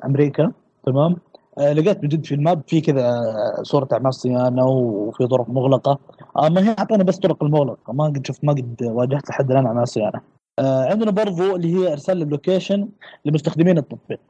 [0.04, 0.52] أمريكا
[0.86, 1.16] تمام؟
[1.58, 3.20] آه لقيت بجد في ال map في كذا
[3.62, 5.98] صورة أعمال صيانة وفي طرق مغلقة.
[6.44, 9.88] أما هي أعطاني بس طرق المغلقة ما قد شفت ما قد واجهت لحد الآن أعمال
[9.88, 10.20] صيانة.
[10.58, 12.88] آه عندنا برضو اللي هي إرسال ال location
[13.24, 14.20] لمستخدمين التطبيق.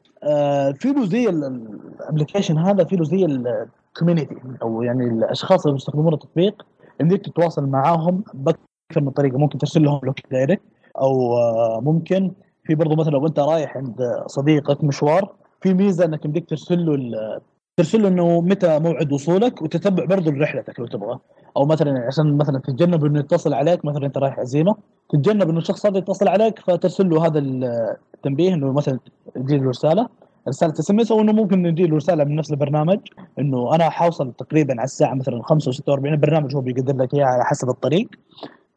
[0.74, 5.76] في له زي ال application هذا في له زي ال community أو يعني الأشخاص اللي
[5.76, 6.66] يستخدمون التطبيق
[7.00, 8.60] إنك تتواصل معاهم بأكثر
[8.96, 9.38] من طريقة.
[9.38, 10.62] ممكن ترسل لهم location direct
[10.98, 12.32] أو آه ممكن
[12.64, 17.40] في برضو مثلا لو أنت رايح عند صديقك مشوار في ميزة إنك بدك ترسل له
[17.80, 21.18] ترسل له إنه متى موعد وصولك وتتبع برضه رحلتك لو تبغى.
[21.56, 24.76] أو مثلا عشان مثلا تتجنب إنه يتصل عليك مثلا أنت رايح عزيمة
[25.10, 28.98] تتجنب إنه الشخص هذا يتصل عليك فترسل له هذا التنبيه إنه مثلا
[29.34, 30.08] تجي له رسالة.
[30.48, 33.00] رسالة SMS أو إنه ممكن يجي له رسالة من نفس البرنامج
[33.38, 37.44] إنه أنا حوصل تقريبا على الساعة مثلا 5 و46 البرنامج هو بيقدر لك اياها على
[37.44, 38.08] حسب الطريق.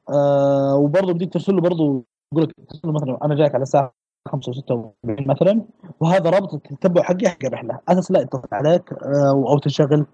[0.10, 2.04] آه وبرضه بدك ترسل له برضه
[2.34, 2.56] يقول لك
[2.86, 5.62] مثلا أنا جايك على الساعة 5 و46 مثلا
[6.00, 7.80] وهذا رابط التتبع حقي حق الرحلة.
[7.88, 10.06] أساس لا يتصل عليك آه، أو تنشغل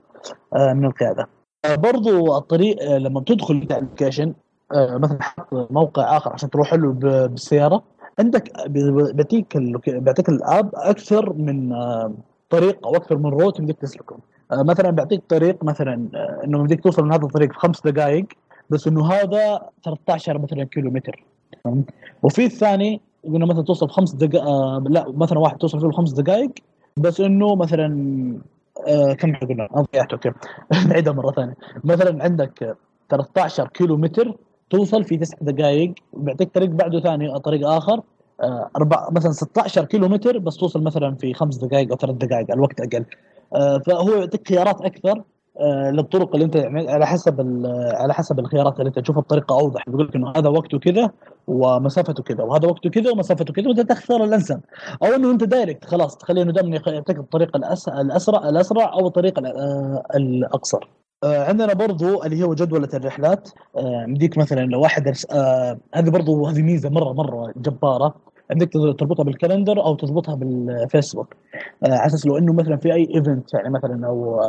[0.56, 1.28] آه، من القيادة.
[1.66, 4.34] آه، برضو الطريق لما بتدخل ال application
[4.76, 7.84] مثلا حط موقع آخر عشان تروح له بالسيارة
[8.20, 9.58] عندك بي- بيعطيك
[9.88, 11.74] بيعطيك ال app أكثر من
[12.50, 14.18] طريق أو أكثر من route بدك تسلكه
[14.52, 15.94] مثلا بيعطيك طريق مثلا
[16.44, 18.26] إنه بدك توصل من هذا الطريق في خمس دقائق
[18.70, 21.24] بس إنه هذا 13 مثلا كيلو متر؟
[22.24, 26.12] وفي الثاني قلنا مثلا توصل في خمس دقائق آه لا مثلا واحد توصل فيه بخمس
[26.12, 26.52] دقائق
[26.98, 27.88] بس إنه مثلا
[28.88, 30.32] آه كم قلنا؟ أنا ضيعته أوكي.
[30.90, 31.56] نعيدها مرة ثانية.
[31.84, 32.78] مثلا عندك
[33.10, 34.36] 13 كيلو متر
[34.70, 38.02] توصل في تسع دقائق بيعطيك طريق بعده ثاني طريق آخر
[38.42, 42.52] آه أربع مثلا 16 كيلو متر بس توصل مثلا في خمس دقائق أو ثلاث دقائق
[42.52, 43.06] الوقت أقل.
[43.56, 45.24] آه فهو يعطيك خيارات أكثر
[45.92, 49.84] للطرق اللي انت يعني على حسب على حسب الخيارات اللي انت تشوفها بطريقة أوضح.
[49.88, 51.12] بيقول لك إنه هذا وقته كذا
[51.48, 54.60] ومسافته كذا وهذا وقته كذا ومسافته كذا وانت تختار الأنسب.
[55.04, 57.90] أو إنه أنت direct خلاص تخلي إنه دائما يعطيك الطريق الأس...
[57.90, 60.90] الأسرع الأسرع أو الطريق ال- آه، الأقصر.
[61.24, 63.50] آه، عندنا برضو اللي هو جدولة الرحلات.
[63.78, 68.16] آه، عندك مثلا لو واحد آه، هذه برضو هذه ميزة مرة مرة جبارة.
[68.52, 71.36] عندك تربطها بال calendar أو تربطها بالفيسبوك.
[71.86, 74.42] آه، على أساس لو إنه مثلا في أي event يعني مثلا أو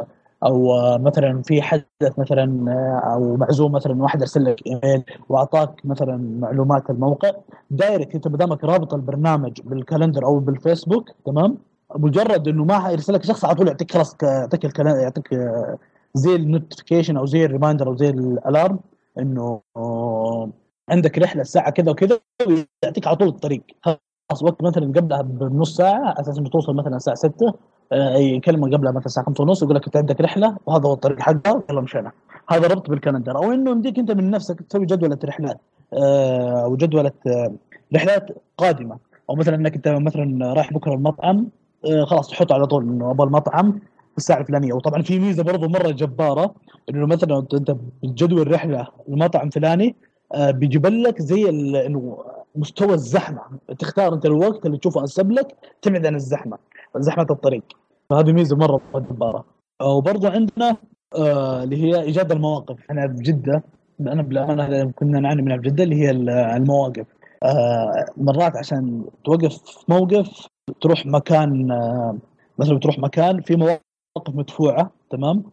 [0.45, 2.73] أو مثلا في حدث مثلا
[3.15, 7.33] أو معزوم مثلا واحد أرسل لك إيميل وأعطاك مثلا معلومات الموقع
[7.71, 11.59] direct أنت ما دامك رابط البرنامج بال calendar أو بالفيسبوك تمام؟
[11.97, 15.29] مجرد إنه ما يرسل لك شخص على طول يعطيك خلاص يعطيك يعطيك
[16.15, 18.79] زي ال notification أو زي ال reminder أو زي ال alarm
[19.19, 19.61] إنه
[20.91, 23.63] عندك رحلة الساعة كذا وكذا ويعطيك على طول الطريق.
[23.83, 27.55] خلاص وقت مثلا قبلها بنص ساعة على أساس إنه توصل مثلا الساعة 6 آه،
[28.17, 31.63] يكلمك قبلها مثلا الساعة 5 ونص يقول لك أنت عندك رحلة وهذا هو الطريق حقها
[31.71, 32.13] يلا مشينا.
[32.49, 33.37] هذا ربط بال calendar.
[33.37, 35.61] أو إنه يمديك أنت من نفسك تسوي جدولة رحلات
[35.93, 37.53] آه، أو جدولة آه،
[37.95, 38.99] رحلات قادمة.
[39.31, 41.47] أو مثلا إنك أنت مثلا رايح بكرة المطعم
[41.85, 43.81] آه، خلاص تحط على طول إنه أبغى المطعم
[44.19, 44.73] الساعة الفلانية.
[44.73, 46.55] وطبعا في ميزة برضو مرة جبارة
[46.91, 49.97] إنه مثلا انت بجدول رحلة المطعم فلاني
[50.35, 51.49] آه، بيجيب لك زي
[51.87, 52.19] إنه
[52.57, 53.41] مستوى الزحمة.
[53.79, 56.59] تختار أنت الوقت اللي تشوفه أنسب لك تبعد عن الزحمة.
[56.97, 57.63] زحمة الطريق.
[58.11, 59.45] فهذه ميزة مرة جبارة.
[59.83, 60.77] وبرضو عندنا
[61.17, 62.77] آه، اللي هي إيجاد المواقف.
[62.91, 63.63] إحنا بجده
[64.01, 67.07] أنا بالامانه كنا نعاني منها بجده اللي هي المواقف.
[67.43, 70.47] آه، مرات عشان توقف في موقف
[70.81, 72.19] تروح مكان آه،
[72.59, 73.81] مثلا تروح مكان في مواقف
[74.29, 75.45] مدفوعة تمام؟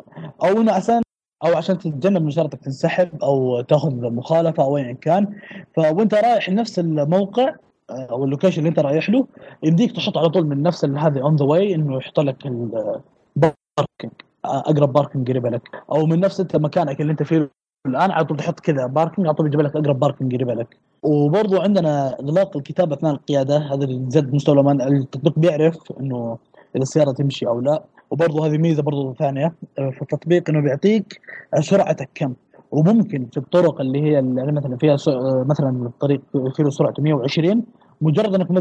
[0.43, 1.01] أو إنه عشان
[1.45, 5.39] أو عشان تتجنب إن سيارتك تنسحب أو تأخذ مخالفة أو ايا كان.
[5.75, 7.55] فأنت رايح لنفس الموقع
[7.89, 9.27] أو ال location اللي أنت رايح له
[9.63, 14.11] يمديك تحط على طول من نفس هذه on the way إنه يحط لك ال parking
[14.45, 15.61] أقرب parking قريبة لك.
[15.91, 17.51] أو من نفس أنت مكانك اللي أنت فيه
[17.85, 20.77] الآن على طول تحط كذا parking على طول يجيب لك أقرب parking قريبة لك.
[21.03, 24.81] وبرضو عندنا إغلاق الكتابة أثناء القيادة هذا اللي زاد مستوى الأمان.
[24.81, 26.37] التطبيق بيعرف إنه
[26.75, 27.83] إذا السيارة تمشي أو لا.
[28.11, 31.21] وبرضو هذه ميزة برضو ثانية آه، في التطبيق إنه بيعطيك
[31.53, 32.33] آه، سرعتك كم
[32.71, 36.21] وممكن في الطرق اللي هي اللي مثلا فيها آه، مثلا الطريق
[36.55, 37.63] فيه له سرعته 120
[38.01, 38.59] مجرد انك ما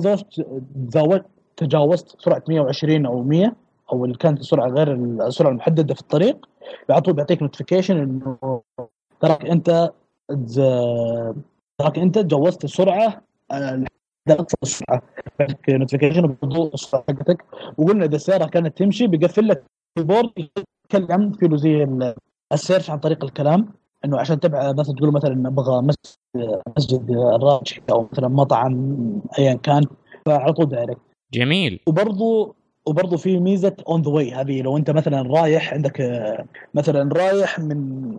[1.56, 3.52] تجاوزت سرعه 120 أو 100
[3.92, 6.48] أو اللي كانت السرعه غير السرعه المحدده في الطريق
[6.90, 8.62] على طول بيعطيك notification انه
[9.20, 9.90] تراك انت
[11.78, 13.84] تراك انت تجاوزت السرعه آه،
[14.28, 15.02] اقصى السرعه
[15.68, 17.44] notification بوضوح السرعه حقتك
[17.78, 19.64] وقلنا اذا السياره كانت تمشي بيقفل لك
[19.98, 20.30] ال keyboard
[20.84, 22.14] يتكلم في زي ال-
[22.52, 23.68] ال search عن طريق الكلام
[24.05, 28.97] إنه عشان تبع مثلا تقول مثلا أبغى مسجد مسجد الراجحي أو مثلا مطعم
[29.39, 29.85] ايا كان
[30.27, 31.01] فعلى طول direct
[31.35, 31.81] جميل.
[31.86, 32.56] وبرضو
[32.86, 36.01] وبرضو في ميزة on the way هذه لو أنت مثلا رايح عندك
[36.74, 38.10] مثلا رايح من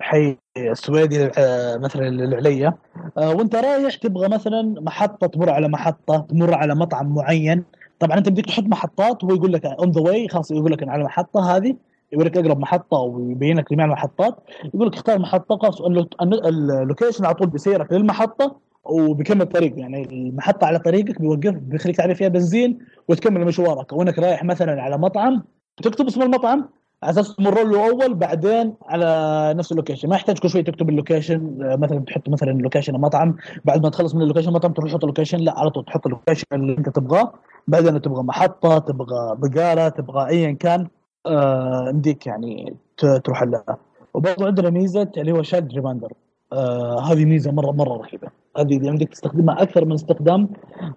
[0.00, 2.74] حي السويدي آه، مثلا للعليا
[3.18, 7.64] آه، وأنت رايح تبغى مثلا محطة تمر على محطة تمر على مطعم معين.
[7.98, 11.00] طبعا أنت بدك تحط محطات وهو يقول لك on the way خلاص يقول لك على
[11.00, 11.76] المحطه هذه.
[12.14, 14.36] يقول لك أقرب محطة ويبين لك جميع المحطات
[14.74, 19.78] يقول لك اختار محطة خلاص ال lo- ال location على طول بيسيرك للمحطة وبيكمل طريق
[19.78, 22.78] يعني المحطة على طريقك بيوقف بيخليك تعرف فيها بنزين
[23.08, 23.92] وتكمل مشوارك.
[23.92, 25.42] أو انك رايح مثلا على مطعم
[25.82, 26.68] تكتب اسم المطعم
[27.02, 30.08] على أساس تمر له أول بعدين على نفس ال location.
[30.08, 33.88] ما يحتاج كل شوي تكتب ال location آه، مثلا تحط مثلا location المطعم بعد ما
[33.88, 36.44] تخلص من ال location المطعم تروح تحط ال location لا على طول تحط ال location
[36.52, 37.32] اللي أنت تبغاه
[37.68, 40.88] بعدين تبغى محطة تبغى بقالة تبغى ايا كان.
[41.26, 42.76] آه، يمديك يعني
[43.24, 43.76] تروح لها
[44.14, 46.12] وبرضه عندنا ميزة اللي هو child reminder
[46.52, 48.28] آه هذه ميزة مره مرة رهيبة.
[48.58, 50.48] هذه اللي عندك تستخدمها أكثر من استخدام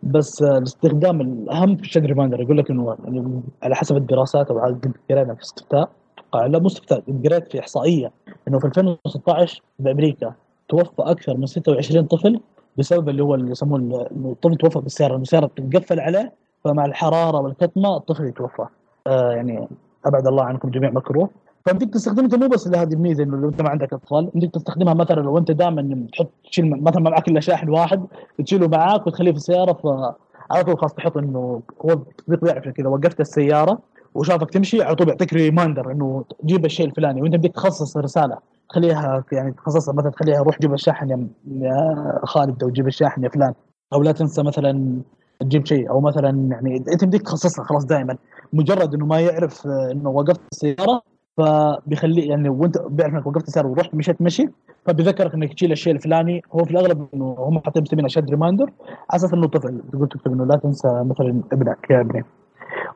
[0.04, 4.52] بس آه الاستخدام الأهم في ال child reminder يقول لك إنه يعني على حسب الدراسات
[4.52, 5.90] أو قد قرينا في استفتاء
[6.34, 8.12] لا مو استفتاء قريت في إحصائية
[8.48, 10.34] إنه في 2016 بأمريكا
[10.70, 12.40] توفى أكثر من 26 طفل
[12.78, 15.18] بسبب اللي هو اللي إنه الطفل توفى بالسيارة.
[15.18, 16.34] السيارة تتقفل عليه
[16.64, 18.66] فمع الحرارة والكتمة الطفل يتوفى.
[19.08, 19.68] آه يعني
[20.06, 21.30] أبعد الله عنكم جميع مكروه
[21.66, 25.22] فبدك تستخدمها مو بس لهذه الميزة إنه لو أنت ما عندك أطفال بدك تستخدمها مثلا
[25.22, 28.06] لو أنت دائما تحط تشيل مثلا ما معك إلا شاحن واحد
[28.46, 32.90] تشيله معاك وتخليه في السيارة فعلى طول خلاص تحط إنه هو التطبيق بيعرف إنك اذا
[32.90, 33.80] وقفت السيارة
[34.16, 37.22] وشافك تمشي على طول بيعطيك ريمايندر إنه جيب الشيء الفلاني.
[37.22, 38.38] وأنت بدك تخصص رسالة
[38.70, 43.54] تخليها يعني تخصصها مثلا تخليها روح جيب الشاحن يا خالد أو جيب الشاحن يا فلان.
[43.94, 45.02] أو لا تنسى مثلا
[45.40, 45.90] تجيب شيء.
[45.90, 48.18] أو مثلا يعني أنت بدك تخصصها خلاص دائما.
[48.54, 51.02] مجرد إنه ما يعرف إنه وقفت السيارة
[51.38, 54.50] فبيخليه يعني وأنت بيعرف إنك وقفت السيارة ورحت مشيت مشي
[54.86, 56.42] فبيذكرك إنك تشيل الشيء الفلاني.
[56.52, 58.72] هو في الأغلب إنه هم حاطين مسمينها شد ريمايندر
[59.10, 59.82] على أساس إنه طفل.
[59.92, 62.24] تقول تكتب إنه لا تنسى مثلا ابنك يا ابني.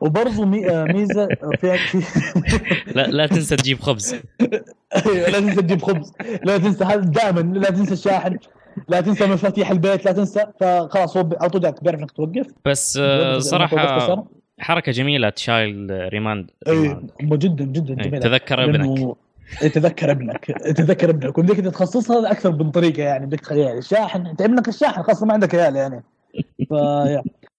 [0.00, 1.28] وبرضه آه، ميزة
[1.60, 2.02] فيها في
[2.96, 4.14] لا لا تنسى تجيب خبز.
[5.06, 6.12] أيوة، لا تنسى تجيب خبز.
[6.44, 8.38] لا تنسى هذا دائما لا تنسى الشاحن.
[8.88, 12.46] لا تنسى مفاتيح البيت لا تنسى فخلاص هو على طول بيعرف انك توقف.
[12.66, 14.26] بس آه، صراحة.
[14.60, 18.18] حركة جميلة child reminder جدا جدا إيه، جميلة.
[18.18, 18.80] تذكر ابنك.
[18.80, 19.16] لأنه
[19.62, 21.38] يتذكر ابنك يتذكر ابنك.
[21.38, 24.26] وبدك تخصصها أكثر من طريقة يعني بدك تخليها يعني شاحن.
[24.26, 26.02] أنت ابنك الشاحن خاصه ما عندك عيال يعني.
[26.70, 26.74] ف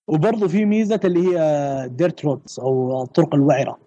[0.08, 3.78] وبرضه في ميزة اللي هي dirt roads أو الطرق الوعرة.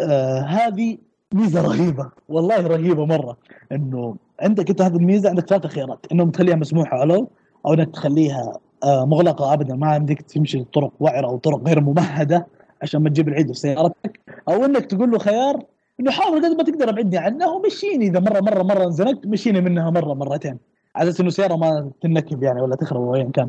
[0.00, 0.98] آه هذه
[1.34, 3.36] ميزة رهيبة والله رهيبة مرة.
[3.72, 6.06] إنه عندك انت هذه الميزة عندك ثلاث خيارات.
[6.12, 7.28] إنه تخليها مسموحة ألو
[7.66, 9.74] أو إنك تخليها آه مغلقة ابدا.
[9.76, 12.46] ما عندك تمشي طرق وعرة أو طرق غير ممهدة
[12.82, 15.62] عشان ما تجيب العيد في سيارتك أو إنك تقول له خيار
[16.00, 18.06] إنه حاول قد ما تقدر أبعدني عنها ومشيني.
[18.06, 20.58] إذا مرة مرة مرة انزنقت مشيني منها مرة مرتين.
[20.96, 23.48] على أساس إنه سيارة ما تنكب يعني ولا تخرب أو ايا كان.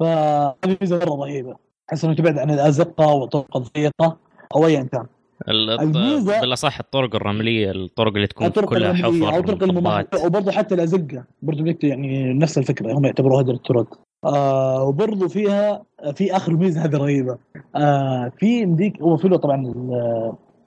[0.00, 1.56] فهذه ميزة مرة رهيبة.
[1.90, 4.16] أحس إنه تبعد عن الأزقة والطرق الضيقة
[4.54, 5.06] أو ايا كان.
[5.48, 10.24] ال- الميزة- بالأصح الطرق الرملية الطرق اللي تكون الطرق كلها حفر أو طرق الممهده ومطبات.
[10.26, 11.24] وبرضه حتى الأزقة.
[11.42, 13.98] برضه يعني نفس الفكرة هم يعتبروها هذه الطرق.
[14.24, 15.82] آه وبرضه فيها
[16.14, 17.38] في آخر ميزة هذه رهيبه
[17.76, 19.72] آه في مديك هو في له طبعا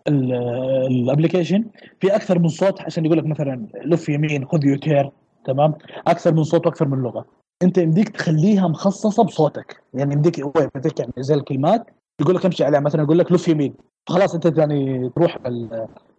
[0.07, 1.65] ال application
[1.99, 5.09] في أكثر من صوت عشان يقول لك مثلا لف يمين خذ U-turn
[5.45, 5.73] تمام؟
[6.07, 7.25] أكثر من صوت وأكثر من لغة.
[7.63, 9.81] أنت يمديك تخليها مخصصة بصوتك.
[9.93, 11.85] يعني يمديك هو يمديك يعني زي الكلمات
[12.21, 12.79] يقول لك امشي عليها.
[12.79, 13.73] مثلا يقول لك لف يمين.
[14.07, 15.37] خلاص أنت يعني تروح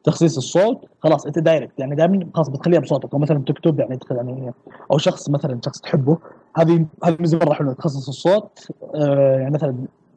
[0.04, 0.84] تخصيص الصوت.
[1.02, 3.12] خلاص أنت direct يعني دائما خلاص بتخليها بصوتك.
[3.14, 4.52] أو مثلا تكتب يعني يعني
[4.92, 6.18] أو شخص مثلا شخص تحبه.
[6.56, 8.68] هذه هذه ميزه مره حلوة تخصص الصوت.
[8.94, 9.76] آه يعني مثلا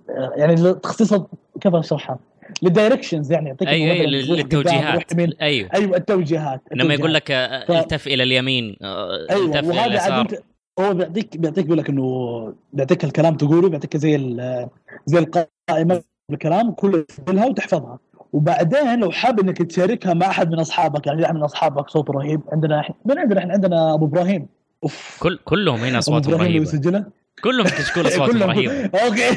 [0.09, 1.27] آه يعني تخصيصها
[1.61, 2.19] كيف أشرحها؟
[2.61, 3.49] لل directions يعني.
[3.49, 5.13] يعطيك أيوه أيوه للتوجيهات.
[5.41, 5.69] أيوه.
[5.73, 6.61] أيوه التوجيهات.
[6.75, 7.13] لما يقول.
[7.13, 10.27] لك آه، التف إلى اليمين آه، التف إلى اليسار.
[10.79, 14.17] هو بيعطيك بيعطيك بيقول لك إنه بيعطيك الكلام تقوله بيعطيك زي
[15.05, 17.99] زي القائمة بالكلام كله تسجلها وتحفظها.
[18.33, 22.41] وبعدين لو حاب إنك تشاركها مع أحد من أصحابك يعني واحد من أصحابك صوته رهيب
[22.51, 24.47] عندنا من عندنا إحنا عندنا أبو إبراهيم.
[24.83, 25.17] أوف.
[25.21, 27.05] كل كلهم هنا اصواتهم رهيبه يسجلها؟
[27.43, 29.29] كلهم كشكول اصواتهم رهيبه أوكي.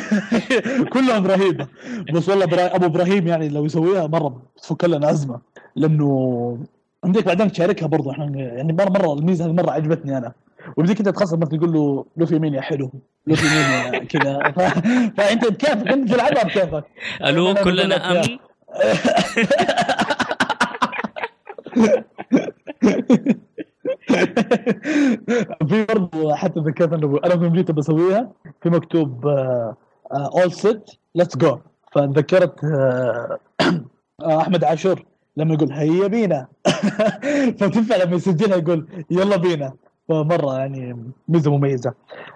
[0.95, 1.67] كلهم رهيبه
[2.15, 2.77] بس والله برا...
[2.77, 5.41] أبو إبراهيم يعني لو يسويها مرة بتفك لنا أزمة.
[5.77, 6.59] لأنه
[7.05, 10.33] عندك بعدين تشاركها برضه إحنا يعني مره مرة الميزة هذه مرة عجبتني أنا.
[10.77, 12.93] وبديك انت تخصص مثلا تقول له لف يمين يا حلو
[13.27, 14.51] لف يمين يا كذا.
[14.51, 14.61] ف...
[15.21, 16.85] فأنت بكيفك أنت تلعبها بكيفك.
[17.25, 18.39] ألو كلنا امن
[25.69, 28.33] في برضه حتى ذكرت إنه أنا في أمريكا بسويها
[28.63, 29.27] في مكتوب
[30.13, 31.59] اول سيت ليتس جو
[31.93, 33.39] فذكرت آه،
[34.41, 35.05] أحمد عاشور
[35.37, 36.47] لما يقول هيا بينا.
[37.59, 39.73] فتنفع لما يسجلها يقول يلا بينا.
[40.13, 40.97] فمرة يعني
[41.29, 41.93] ميزة مميزة.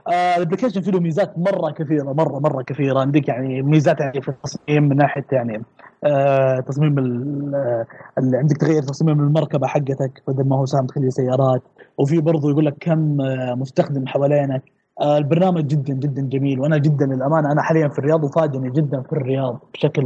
[0.08, 3.00] آه الابلكيشن فيه ميزات مرة كثيرة مرة مرة كثيرة.
[3.00, 5.62] عندك يعني ميزات يعني في التصميم من ناحية يعني
[6.04, 7.86] آه تصميم ال- آه،
[8.18, 11.62] اللي عندك تغير تصميم المركبة حقتك بدل ما هو سهم تخليه سيارات.
[11.98, 13.16] وفي برضه يقول لك كم
[13.60, 14.62] مستخدم حوالينك.
[15.02, 16.60] البرنامج جدا جدا جميل.
[16.60, 20.02] وأنا جدا للأمانة أنا حاليا في الرياض وفادني جدا في الرياض بشكل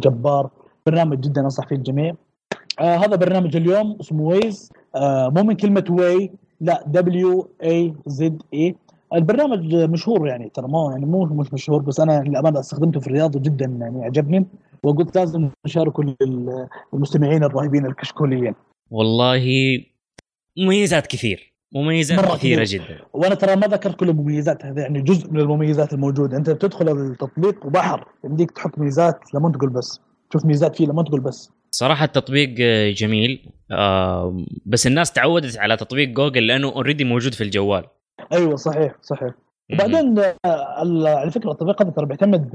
[0.00, 0.50] جبار.
[0.86, 2.14] برنامج جدا أنصح فيه الجميع.
[2.80, 8.42] آه هذا برنامج اليوم اسمه Waze آه مو من كلمة way لا دبليو إي زد
[8.54, 8.76] إي.
[9.14, 13.36] البرنامج مشهور يعني ترى مو يعني مو مش مشهور بس أنا للأمانة استخدمته في الرياض
[13.36, 14.46] وجدا يعني عجبني
[14.82, 18.54] وقلت لازم نشاركه لل- للمستمعين الرهيبين الكشكوليين.
[18.90, 19.44] والله
[20.58, 22.82] مميزات كثير مميزات مرة كثيرة كثير.
[22.82, 22.98] جدا.
[23.12, 26.36] وأنا ترى ما ذكرت كل المميزات هذه يعني جزء من المميزات الموجودة.
[26.36, 30.00] أنت بتدخل التطبيق وبحر يمديك تحط ميزات لما تقول بس.
[30.30, 31.50] تشوف ميزات فيه لما تقول بس.
[31.70, 33.50] صراحة التطبيق آه، جميل.
[33.72, 37.84] آه، بس الناس تعودت على تطبيق جوجل لأنه already موجود في الجوال.
[38.32, 39.30] أيوه صحيح صحيح.
[39.72, 40.34] وبعدين آه،
[41.04, 42.50] على فكرة التطبيق هذا ترى بيعتمد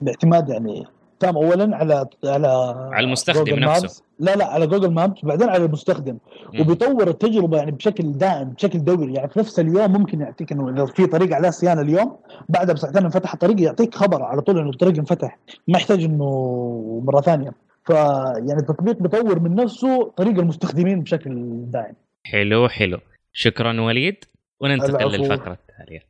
[0.00, 0.84] باعتماد يعني
[1.20, 2.48] تام اولا على على
[2.92, 3.80] على المستخدم نفسه.
[3.80, 4.02] Maps.
[4.18, 6.18] لا لا على Google Maps بعدين على المستخدم.
[6.54, 6.60] مم.
[6.60, 9.14] وبيطور التجربة يعني بشكل دائم بشكل دوري.
[9.14, 12.16] يعني في نفس اليوم ممكن يعطيك إنه إذا في طريق عليه صيانة اليوم
[12.48, 15.38] بعدها بساعتين انفتح الطريق يعطيك خبر على طول إنه الطريق انفتح.
[15.68, 17.52] ما يحتاج إنه مرة ثانية.
[17.84, 21.32] فيعني التطبيق بيطور من نفسه طريق المستخدمين بشكل
[21.70, 21.94] دائم.
[22.24, 22.98] حلو حلو.
[23.32, 24.24] شكرا وليد.
[24.60, 25.12] وننتقل.
[25.12, 26.00] للفقرة التالية.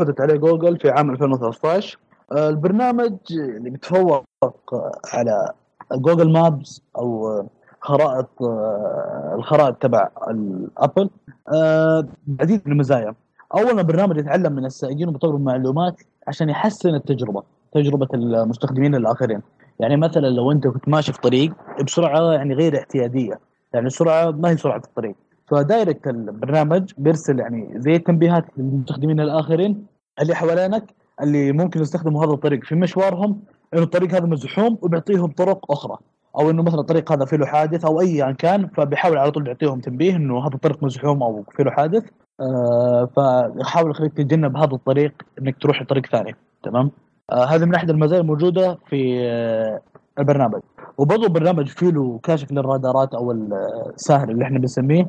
[0.00, 1.98] حدث عليه جوجل في عام 2013
[2.32, 5.52] آه، البرنامج اللي بيتفوق آه، على
[5.92, 7.46] جوجل مابس أو آه،
[7.80, 11.10] خرائط آه، الخرائط تبع الأبل
[11.54, 13.14] آه، بعديد من المزايا.
[13.54, 19.40] اولا برنامج يتعلم من السائقين وبيطور المعلومات عشان يحسن التجربة تجربة المستخدمين الآخرين.
[19.80, 21.52] يعني مثلا لو أنت كنت ماشي في طريق
[21.84, 23.40] بسرعة يعني غير اعتياديه
[23.74, 25.14] يعني السرعه ما هي سرعة الطريق.
[25.46, 29.86] فدايركت البرنامج بيرسل يعني زي تنبيهات للمستخدمين الآخرين
[30.20, 30.84] اللي حوالينك
[31.22, 32.64] اللي ممكن يستخدموا هذا الطريق.
[32.64, 33.40] في مشوارهم
[33.74, 35.96] إنه الطريق هذا مزحوم وبيعطيهم طرق أخرى.
[36.36, 39.80] أو إنه مثلا الطريق هذا فيه له حادث أو ايا كان فبيحاول على طول يعطيهم
[39.80, 42.04] تنبيه إنه هذا الطريق مزحوم أو فيه له حادث.
[42.40, 46.36] آه فيحاول يخليك تتجنب هذا الطريق إنك تروح لطريق ثاني.
[46.62, 46.90] تمام؟
[47.32, 49.80] آه هذه من أحد المزايا الموجودة في آه
[50.18, 50.60] البرنامج.
[50.98, 55.08] وبرضه البرنامج فيه له كاشف للرادارات أو الساهر اللي إحنا بنسميه.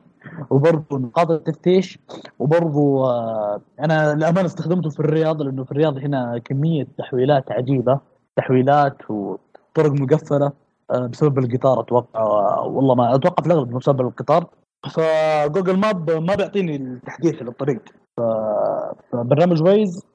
[0.49, 1.99] وبرضه نقاط التفتيش.
[2.39, 7.99] وبرضه آه، أنا للأمانة استخدمته في الرياض لأنه في الرياض هنا كمية تحويلات عجيبة.
[8.35, 10.51] تحويلات وطرق مقفلة
[10.89, 12.59] بسبب القطار أتوقع.
[12.59, 14.45] والله ما أتوقع في الأغلب بسبب القطار.
[14.91, 17.81] فجوجل ماب ما بيعطيني التحديث للطريق.
[19.11, 20.05] فبرنامج ويز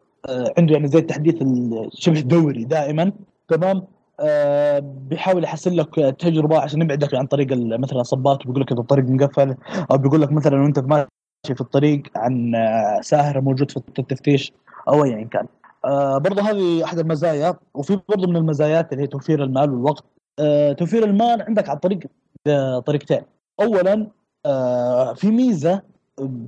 [0.58, 3.12] عنده يعني زي التحديث الشبه دوري دائما.
[3.48, 3.82] تمام؟
[4.20, 9.04] آه، بيحاول يحسن لك تجربة عشان يبعدك عن طريق مثلا الصبات بيقول لك إذا الطريق
[9.04, 9.56] مقفل
[9.90, 11.08] أو بيقول لك مثلا وأنت ماشي
[11.54, 14.52] في الطريق عن آه، ساهر موجود في التفتيش
[14.88, 15.46] أو ايا كان.
[15.84, 20.04] آه، برضه هذه أحد المزايا وفي برضه من المزايات اللي هي توفير المال والوقت.
[20.38, 21.98] آه، توفير المال عندك عن طريق
[22.46, 23.22] آه، طريقتين.
[23.60, 24.06] اولا
[24.46, 25.82] آه، في ميزة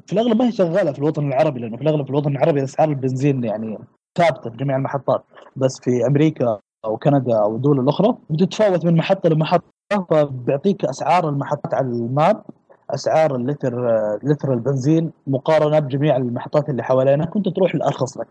[0.06, 2.88] في الأغلب ما هي شغالة في الوطن العربي لأنه في الأغلب في الوطن العربي أسعار
[2.88, 3.78] البنزين يعني
[4.18, 5.24] ثابتة في جميع المحطات.
[5.56, 9.64] بس في أمريكا أو كندا أو الدول الأخرى بتتفاوت من محطة لمحطة.
[10.10, 12.42] فبيعطيك أسعار المحطات على الماب
[12.90, 13.74] أسعار اللتر
[14.22, 17.24] لتر البنزين مقارنة بجميع المحطات اللي حوالينا.
[17.26, 18.26] كنت تروح الارخص لك.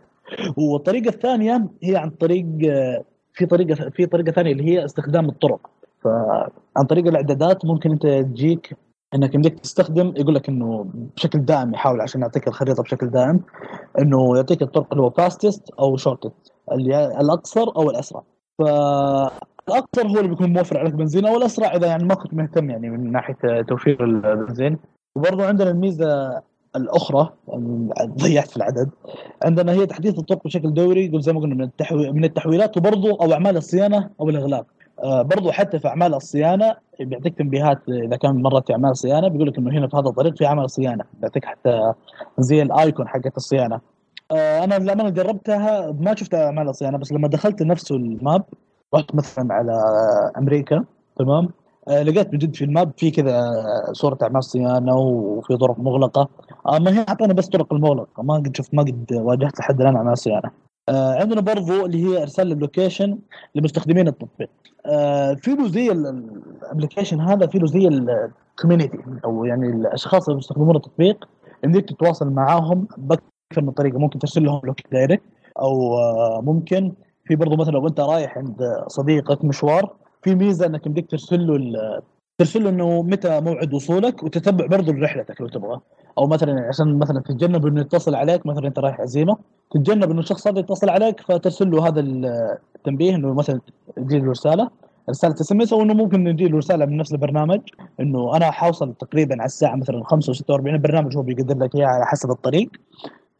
[0.57, 2.45] والطريقة الثانية هي عن طريق
[3.33, 5.69] في طريقة في طريقة ثانية اللي هي استخدام الطرق.
[6.03, 8.75] فعن طريق الإعدادات ممكن أنت تجيك
[9.15, 10.85] إنك يمديك تستخدم يقول لك إنه
[11.15, 13.39] بشكل دائم يحاول عشان يعطيك الخريطة بشكل دائم
[13.99, 18.23] إنه يعطيك الطرق اللي هو fastest أو shortest اللي الأقصر أو الأسرع.
[18.59, 22.89] فالأقصر هو اللي بيكون موفر عليك بنزين أو الأسرع إذا يعني ما كنت مهتم يعني
[22.89, 24.77] من ناحية توفير البنزين.
[25.15, 26.41] وبرضه عندنا الميزة
[26.75, 27.29] الأخرى
[28.05, 28.89] ضيعت في العدد
[29.43, 33.33] عندنا هي تحديث الطرق بشكل دوري زي ما قلنا من التحوي من التحويلات وبرضه أو
[33.33, 34.65] أعمال الصيانة أو الإغلاق.
[35.03, 39.57] برضو حتى في أعمال الصيانة بيعطيك تنبيهات إذا كان مرت في أعمال صيانة بيقول لك
[39.57, 41.03] إنه هنا في هذا الطريق في عمل صيانة.
[41.13, 41.93] بيعطيك حتى
[42.39, 43.79] زي الأيكون حقت الصيانة.
[44.31, 48.43] آه أنا للامانه جربتها ما شفت أعمال الصيانة بس لما دخلت نفسه الماب
[48.95, 49.81] رحت مثلا على
[50.37, 50.83] أمريكا
[51.15, 51.49] تمام؟
[51.87, 53.53] آه لقيت بجد في الماب في كذا
[53.91, 56.29] صورة أعمال صيانة وفي طرق مغلقة.
[56.67, 59.95] آه ما هي أعطاني بس طرق المغلقة ما قد شفت ما قد واجهت لحد الآن
[59.95, 60.64] أعمال صيانة.
[60.89, 63.19] آه عندنا برضو اللي هي أرسال ال location
[63.55, 64.49] لمستخدمين التطبيق.
[64.85, 70.27] آه في له زي ال application هذا في له زي ال community أو يعني الأشخاص
[70.27, 71.27] اللي بيستخدمون التطبيق
[71.65, 73.99] إنك تتواصل معاهم بأكثر من طريقة.
[73.99, 75.23] ممكن ترسل لهم location direct
[75.59, 76.93] أو آه ممكن
[77.25, 78.57] في برضو مثلا لو أنت رايح عند
[78.87, 82.01] صديقك مشوار في ميزة إنك بدك ترسل له
[82.37, 85.79] ترسل له إنه متى موعد وصولك وتتبع برضه رحلتك لو تبغى.
[86.17, 89.37] أو مثلا عشان مثلا تتجنب إنه يتصل عليك مثلا أنت رايح عزيمة
[89.71, 91.99] تتجنب إنه الشخص هذا يتصل عليك فترسل له هذا
[92.75, 93.61] التنبيه إنه مثلا
[93.95, 94.69] تجي له رسالة.
[95.09, 97.61] رسالة SMS أو إنه ممكن يجي له رسالة من نفس البرنامج
[97.99, 102.05] إنه أنا حوصل تقريبا على الساعة مثلا 5 و46 البرنامج هو بيقدر لك اياها على
[102.05, 102.69] حسب الطريق.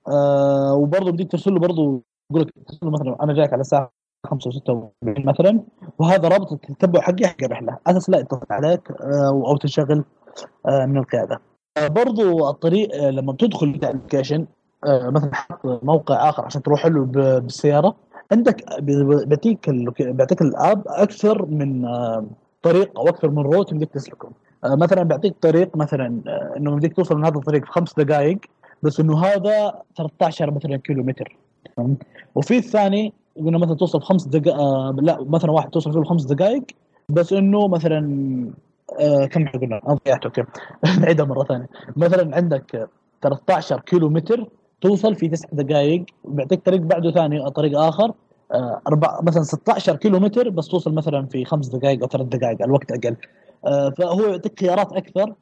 [0.07, 3.91] آه وبرضه بدك ترسل له برضه يقول لك ترسل له مثلا أنا جايك على الساعة
[4.27, 5.61] 5 و46 مثلا
[5.99, 7.77] وهذا رابط التتبع حقي حق الرحلة.
[7.87, 10.03] أساس لا يتصل عليك آه أو تنشغل
[10.67, 11.39] آه من القيادة.
[11.79, 14.45] برضو الطريق لما بتدخل ال application
[14.85, 17.95] مثلا حط موقع آخر عشان تروح له بالسيارة
[18.31, 19.69] عندك بيعطيك
[19.99, 21.87] بيعطيك ال app أكثر من
[22.61, 24.29] طريق أو أكثر من route بدك تسلكه.
[24.65, 26.21] مثلا بيعطيك طريق مثلا
[26.57, 28.37] إنه بدك توصل من هذا الطريق في خمس دقائق
[28.83, 31.37] بس إنه هذا 13 مثلا كيلو متر
[32.35, 34.59] وفي الثاني قلنا مثلا توصل في خمس دقائق
[35.01, 36.63] لا مثلا واحد توصل فيه خمس دقائق
[37.09, 37.99] بس إنه مثلا
[38.99, 40.43] آه كم قلنا؟ ضيعته كم
[41.01, 41.67] نعيدها مرة ثانية.
[41.95, 42.89] مثلا عندك
[43.21, 44.49] 13 كيلو متر
[44.81, 48.13] توصل في تسع دقائق بيعطيك طريق بعده ثاني طريق آخر
[48.51, 52.61] آه أربع مثلا 16 كيلو متر بس توصل مثلا في خمس دقائق أو ثلاث دقائق
[52.63, 53.15] الوقت أقل.
[53.65, 55.33] آه فهو يعطيك خيارات أكثر.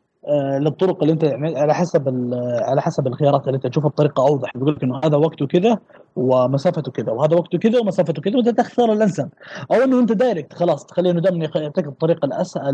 [0.60, 4.52] للطرق اللي انت يعني على حسب على حسب الخيارات اللي انت تشوف الطريقة أوضح.
[4.56, 5.80] بيقول لك إنه هذا وقته كذا
[6.16, 9.30] ومسافته كذا وهذا وقته كذا ومسافته كذا وإنت تختار الأنسب.
[9.72, 12.68] أو إنه أنت direct خلاص تخلي إنه دائما يعطيك الطريق الاسرع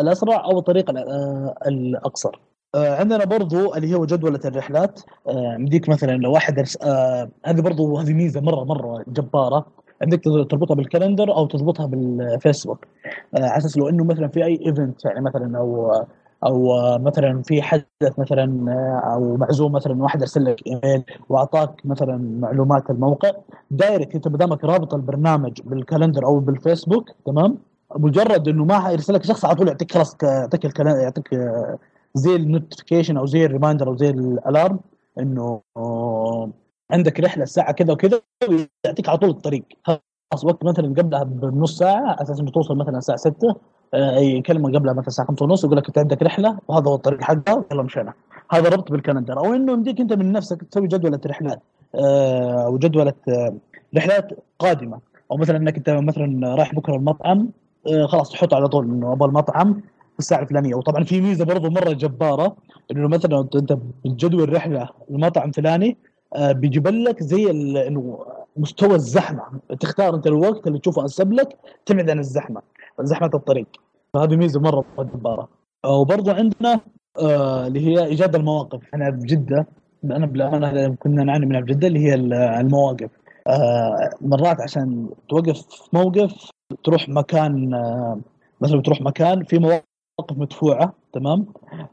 [0.00, 0.90] الأسرع أو الطريق
[1.66, 2.40] الأقصر.
[2.74, 5.00] عندنا برضو اللي هو جدولة الرحلات.
[5.58, 6.64] يمديك مثلا لو واحد
[7.46, 9.66] هذه برضو هذه ميزة مرة مرة جبارة.
[10.02, 12.86] عندك تربطها بال calendar أو تضبطها بالفيسبوك.
[13.34, 15.92] على أساس لو إنه مثلا في أي event يعني مثلا أو
[16.46, 18.72] أو مثلا في حدث مثلا
[19.14, 23.30] أو معزوم مثلا واحد أرسل لك إيميل وأعطاك مثلا معلومات الموقع
[23.70, 27.58] direct أنت ما دامك رابط البرنامج بال calendar أو بالفيسبوك تمام؟
[27.96, 31.28] مجرد إنه ما يرسل لك شخص على طول يعطيك خلاص يعطيك يعطيك
[32.14, 34.80] زي ال notification أو زي ال reminder أو زي ال alarm
[35.18, 35.60] إنه
[36.90, 39.64] عندك رحلة الساعة كذا وكذا ويعطيك على طول الطريق.
[39.84, 40.00] خلاص
[40.34, 43.54] وقت مثلا قبلها بنص ساعة على أساس إنه توصل مثلا الساعة 6
[44.18, 47.64] يكلمك قبلها مثلا الساعة 5 ونص يقول لك أنت عندك رحلة وهذا هو الطريق حقها
[47.72, 48.12] يلا مشينا.
[48.50, 49.38] هذا ربط بالكالندر.
[49.38, 51.62] أو إنه يمديك أنت من نفسك تسوي جدولة رحلات
[51.94, 53.12] أو جدولة
[53.96, 55.00] رحلات قادمة.
[55.32, 57.48] أو مثلا إنك أنت مثلا رايح بكرة المطعم
[57.86, 59.80] آه، خلاص تحط على طول إنه أبغى المطعم
[60.18, 60.74] الساعة الفلانية.
[60.74, 62.56] وطبعا في ميزة برضو مرة جبارة
[62.90, 68.26] إنه مثلا أنت بالجدول رحلة لمطعم فلاني آه، بيجيب لك زي انه
[68.56, 69.42] مستوى الزحمة.
[69.80, 72.62] تختار انت الوقت اللي تشوفه أنسب لك تبعد عن الزحمة
[73.00, 73.66] زحمة الطريق.
[74.14, 75.48] فهذه ميزة مرة جبارة.
[75.84, 76.80] آه، وبرضو عندنا
[77.18, 78.80] آه، اللي هي إيجاد المواقف.
[78.84, 79.66] إحنا في جدة
[80.04, 83.10] أنا بالامانه كنا نعاني منها في جدة اللي هي ال- المواقف.
[83.46, 86.50] آه، مرات عشان توقف في موقف
[86.84, 88.18] تروح مكان آه،
[88.60, 89.84] مثلا تروح مكان في مواقف
[90.36, 91.46] مدفوعة تمام؟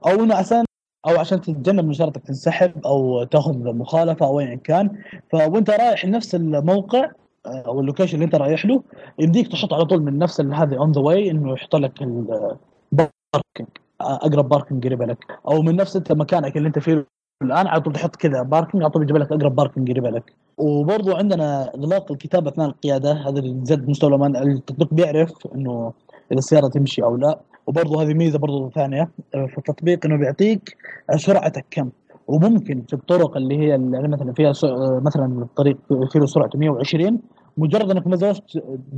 [0.07, 0.63] أو إنه عشان
[1.07, 4.89] أو عشان تتجنب من شرطك تنسحب أو تأخذ مخالفة أو ايا كان.
[5.31, 7.11] فوأنت رايح لنفس الموقع
[7.45, 8.83] آه، أو ال location اللي أنت رايح له
[9.19, 13.67] يمديك تحط على طول من نفس هذه on the way إنه يحط لك ال parking
[14.01, 15.17] أقرب parking قريبة لك.
[15.47, 17.07] أو من نفس أنت مكانك اللي أنت فيه
[17.41, 20.33] الآن على طول تحط كذا parking على طول يجيب لك أقرب parking قريبة لك.
[20.57, 25.93] وبرضو عندنا إغلاق الكتابة أثناء القيادة هذا اللي زاد مستوى الأمان التطبيق بيعرف إنه
[26.33, 27.39] إذا السيارة تمشي أو لا.
[27.67, 30.77] وبرضو هذه ميزة برضو ثانية آه، في التطبيق إنه بيعطيك
[31.09, 31.89] آه، سرعتك كم
[32.27, 35.77] وممكن في الطرق اللي هي اللي مثلا فيها آه، مثلا الطريق
[36.11, 37.19] فيه له سرعته 120
[37.57, 38.33] مجرد إنك ما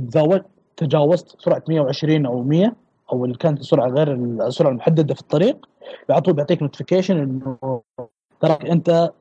[0.08, 0.44] تزاوجت
[0.76, 2.72] تجاوزت سرعة 120 أو 100
[3.12, 5.68] أو اللي كانت السرعه غير السرعة المحددة في الطريق
[6.10, 7.82] على طول بيعطيك notification إنه
[8.40, 9.12] تراك أنت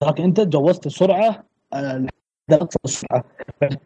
[0.00, 1.44] تراك أنت تجاوزت السرعه
[2.48, 3.24] لحد اقصى السرعه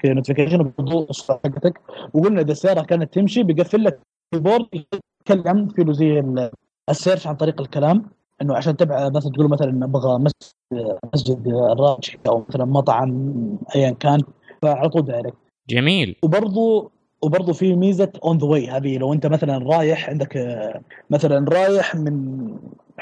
[0.04, 1.80] notification بوضوح السرعه حقتك.
[2.14, 4.00] وقلنا إذا السيارة كانت تمشي بيقفل لك
[4.34, 6.50] ال keyboard يتكلم في زي ال-
[6.90, 8.04] ال search عن طريق الكلام.
[8.42, 10.24] إنه عشان تبع مثلا تقول مثلا أبغى
[11.14, 13.32] مسجد الراجحي أو مثلا مطعم
[13.76, 14.20] ايا كان
[14.62, 15.36] فعلى طول direct
[15.70, 16.16] جميل.
[16.22, 16.90] وبرضو
[17.22, 20.36] وبرضو في ميزة on the way هذه لو أنت مثلا رايح عندك
[21.10, 22.46] مثلا رايح من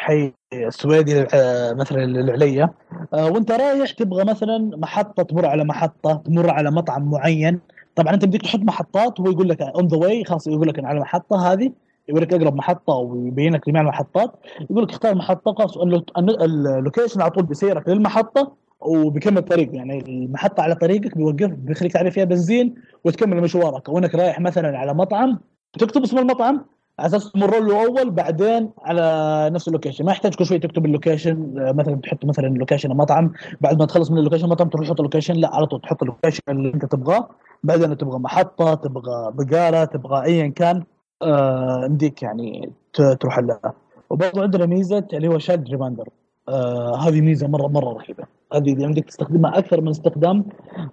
[0.00, 2.70] حي السويدي آه، مثلا للعليا.
[3.14, 7.60] آه، وانت رايح تبغى مثلا محطة تمر على محطة تمر على مطعم معين.
[7.96, 10.96] طبعا انت بدك تحط محطات وهو يقول لك on the way خلاص يقول لك على
[10.96, 11.72] المحطة هذه.
[12.08, 14.32] يقول لك اقرب محطة ويبين لك جميع المحطات.
[14.70, 19.74] يقول لك اختار محطة خلاص ال lo- ال location على طول بيسيرك للمحطة وبيكمل طريق
[19.74, 22.74] يعني المحطة على طريقك بيوقف بيخليك تعبي فيها بنزين
[23.04, 23.88] وتكمل مشوارك.
[23.88, 25.38] أو انك رايح مثلا على مطعم
[25.78, 26.64] تكتب اسم المطعم
[27.00, 30.04] على أساس تمر له أول بعدين على نفس ال location.
[30.04, 33.78] ما يحتاج كل شوي تكتب ال location آه، مثلا تحط مثلا ال location المطعم بعد
[33.78, 35.34] ما تخلص من ال location المطعم تروح تحط ال location.
[35.34, 37.28] لا على طول تحط ال location اللي أنت تبغاه.
[37.64, 40.84] بعدين تبغى محطة تبغى بقالة تبغى ايا كان
[41.22, 42.72] آه، يمديك يعني
[43.20, 43.72] تروح لها.
[44.10, 46.08] وبرضه عندنا ميزة اللي هو child reminder
[46.48, 48.24] آه هذه ميزة مره مرة رهيبة.
[48.54, 50.44] هذه اللي عندك تستخدمها أكثر من استخدام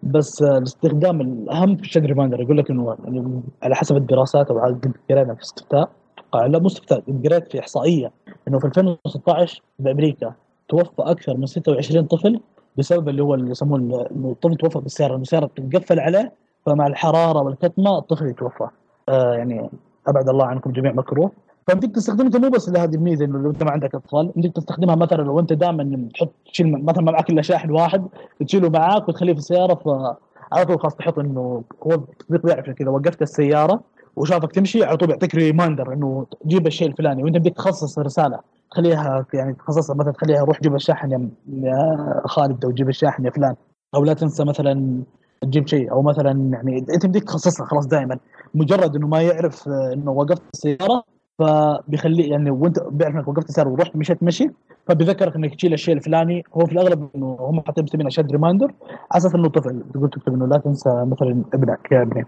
[0.03, 4.51] بس آه الاستخدام الأهم في ال child reminder يقول لك إنه يعني على حسب الدراسات
[4.51, 5.89] أو قد قرينا في استفتاء
[6.33, 8.11] آه لا مو استفتاء قريت في إحصائية
[8.47, 10.33] إنه في 2016 بأمريكا
[10.69, 12.39] توفى أكثر من 26 طفل
[12.77, 15.15] بسبب اللي هو اللي إنه الطفل توفى بالسيارة.
[15.15, 16.31] السيارة تتقفل عليه
[16.65, 18.67] فمع الحرارة والكتمة الطفل يتوفى.
[19.09, 19.69] آه يعني
[20.07, 21.31] أبعد الله عنكم جميع مكروه.
[21.67, 25.21] فبدك تستخدمها مو بس لهذه الميزة إنه لو انت ما عندك أطفال بدك تستخدمها مثلا
[25.21, 28.07] لو انت دائما تحط تشيل مثلا ما معك إلا شاحن واحد
[28.45, 33.21] تشيله معاك وتخليه في السيارة فعلى طول خلاص تحط إنه هو التطبيق بيعرف كذا وقفت
[33.21, 33.81] السيارة
[34.15, 38.39] وشافك تمشي على طول بيعطيك reminder إنه جيب الشيء الفلاني وأنت بدك تخصص رسالة
[38.71, 41.29] تخليها يعني تخصصها مثلا تخليها روح جيب الشاحن
[41.63, 43.55] يا, خالد أو جيب الشاحن يا فلان
[43.95, 45.03] أو لا تنسى مثلا
[45.41, 48.19] تجيب شيء أو مثلا يعني أنت بدك تخصصها خلاص دائما
[48.55, 51.03] مجرد إنه ما يعرف إنه وقفت السيارة
[51.39, 54.49] فبيخليه يعني وانت بيعرف انك وقفت السيارة ورحت مشيت مشي.
[54.87, 56.43] فبيذكرك إنك تشيل الشيء الفلاني.
[56.53, 58.71] هو في الأغلب إنه هم حاطين مسمينها child reminder
[59.11, 59.83] على أساس إنه طفل.
[59.93, 62.25] تقول تكتب إنه لا تنسى مثلا ابنك يا ابني.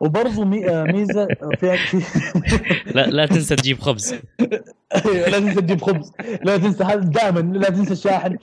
[0.00, 0.42] وبرضه.
[0.68, 1.26] آه، ميزة
[1.60, 2.02] في في
[2.96, 4.14] لا لا تنسى تجيب خبز.
[5.06, 6.12] أيوة، لا تنسى تجيب خبز.
[6.44, 8.36] لا تنسى هذا دائما لا تنسى الشاحن.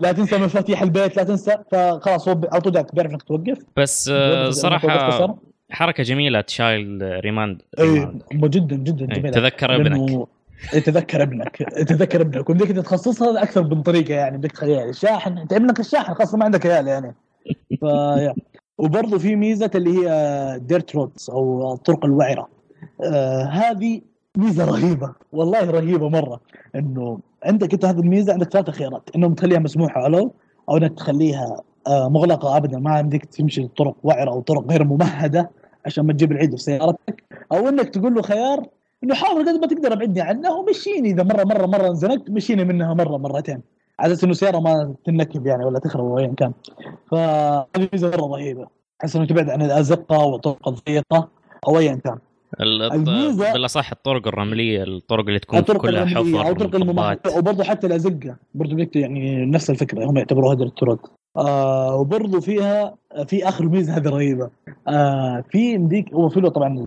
[0.00, 1.58] لا تنسى مفاتيح البيت لا تنسى.
[1.72, 3.58] فخلاص هو على طول بيعرف إنك توقف.
[3.76, 5.51] بس آه، صراحة.
[5.72, 9.30] حركة جميلة child reminder أي جدا جدا جميلة.
[9.30, 10.28] تذكر ابنك.
[10.72, 12.50] تذكر ابنك تذكر ابنك.
[12.50, 16.66] وبدك تخصصها أكثر من طريقه يعني بدك تخليها الشاحن أنت ابنك الشاحن خاصة ما عندك
[16.66, 17.14] عيال يعني.
[17.80, 17.84] ف
[18.78, 22.48] وبرضه في ميزة اللي هي ديرت رودز أو الطرق الوعرة.
[23.04, 24.00] آه هذه
[24.36, 26.40] ميزة رهيبة والله رهيبة مرة.
[26.74, 29.10] إنه عندك أنت هذه الميزة عندك ثلاث خيارات.
[29.16, 30.34] إنه تخليها مسموحة ألو
[30.68, 32.78] أو إنك تخليها آه مغلقة ابدا.
[32.78, 35.50] ما عندك تمشي طرق وعرة أو طرق غير ممهدة.
[35.86, 38.66] عشان ما تجيب العيد في سيارتك أو إنك تقول له خيار
[39.04, 41.10] إنه حاول قد ما تقدر أبعدني عنها ومشيني.
[41.10, 43.60] إذا مره مره مرة انزنقت مشيني منها مره مرتين.
[44.00, 46.52] على أساس إنه سيارة ما تنكب يعني ولا تخرب أو ايا كان.
[47.10, 48.66] فهذه ميزة مره رهيبة.
[49.02, 51.28] أحس إنه تبعد عن الأزقة والطرق الضيقة
[51.68, 52.18] أو ايا كان.
[52.60, 57.38] ال- الميزة- بالأصح الطرق الرملية الطرق اللي تكون الطرق كلها حفر أو الطرق الممهده.
[57.38, 58.36] وبرضه حتى الأزقة.
[58.54, 60.04] برضه يعني نفس الفكرة.
[60.04, 60.98] هم يعتبروها dirt road
[61.36, 62.94] آه وبرضه فيها
[63.26, 64.50] في آخر ميزه هذه رهيبة.
[64.88, 66.86] آه في يمديك هو في طبعا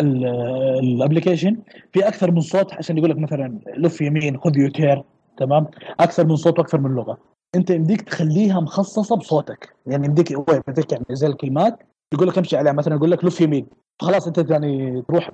[0.00, 1.56] ال application
[1.92, 5.02] في أكثر من صوت عشان يقول لك مثلا لف يمين خذ U-turn
[5.38, 5.66] تمام؟
[6.00, 7.18] أكثر من صوت وأكثر من لغة.
[7.54, 9.74] أنت يمديك تخليها مخصصة بصوتك.
[9.86, 10.44] يعني يمديك هو
[10.92, 11.78] يعني زي الكلمات
[12.12, 12.72] يقول لك امشي عليها.
[12.72, 13.66] مثلا يقول لك لف يمين.
[14.00, 15.30] خلاص أنت يعني تروح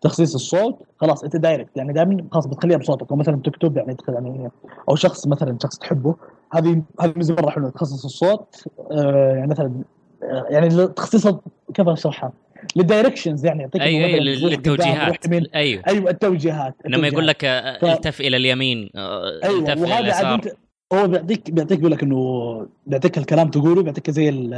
[0.00, 0.78] تخصيص الصوت.
[0.96, 3.10] خلاص أنت direct يعني دائما خلاص بتخليها بصوتك.
[3.10, 4.50] أو مثلا تكتب يعني يعني
[4.88, 6.14] أو شخص مثلا شخص تحبه
[6.52, 8.64] هذه هذه ميزه مره حلوة تخصص الصوت.
[8.90, 9.82] آه يعني مثلا
[10.22, 11.40] آه يعني تخصيصها
[11.74, 12.32] كيف أشرحها؟
[12.76, 14.20] للدايركشنز يعني يعطيك أيوه أيوه
[14.50, 15.26] للتوجيهات.
[15.54, 15.82] أيوه.
[15.88, 17.42] أيوه التوجيهات لما يقول لك
[17.80, 17.84] ف...
[17.84, 20.34] التف إلى اليمين أيوه التف إلى اليسار.
[20.34, 20.48] انت
[20.92, 24.50] هو بيعطيك بيعطيك بيقول لك إنه بيعطيك الكلام تقوله بيعطيك زي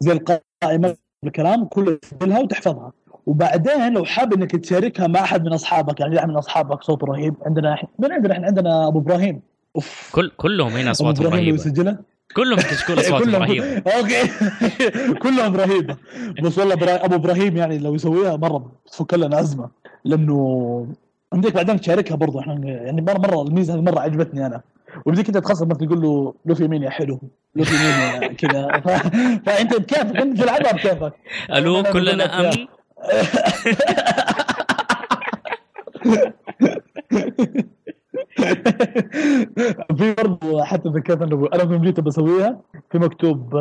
[0.00, 2.92] زي القائمة الكلام كله تسجلها وتحفظها.
[3.26, 7.34] وبعدين لو حاب إنك تشاركها مع أحد من أصحابك يعني احد من أصحابك صوته رهيب
[7.46, 9.42] عندنا من عندنا إحنا عندنا أبو إبراهيم.
[9.76, 10.10] أوف.
[10.12, 11.96] كل كلهم هنا اصواتهم رهيبة.
[12.36, 14.22] كلهم كشكول اصواتهم رهيبه أوكي.
[15.24, 15.96] كلهم رهيبه
[16.42, 17.04] بس والله برا...
[17.04, 19.70] أبو إبراهيم يعني لو يسويها مرة بتفك لنا أزمة.
[20.04, 20.86] لأنه
[21.32, 24.60] عندك بعدين تشاركها برضه إحنا يعني مره مرة الميزة هذه مرة عجبتني أنا.
[25.06, 27.20] وبديك أنت تخصص مثلا تقول له له في يمين يا حلو.
[27.56, 28.80] له في يمين كذا.
[28.80, 28.88] ف...
[29.46, 31.12] فأنت بكيفك أنت تلعبها بكيفك
[31.52, 32.66] ألو كلنا أمن؟
[39.98, 42.60] في برضه حتى ذكرت إنه أنا في أمريكا بسويها
[42.90, 43.54] في مكتوب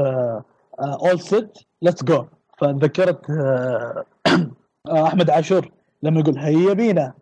[0.79, 2.25] all set let's go
[2.61, 4.05] فذكرت آه،
[4.87, 5.71] آه، أحمد عاشور
[6.03, 7.13] لما يقول هيا بينا.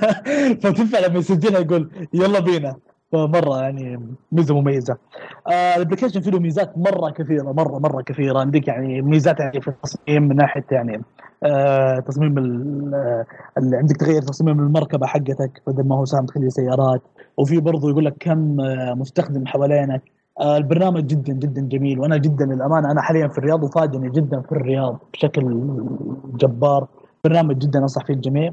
[0.62, 2.76] فتنفع لما يسجلها يقول يلا بينا.
[3.12, 4.00] فمرة يعني
[4.32, 4.96] ميزة مميزة.
[5.46, 8.38] آه ال application فيه له ميزات مرة كثيرة مرة مرة كثيرة.
[8.38, 11.02] عندك يعني ميزات يعني في التصميم من ناحية يعني
[11.44, 17.02] آه تصميم اللي عندك تغير تصميم المركبة حقتك بدل ما هو سهم تخليه سيارات.
[17.36, 20.02] وفي برضه يقول لك كم آه مستخدم حوالينك.
[20.40, 22.00] آه البرنامج جدا جدا جميل.
[22.00, 25.42] وأنا جدا للأمانة أنا حاليا في الرياض وفادني جدا في الرياض بشكل
[26.34, 26.88] جبار.
[27.24, 28.52] برنامج جدا أنصح فيه الجميع.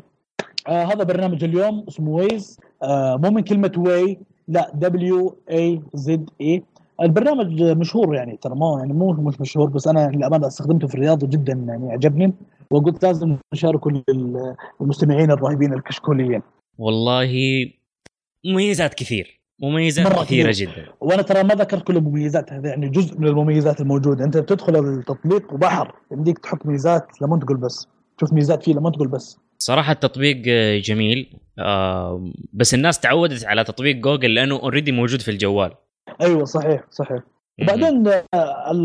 [0.67, 6.29] آه هذا برنامج اليوم اسمه Waze آه مو من كلمة واي لا دبليو اي زد
[6.41, 6.63] اي
[7.01, 11.23] البرنامج مشهور يعني ترى ما يعني مو مش مشهور بس أنا للأمانة استخدمته في الرياض
[11.23, 12.33] وجدا يعني عجبني
[12.71, 16.41] وقلت لازم نشاركه للمستمعين الرهيبين الكشكوليين.
[16.77, 17.31] والله
[18.45, 20.85] مميزات كثير مميزات كثيرة جدا.
[21.01, 24.25] وأنا ترى ما ذكرت كل المميزات هذه يعني جزء من المميزات الموجودة.
[24.25, 27.87] أنت بتدخل التطبيق وبحر يمديك تحط ميزات لما تقول بس.
[28.17, 29.39] تشوف ميزات فيه لما تقول بس.
[29.65, 30.37] صراحة التطبيق
[30.81, 31.39] جميل.
[31.59, 35.71] آه بس الناس تعودت على تطبيق جوجل لأنه already موجود في الجوال.
[36.21, 37.19] أيوه صحيح صحيح.
[37.61, 38.23] وبعدين آه،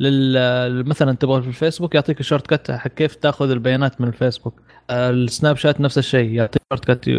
[0.87, 4.55] مثلا تبغى في الفيسبوك يعطيك ال shortcut حق كيف تأخذ البيانات من الفيسبوك.
[4.91, 7.11] ال Snapchat نفس الشيء يعطيك shortcut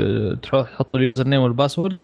[0.44, 1.98] تروح تحط ال username وال password.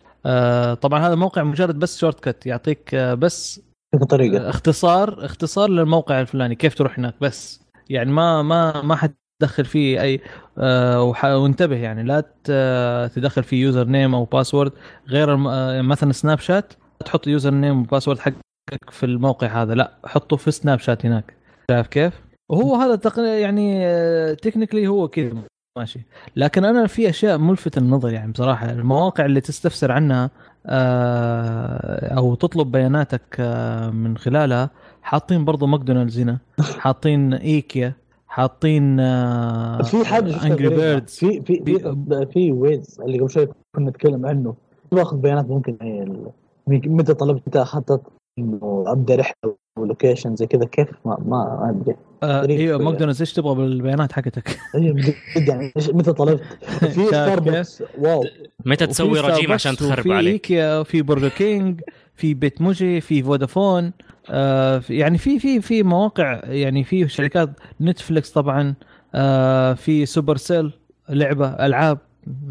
[0.82, 3.62] طبعا هذا الموقع مجرد بس shortcut يعطيك بس
[3.98, 9.66] طريقه اختصار اختصار للموقع الفلاني كيف تروح هناك بس يعني ما ما ما حد تدخل
[9.66, 10.22] فيه أي
[10.58, 12.22] آه وانتبه يعني لا
[13.16, 14.72] تدخل فيه username أو password
[15.08, 16.74] غير آه، مثلا Snapchat
[17.06, 21.34] تحط username و password حقك في الموقع هذا لا حطه في Snapchat هناك
[21.72, 22.14] شايف كيف؟
[22.50, 23.00] وهو هذا.
[23.18, 23.86] يعني
[24.36, 25.44] technically آه، هو كذا
[25.78, 26.00] ماشي
[26.36, 30.30] لكن أنا في أشياء ملفته للنظر يعني بصراحة المواقع اللي تستفسر عنها آه،
[30.66, 33.40] أو تطلب بياناتك
[33.94, 34.70] من خلالها
[35.02, 36.38] حاطين برضو ماكدونالدز هنا
[36.80, 37.94] حاطين إيكيا
[38.28, 43.90] حاطين آه، في حاجة Angry Birds في في في في Waze اللي قبل شوي كنا
[43.90, 44.56] نتكلم عنه
[44.92, 45.78] باخذ بيانات ممكن
[46.68, 48.02] متى طلبت متى اخذت
[48.40, 52.78] إنه أبدأ رحلة و location زي كذا كيف؟ ما ما ادري غريب أيوه.
[52.78, 56.44] ماكدونالدز إيش تبغى بالبيانات حقتك؟ اي من جد يعني إيش- متى طلبت؟
[56.94, 58.24] في Starbucks wow.
[58.66, 61.82] متى تسوي رجيم عشان تخرب وفي عليه إيكيا في Burger King
[62.16, 63.92] في Bitmoji في فودافون
[64.30, 67.50] آه في- يعني في في في مواقع يعني في شركات
[67.82, 68.74] Netflix طبعا
[69.16, 70.72] آه في Supercell
[71.10, 71.98] لعبة ألعاب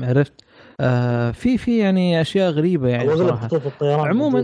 [0.00, 0.32] عرفت؟
[0.80, 3.48] آه في في يعني أشياء غريبة يعني صراحة.
[3.48, 4.34] خطوط الطيران عموماً-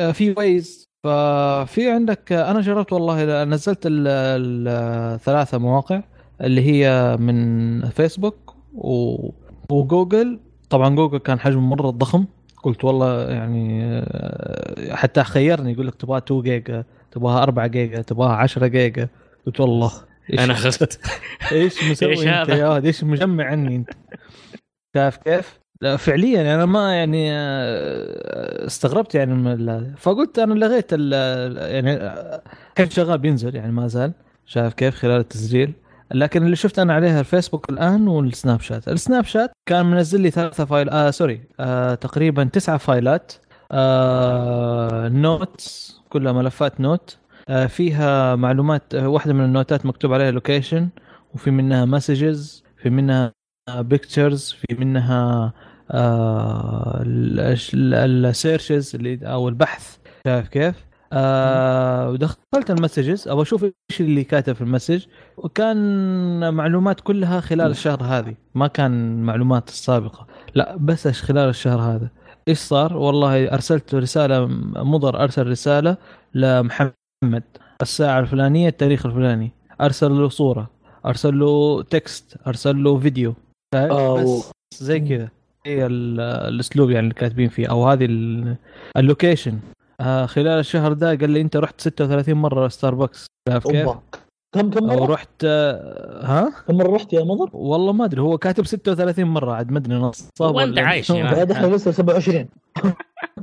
[0.00, 6.00] آه، في Waze ففي عندك آه، أنا جربت والله نزلت الثلاثه مواقع
[6.40, 9.16] اللي هي من فيسبوك و...
[9.70, 10.38] وجوجل.
[10.70, 12.24] طبعا جوجل كان حجمه مرة ضخم.
[12.62, 18.32] قلت والله يعني آه، حتى خيرني يقول لك تبغى 2 جيجا تبغاها 4 جيجا تبغاها
[18.36, 19.08] 10 جيجا
[19.46, 19.92] قلت والله
[20.32, 21.00] إيش أنا اخذت
[21.52, 23.90] إيش مسوي إيش أنت؟ يا إيش مجمع عني أنت؟
[24.96, 31.92] شايف كيف؟ لا فعليا أنا ما يعني آه، استغربت يعني من فقلت أنا لغيت يعني
[31.92, 32.42] آه،
[32.74, 34.12] كان شغال بينزل يعني ما زال
[34.46, 35.72] شايف كيف خلال التسجيل
[36.14, 40.64] لكن اللي شفت أنا عليها الفيسبوك الآن وال Snapchat ال Snapchat كان منزل لي ثلاثة
[40.64, 43.32] file آه sorry آه تقريبا تسعة file ات
[43.72, 50.12] آه notes كلها ملفات note آه فيها معلومات آه، واحدة من ال note ات مكتوب
[50.12, 50.88] عليها location
[51.34, 53.35] وفي منها messages في منها
[53.74, 55.52] pictures في منها
[55.90, 59.96] آه ال searches اللي أو البحث.
[60.26, 63.28] شايف كيف؟ آه ودخلت ال messages.
[63.28, 65.04] أبغى أشوف إيش اللي كاتب في ال message
[65.36, 68.34] وكان معلومات كلها خلال الشهر هذه.
[68.54, 70.26] ما كان معلومات السابقة.
[70.54, 72.08] لا بس خلال الشهر هذا؟
[72.48, 74.46] إيش صار؟ والله أرسلت رسالة
[74.84, 75.96] مضر أرسل رسالة
[76.34, 76.92] لمحمد
[77.82, 79.52] الساعة الفلانية التاريخ الفلاني.
[79.80, 80.70] أرسل له صورة
[81.06, 83.34] أرسل له text أرسل له فيديو
[83.88, 84.22] فاهم؟ آه،
[84.72, 85.28] بس زي كذا
[85.66, 88.56] هي ال- الأسلوب يعني اللي كاتبين فيه أو هذه ال-
[88.96, 89.58] ال location
[90.00, 94.00] آه خلال الشهر ده قال لي أنت رحت 36 مرة ستاربكس شايف كيف؟ أوبا
[94.54, 98.20] كم كم أو مره؟ رحت آه ها؟ كم مرة رحت يا مضر؟ والله ما أدري
[98.20, 101.12] هو كاتب 36 مرة عاد ما أدري نصاب وأنت ولا- عايش.
[101.12, 102.48] بعد إحنا لسه 27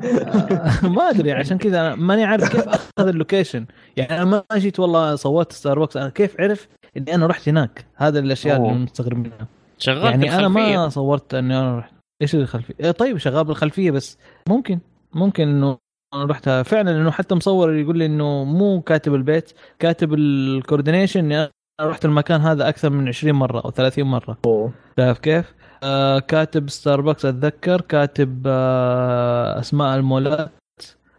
[0.04, 3.66] آه، ما أدري عشان كذا أنا ماني عارف كيف أخذ ال location
[3.98, 8.20] يعني أنا ما جيت والله صورت ستاربكس أنا كيف عرف إني أنا رحت هناك هذا
[8.20, 8.70] الأشياء أوه.
[8.72, 9.48] اللي مستغرب منها
[9.84, 10.48] شغال يعني أنا.
[10.48, 14.18] ما صورت إني أنا رحت إيش الخلفية؟ إيه طيب شغال بالخلفية بس
[14.50, 14.80] ممكن
[15.14, 15.78] ممكن إنه
[16.14, 21.20] أنا رحت فعلا إنه حتى مصور يقول لي إنه مو كاتب البيت كاتب ال coordination
[21.20, 21.50] إني أنا
[21.82, 24.72] رحت المكان هذا أكثر من 20 مرة أو 30 مرة أوه.
[25.00, 25.54] شايف كيف؟
[25.84, 30.52] آه كاتب ستاربكس أتذكر كاتب آه أسماء المولات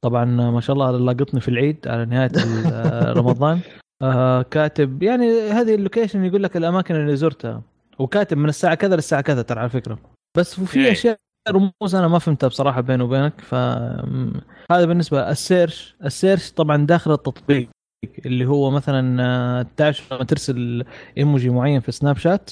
[0.03, 2.31] طبعا ما شاء الله لاقطني في العيد على نهاية
[2.73, 3.61] آه، رمضان
[4.03, 7.63] آه كاتب يعني هذه ال location يقول لك الأماكن اللي زرتها
[7.99, 9.99] وكاتب من الساعة كذا للساعة كذا ترى على فكرة.
[10.37, 10.93] بس وفي إيه.
[10.93, 11.17] أشياء
[11.49, 13.55] رموز أنا ما فهمتها بصراحة بيني وبينك ف
[14.73, 15.97] هذا بالنسبة ال search.
[16.05, 17.69] ال search طبعا داخل التطبيق
[18.27, 20.85] اللي هو مثلا آه، تعرف لما ترسل
[21.19, 22.51] إيموجي معين في سناب شات.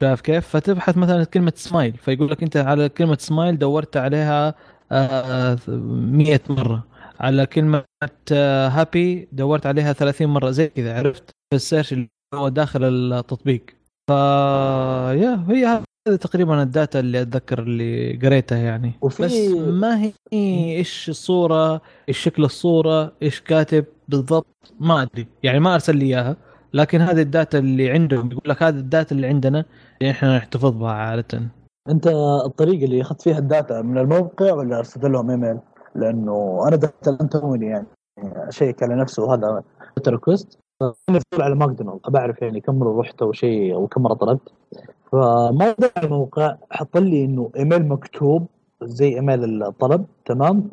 [0.00, 4.54] شايف كيف؟ فتبحث مثلا كلمة سمايل فيقول لك أنت على كلمة سمايل دورت عليها
[4.92, 6.84] آه، 100 مرة.
[7.20, 7.84] على كلمة
[8.32, 10.50] happy دورت عليها 30 مرة.
[10.50, 13.64] زي كذا عرفت؟ في ال search اللي هو داخل التطبيق.
[14.08, 14.10] ف
[15.22, 15.66] يا هي
[16.08, 18.92] هذه تقريبا ال data اللي أتذكر اللي قريتها يعني.
[19.02, 24.46] وفي- بس ما هي إيش الصورة إيش شكل الصورة إيش كاتب بالضبط
[24.80, 25.26] ما أدري.
[25.42, 26.36] يعني ما أرسل لي إياها
[26.74, 29.64] لكن هذه ال data اللي عندهم يقول لك هذه ال data اللي عندنا
[30.00, 31.42] اللي إحنا نحتفظ بها عادة.
[31.88, 32.06] أنت
[32.46, 35.58] الطريقة اللي أخذت فيها ال data من الموقع ولا أرسلت لهم إيميل؟
[35.94, 37.86] لأنه أنا دخلت الان توني يعني
[38.18, 39.62] أشيك على نفسه هذا
[40.08, 44.14] request فانا على ماكدونالد ابى أعرف يعني كم مرة رحت أو شيء أو كم مرة
[44.14, 44.52] طلبت
[45.12, 48.46] فما على الموقع حط لي إنه إيميل مكتوب
[48.82, 50.70] زي إيميل الطلب تمام؟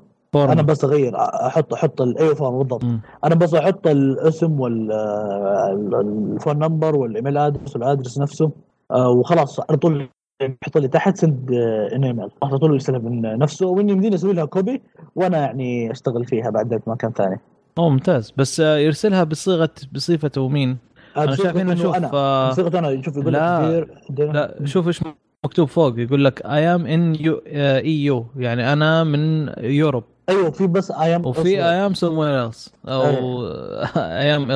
[0.51, 2.83] أنا بس أغير أحط أحط أيوه فاهم بالضبط.
[3.23, 8.51] أنا بس أحط الاسم وال phone number وال email address وال address نفسه
[8.93, 10.09] وخلاص على طول
[10.41, 11.51] يحط لي تحت send
[11.93, 14.81] an email على طول يستلم من نفسه واني يمديني أسوي لها copy
[15.15, 17.39] وأنا يعني أشتغل فيها بعدين في مكان ثاني.
[17.77, 18.33] أوه ممتاز.
[18.37, 20.77] بس يرسلها بصيغة بصفته مين؟
[21.17, 22.09] أنا شايف هنا شوف أنا.
[22.13, 23.01] آه، صيغه أنا.
[23.01, 23.85] شوف يقول لا.
[24.19, 24.99] لا شوف إيش
[25.45, 25.99] مكتوب فوق.
[25.99, 31.25] يقول لك I am in EU يعني أنا من Europe أيوه في بس I am
[31.25, 32.69] وفي I am somewhere else.
[32.87, 33.47] أو
[33.97, 34.51] I am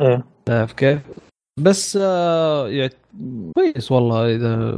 [0.00, 1.00] إيه شايف كيف؟
[1.60, 2.92] بس آه، يعني
[3.54, 4.72] كويس والله إذا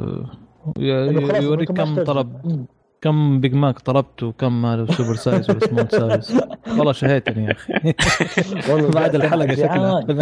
[0.77, 2.05] خلاص يوريك كم.
[2.05, 2.67] طلب.
[3.03, 7.73] كم بيج ماك طلبت وكم هذا super size ولا small size والله شهيتني يا أخي.
[8.73, 9.55] والله بعد الحلقة.
[9.65, 10.07] شكلها.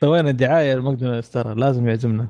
[0.00, 2.28] سوينا دعاية لماكدونالدز ترى لازم يعزمنا.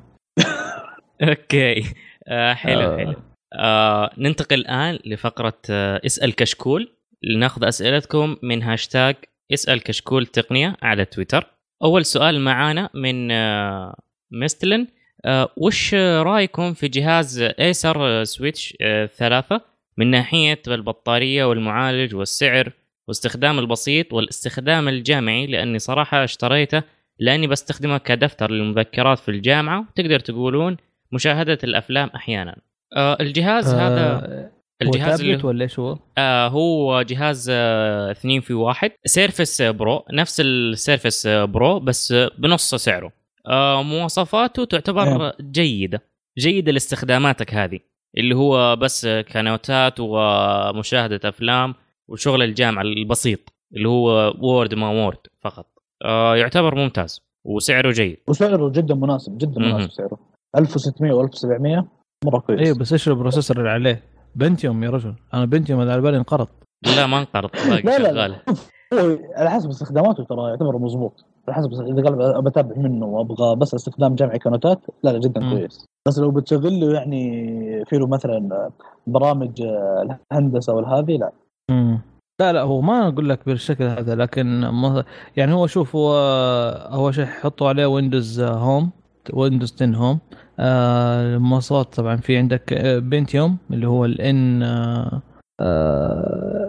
[1.21, 1.83] okay.
[2.27, 2.97] آه حلو آه.
[2.97, 3.13] حلو.
[3.53, 6.91] آه ننتقل الآن لفقرة آه اسأل كشكول.
[7.23, 9.15] لنأخذ أسئلتكم من هاشتاج
[9.53, 11.47] اسأل كشكول تقنية على تويتر.
[11.83, 13.95] أول سؤال معانا من آه
[14.31, 14.87] مستلن.
[15.57, 19.61] وش رأيكم في جهاز ايسر سويتش آه ثلاثة؟
[19.97, 22.71] من ناحية البطارية والمعالج والسعر
[23.07, 26.83] واستخدام البسيط والاستخدام الجامعي لأني صراحة اشتريته
[27.19, 30.77] لأني بستخدمه كدفتر للمذكرات في الجامعة تقدر تقولون
[31.11, 32.57] مشاهدة الأفلام أحيانا.
[32.95, 38.41] آه الجهاز هذا آه، الجهاز هو اللي ولا إيش هو؟ آه هو جهاز آه اثنين
[38.41, 38.91] في واحد.
[39.05, 43.07] سيرفس برو نفس السيرفس برو بس آه، بنص سعره.
[43.07, 43.16] آه
[43.83, 46.01] مواصفاته تعتبر جيدة.
[46.37, 47.79] جيدة لاستخداماتك هذه.
[48.17, 51.75] اللي هو بس كنوتات ومشاهدة أفلام
[52.07, 53.39] وشغل الجامعة البسيط
[53.75, 55.65] اللي هو وورد ما وورد فقط.
[56.05, 58.17] آه يعتبر ممتاز وسعره جيد.
[58.27, 59.59] وسعره جدا مناسب جدا.
[59.59, 60.19] مناسب سعره.
[60.57, 61.87] 1600 و 1700
[62.25, 62.59] مرة كويس.
[62.59, 64.03] أيوه بس إيش ال processor اللي عليه؟
[64.35, 65.15] بنتيوم يا رجل.
[65.33, 66.47] أنا بنتيوم هذا على بالي انقرض.
[66.85, 68.35] لا ما انقرض لا لا شغال.
[68.91, 73.55] لا هو على حسب استخداماته ترى يعتبر مظبوط على حسب إذا قال بتابع منه وأبغى
[73.55, 75.49] بس استخدام جامعي كنوتات لا لا جدا.
[75.49, 75.85] كويس.
[76.07, 78.69] بس لو بتشغل له يعني في له مثلا
[79.07, 81.31] برامج آه، الهندسة والهذه لا.
[82.41, 85.03] لا لا هو ما أقول لك بالشكل هذا لكن ما
[85.37, 86.13] يعني هو شوف هو
[86.93, 88.89] أول شيء حطوا عليه ويندوز home
[89.33, 90.19] ويندوز 10 home
[90.59, 94.63] آه المواصفات طبعا في عندك آه، بنتيوم اللي هو الان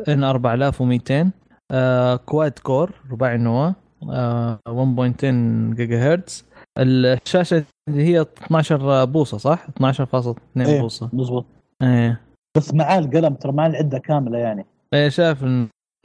[0.09, 1.31] N 4200
[1.71, 3.69] آه quad core رباعي النواه.
[3.69, 6.45] آه 1.10 جيجا هرتز
[6.79, 10.81] الشاشة اللي هي 12 بوصة صح؟ 12.2 إيه.
[10.81, 11.11] بوصة.
[11.13, 11.47] مظبوط.
[11.83, 12.21] إيه.
[12.57, 14.67] بس معاه القلم ترى معاه العدة كاملة يعني.
[14.95, 15.45] إيه شايف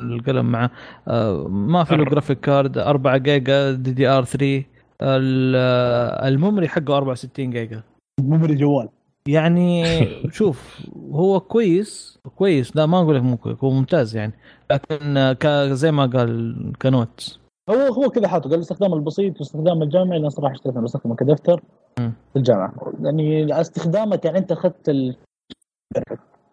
[0.01, 0.71] القلم معه
[1.07, 4.63] آه ما في له graphic card 4 جيجا DDR 3
[5.01, 7.83] ال- آه، ال memory حقه 64 جيجا
[8.21, 8.89] memory جوال.
[9.27, 9.83] يعني
[10.37, 12.75] شوف هو كويس كويس.
[12.75, 14.33] لا ما أقول لك مو كويس هو ممتاز يعني.
[14.71, 17.39] لكن آه، ك زي ما قال ك note.
[17.69, 21.61] هو هو كذا حاطه قال الاستخدام البسيط واستخدام الجامعي لأن صراحة اشتريته بستخدمه كدفتر.
[21.97, 22.73] في الجامعة.
[23.03, 25.15] يعني استخدامك يعني أنت أخذت ال...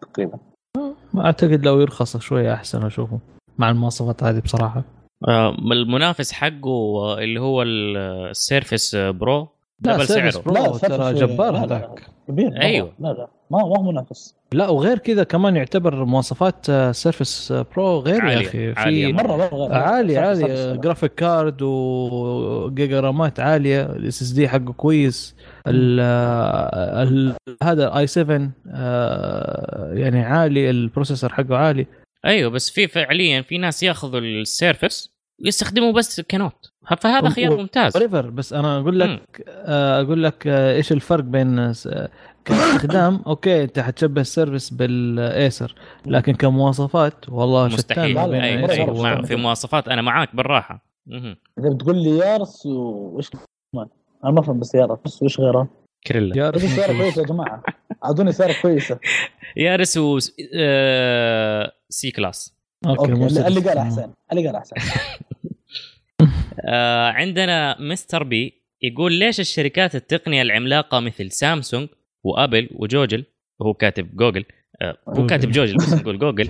[0.01, 0.39] تقريبا.
[1.13, 3.19] ما أعتقد لو يرخص شوية أحسن أشوفه
[3.57, 4.83] مع المواصفات هذه بصراحة.
[5.27, 7.97] آه المنافس حقه اللي هو ال-
[8.29, 9.47] ال Surface Pro
[9.85, 12.07] لا دبل Surface Pro لا، ترى جبار هذاك.
[12.27, 12.61] كبير.
[12.61, 12.91] أيوه.
[12.99, 13.27] لا لا.
[13.51, 14.35] ما ما هو منافس.
[14.53, 18.73] لا وغير كذا كمان يعتبر مواصفات آه، Surface Pro غير يا أخي.
[18.73, 19.27] عالية في مرة.
[19.37, 19.49] مرة.
[19.51, 19.65] مرة.
[19.67, 19.73] غير.
[19.73, 23.81] عالي Surface- عالي Surface- graphic card وجيجا رامات عالية.
[23.81, 25.35] ال SSD حقه كويس.
[25.67, 25.99] ال
[27.07, 27.33] ال
[27.63, 30.69] هذا i7 آه، يعني عالي.
[30.69, 31.85] ال processor حقه عالي.
[32.25, 35.09] أيوه بس في فعليا في ناس ياخذوا ال Surface
[35.45, 36.71] ويستخدموا بس ك note.
[36.97, 37.97] فهذا خيار ممتاز.
[37.97, 41.73] بس أنا أقول لك آه، أقول لك آه، إيش الفرق بين
[42.45, 45.75] كاستخدام أوكي أنت حتشبه ال Surface بال Acer
[46.05, 49.25] لكن كمواصفات والله مستحيل.
[49.25, 50.85] في مواصفات أنا معاك بالراحة.
[51.59, 53.29] إذا بتقول لي Yaris وإيش
[54.23, 55.67] أنا ما أفهم بالسيارات بس وش غيرها
[56.07, 57.63] Corolla يا بس السياره كويسة يا جماعة.
[58.05, 58.99] أعطوني سياره كويسة.
[59.57, 60.19] Yaris و
[60.55, 61.71] آه...
[61.89, 62.55] C-Class
[62.87, 63.61] okay اللي.
[63.61, 64.75] قال أحسن اللي قال أحسن.
[66.65, 68.23] آه عندنا Mr.
[68.23, 71.87] B يقول ليش الشركات التقنية العملاقة مثل سامسونج
[72.23, 73.23] وآبل وجوجل
[73.59, 74.45] وهو كاتب جوجل
[74.81, 76.49] آه هو كاتب جوجل بس نقول جوجل.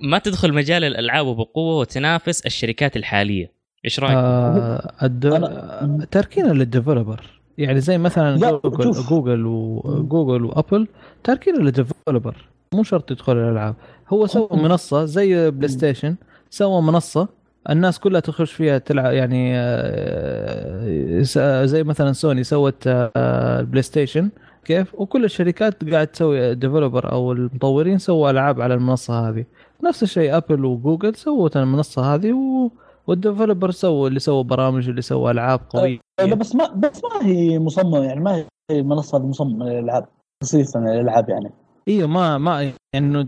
[0.00, 3.50] ما تدخل مجال الألعاب بقوه وتنافس الشركات الحالية.
[3.84, 5.34] إيش رأيك؟ آه الد...
[5.34, 7.20] أنا- تركينا لل developer.
[7.58, 9.10] يعني زي مثلا لا، جوجل شوف.
[9.10, 10.88] جوجل وجوجل وأبل
[11.24, 12.36] تركينا لل developer.
[12.74, 13.74] مو شرط يدخل الألعاب.
[14.08, 16.16] هو سوى منصة زي بلاي ستيشن
[16.50, 17.28] سوى منصة
[17.70, 21.22] الناس كلها تخش فيها تلعب يعني آه،
[21.64, 24.30] زي مثلا سوني سوت آه، البلاي ستيشن
[24.64, 29.44] كيف؟ وكل الشركات قاعد تسوي developer أو المطورين سووا ألعاب على المنصة هذه.
[29.84, 32.70] نفس الشيء ابل وجوجل سووا المنصة هذه و...
[33.06, 35.98] وال developer سووا اللي سووا برامج اللي سووا ألعاب قوية.
[36.22, 40.06] بس ما بس ما هي مصممة يعني ما هي هذه مصممه للألعاب
[40.42, 41.50] خصيصا للالعاب يعني.
[41.88, 43.26] أيوه ما ما يعني إنه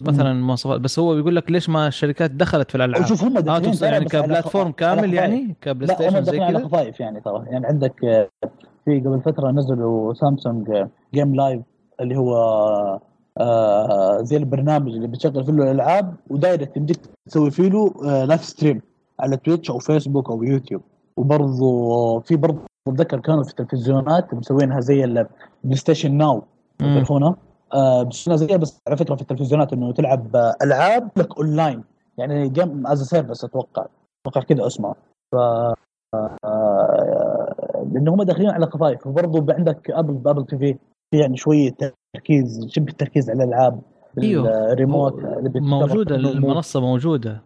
[0.00, 3.72] مثلا مواصفات بس هو بيقول لك ليش ما الشركات دخلت في الألعاب؟ شوف هم داخلين
[3.72, 7.44] ترى يعني ك platform كامل يعني؟ كبلاي ستيشن زي داخلين على كذا؟ خفايف يعني ترى.
[7.46, 8.28] يعني عندك آه،
[8.88, 11.62] في قبل فترة نزلوا سامسونج آه، Game Live
[12.00, 12.32] اللي هو
[13.38, 18.44] آه، زي البرنامج اللي بتشغل فيه الألعاب و direct يمديك تسوي فيه له آه، live
[18.44, 18.80] stream
[19.20, 20.82] على Twitch أو فيسبوك أو يوتيوب
[21.16, 22.58] وبرضه في برضه
[22.88, 26.42] أتذكر كانوا في التلفزيونات مسوينها زي ال PlayStation Now
[27.74, 31.84] آه بس زيها بس على فكرة في التلفزيونات إنه تلعب آه، ألعاب لك اونلاين
[32.18, 33.86] يعني game as service أتوقع.
[34.26, 34.94] أتوقع كذا اسمها
[35.34, 35.74] آه،
[37.92, 40.76] لأنه هم داخلين على قضايا فبرضه عندك ابل بابل تي في
[41.10, 41.76] في يعني شوية
[42.14, 43.80] تركيز شبه تركيز على الألعاب
[44.22, 44.72] أيوه.
[44.72, 45.14] الريموت
[45.56, 46.16] موجودة.
[46.16, 47.42] المنصة موجودة.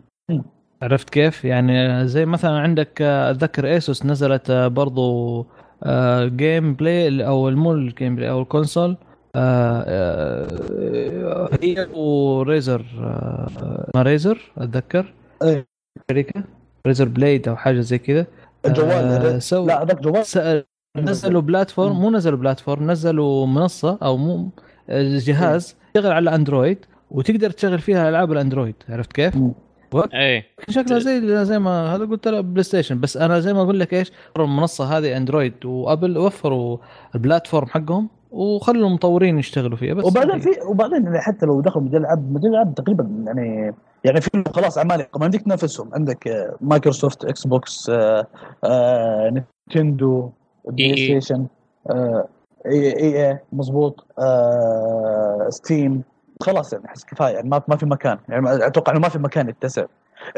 [0.82, 5.46] عرفت كيف؟ يعني زي مثلا عندك آه، أتذكر ايسوس نزلت آه، برضو
[5.84, 8.96] آه، جيم بلاي أو مو الجيم بلاي أو الكونسول
[9.36, 15.12] آه، آه، هي وريزر آه، ما ريزر أتذكر
[15.42, 15.66] إيه.
[16.10, 16.44] شركة
[16.86, 18.26] Razer Blade أو حاجة زي كذا آه،
[18.66, 20.26] الجوال سو لا هذاك جوال.
[20.26, 20.62] س-
[20.96, 24.48] نزلوا platform مو نزلوا platform نزلوا منصة أو مو
[24.98, 26.78] جهاز يشتغل على أندرويد
[27.10, 29.34] وتقدر تشغل فيها ألعاب الأندرويد عرفت كيف؟
[30.14, 30.44] إيه.
[30.68, 33.94] شكلها زي زي ما هذا قلت لك بلاي ستيشن بس أنا زي ما أقول لك
[33.94, 36.78] إيش المنصة هذه أندرويد وأبل وفروا
[37.14, 41.84] ال platform حقهم وخلوا المطورين يشتغلوا فيها بس وبعدين في وبعدين يعني حتى لو دخلوا
[41.84, 46.56] مجال العاب مجال العاب تقريبا يعني يعني في خلاص عمالقه ما عندك تنافسهم عندك آه،
[46.60, 48.26] Microsoft Xbox آه،
[48.64, 50.30] آه، Nintendo
[50.64, 51.20] بلاي إي.
[51.20, 51.46] ستيشن
[52.66, 54.06] إي إي إي مضبوط
[55.48, 56.02] Steam.
[56.40, 57.34] خلاص يعني أحس كفاية.
[57.34, 58.18] يعني ما ما في مكان.
[58.28, 59.84] يعني أتوقع إنه ما في مكان يتسع.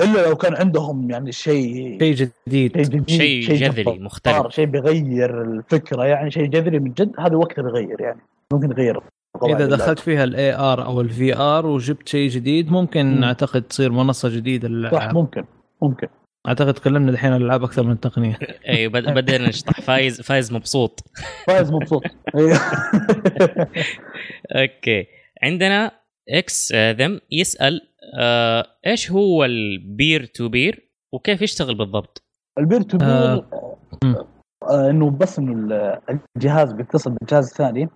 [0.01, 2.15] إلا لو كان عندهم يعني شيء شيء
[2.47, 2.73] جديد.
[2.73, 4.49] شيء جديد شيء جذري مختلف.
[4.49, 6.05] شيء بيغير الفكرة.
[6.05, 8.21] يعني شيء جذري من جد هذا وقته بيغير يعني.
[8.53, 9.01] ممكن يغير
[9.43, 9.67] إذا.
[9.67, 13.25] دخلت فيها ال AR أو ال VR وجبت شيء جديد ممكن مم.
[13.25, 15.45] أعتقد تصير منصة جديدة صح للالعاب ممكن
[15.83, 16.07] ممكن
[16.49, 18.39] أعتقد تكلمنا دحين عن الألعاب أكثر من التقنيه
[18.93, 21.01] بد- بدينا نشطح فايز فايز مبسوط
[21.47, 22.03] فايز مبسوط.
[24.53, 25.07] okay
[25.43, 25.91] عندنا
[26.31, 27.81] X آه، ذم يسأل
[28.19, 32.23] آه إيش هو ال peer to peer وكيف يشتغل بالضبط؟
[32.59, 33.47] ال peer to peer آه.
[34.05, 34.17] مم.
[34.71, 35.99] آه، إنه بس إنه ال-
[36.37, 37.89] الجهاز بيتصل بالجهاز الثاني آه،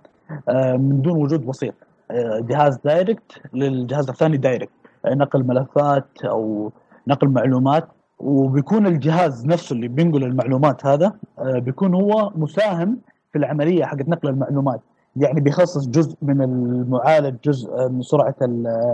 [0.78, 1.74] من دون وجود وسيط.
[2.10, 4.72] آه، جهاز direct للجهاز الثاني direct.
[5.05, 6.72] آه، نقل ملفات أو
[7.09, 7.88] نقل معلومات.
[8.18, 12.98] وبيكون الجهاز نفسه اللي بينقل المعلومات هذا آه، بيكون هو مساهم
[13.32, 14.80] في العملية حقت نقل المعلومات.
[15.16, 18.36] يعني بيخصص جزء من المعالج جزء آه، من سرعة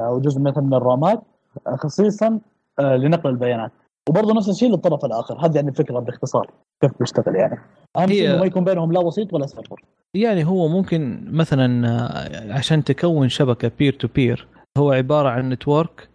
[0.07, 1.23] أو جزء مثلا من الرامات
[1.67, 2.41] آه، خصيصا
[2.79, 3.73] آه، لنقل البيانات.
[4.09, 5.47] وبرضه نفس الشيء للطرف الآخر.
[5.47, 6.51] هذه يعني الفكرة باختصار
[6.81, 7.59] كيف بيشتغل يعني.
[7.97, 9.85] اهم شيء ما يكون بينهم لا وسيط ولا server
[10.15, 14.47] يعني هو ممكن مثلا آه، عشان تكون شبكة peer to peer
[14.79, 16.09] هو عبارة عن network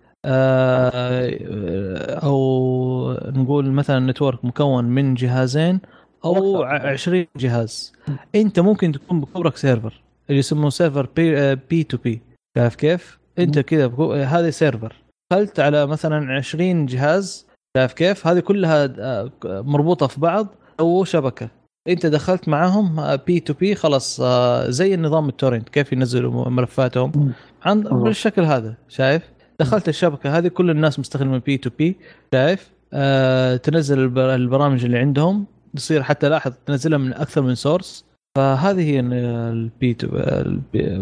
[2.24, 5.80] أو نقول مثلا network مكون من جهازين
[6.26, 6.88] أو وأكثر.
[6.88, 7.94] ع- 20 جهاز
[8.36, 12.22] أنت ممكن تكون بكبرك server اللي يسموه server P, P to P
[12.58, 13.60] عارف كيف؟ أنت.
[13.60, 13.88] كذا
[14.26, 14.96] هذا server
[15.32, 17.48] دخلت على مثلا 20 جهاز
[17.78, 20.48] شايف كيف؟ هذه كلها آه، مربوطة في بعض
[20.80, 21.50] أو شبكة
[21.90, 27.34] انت دخلت معاهم P2P خلاص آه، زي النظام ال torrent كيف ينزلوا ملفاتهم.
[27.64, 27.82] عن.
[27.82, 29.24] بالشكل هذا شايف
[29.60, 31.98] دخلت الشبكة هذه كل الناس مستخدمه P2P
[32.34, 35.46] شايف آه تنزل الب- البرامج اللي عندهم
[35.76, 38.06] تصير حتى لاحظ تنزلها من أكثر من source
[38.38, 40.08] فهذه هي ال P2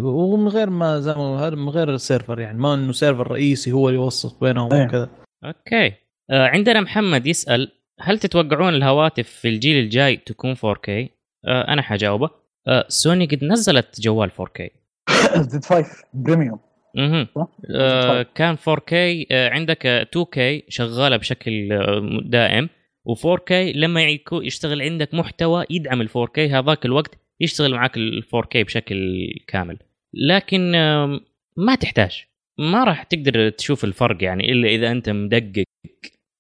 [0.03, 3.89] ومن غير ما زي ما من غير ال server يعني ما إنه server رئيسي هو
[3.89, 4.85] اللي يوصف بينهم أيه.
[4.85, 5.09] وكذا
[5.45, 5.94] okay
[6.30, 12.30] آه عندنا محمد يسأل هل تتوقعون الهواتف في الجيل الجاي تكون 4K؟ آه أنا حجاوبه.
[12.68, 14.69] آه سوني قد نزلت جوال 4K
[15.52, 16.60] Z 5 Premium.
[16.98, 18.94] أها صح؟ آه كان 4K
[19.32, 22.69] آه عندك آه 2K شغالة بشكل آه دائم
[23.10, 28.57] و4K لما يكو- يشتغل عندك محتوى يدعم ال 4K هذاك الوقت يشتغل معك ال 4K
[28.57, 29.78] بشكل كامل.
[30.14, 31.19] لكن آم،
[31.57, 32.24] ما تحتاج.
[32.60, 35.64] ما راح تقدر تشوف الفرق يعني إلا إذا أنت مدقق.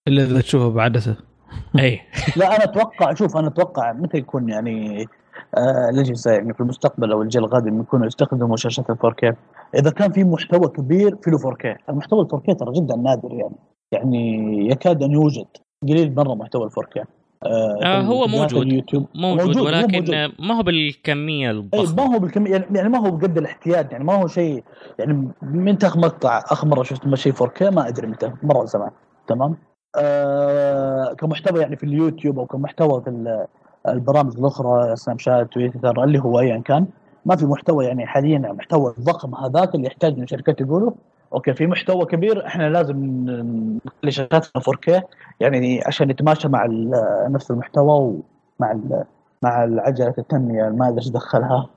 [0.07, 1.17] إلا إذا تشوفه بعدسه
[1.79, 2.01] أي.
[2.35, 5.07] لا أنا أتوقع شوف أنا أتوقع متى يكون يعني
[5.57, 9.33] آه الاجهزه يعني في المستقبل أو الجيل القادم يكونوا يستخدموا شاشات ال 4K
[9.75, 13.55] إذا كان في محتوى كبير في له 4K المحتوى ال 4K ترى جدا نادر يعني.
[13.91, 15.47] يعني يكاد أن يوجد
[15.83, 17.05] قليل مرة محتوى ال 4K
[17.43, 18.61] آه آه هو موجود.
[18.61, 19.07] اليوتيوب.
[19.15, 20.15] موجود, موجود، ولكن موجود.
[20.39, 22.05] ما هو بالكمية اي الضخمة.
[22.05, 23.91] ما هو بالكمية يعني يعني ما هو بقد الاحتياج.
[23.91, 24.63] يعني ما هو شيء
[24.99, 28.89] يعني متى اخر مقطع اخر مره شفت شيء 4K ما أدري متى مرة زمان.
[29.27, 29.57] تمام؟
[31.17, 33.45] كمحتوى يعني في اليوتيوب أو كمحتوى في ال-
[33.87, 36.85] البرامج الأخرى سناب شات تويتر اللي هو ايا كان
[37.25, 40.91] ما في محتوى يعني حاليا المحتوى الضخم هذاك اللي يحتاج من الشركات يقولوا
[41.33, 42.97] okay في محتوى كبير إحنا لازم
[43.85, 45.01] نخلي شاشاتنا 4K
[45.39, 46.65] يعني عشان يتماشى مع
[47.29, 47.89] نفس المحتوى
[48.59, 48.77] ومع
[49.41, 49.51] مع
[49.81, 51.49] عجله التنمية ما أدري إيش دخلها.
[51.51, 51.69] آه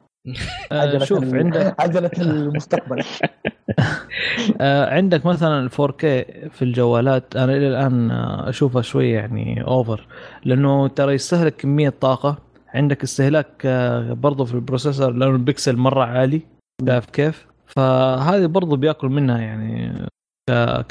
[0.73, 3.03] عجلة شوف ال- عندك عجلة المستقبل.
[4.61, 6.03] آه عندك مثلا ال 4K
[6.51, 10.07] في الجوالات أنا إلى الآن آه، أشوفها شوية يعني over
[10.45, 12.39] لأنه ترى يستهلك كمية طاقة.
[12.75, 16.43] عندك استهلاك آه، برضه في ال processor لأنه البكسل مرة عالي
[16.89, 19.93] شايف كيف؟ فهذه برضه بيأكل منها يعني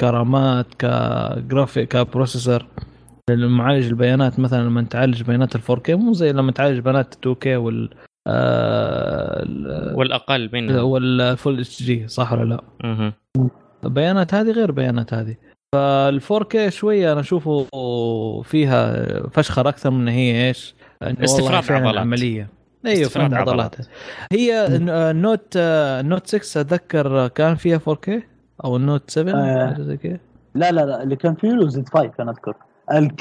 [0.00, 2.66] كرامات كجرافيك كبروسيسور.
[3.30, 7.90] معالج البيانات مثلا لما تعالج بيانات ال 4K مو زي لما تعالج بيانات 2K وال
[8.26, 13.12] آه ال- والأقل منها وال full HD صح ولا لا؟
[13.82, 15.36] بيانات هذه غير بيانات هذه
[15.74, 17.66] فال 4K شوية أنا أشوفه
[18.42, 21.18] فيها فشخر أكثر من هي إيش؟ فعلاً
[21.56, 21.96] عضلات.
[21.98, 22.48] عملية
[22.86, 23.88] أيوه استفراغ استفراغ عضلات عضلات.
[24.32, 24.66] هي
[25.10, 28.10] ال Note ال Note 6 أتذكر كان فيها 4K
[28.64, 29.66] أو ال Note 7 آه.
[29.72, 30.18] حاجة زي كذا
[30.54, 32.54] لا لا لا اللي كان فيه له Z 5 أنا اذكر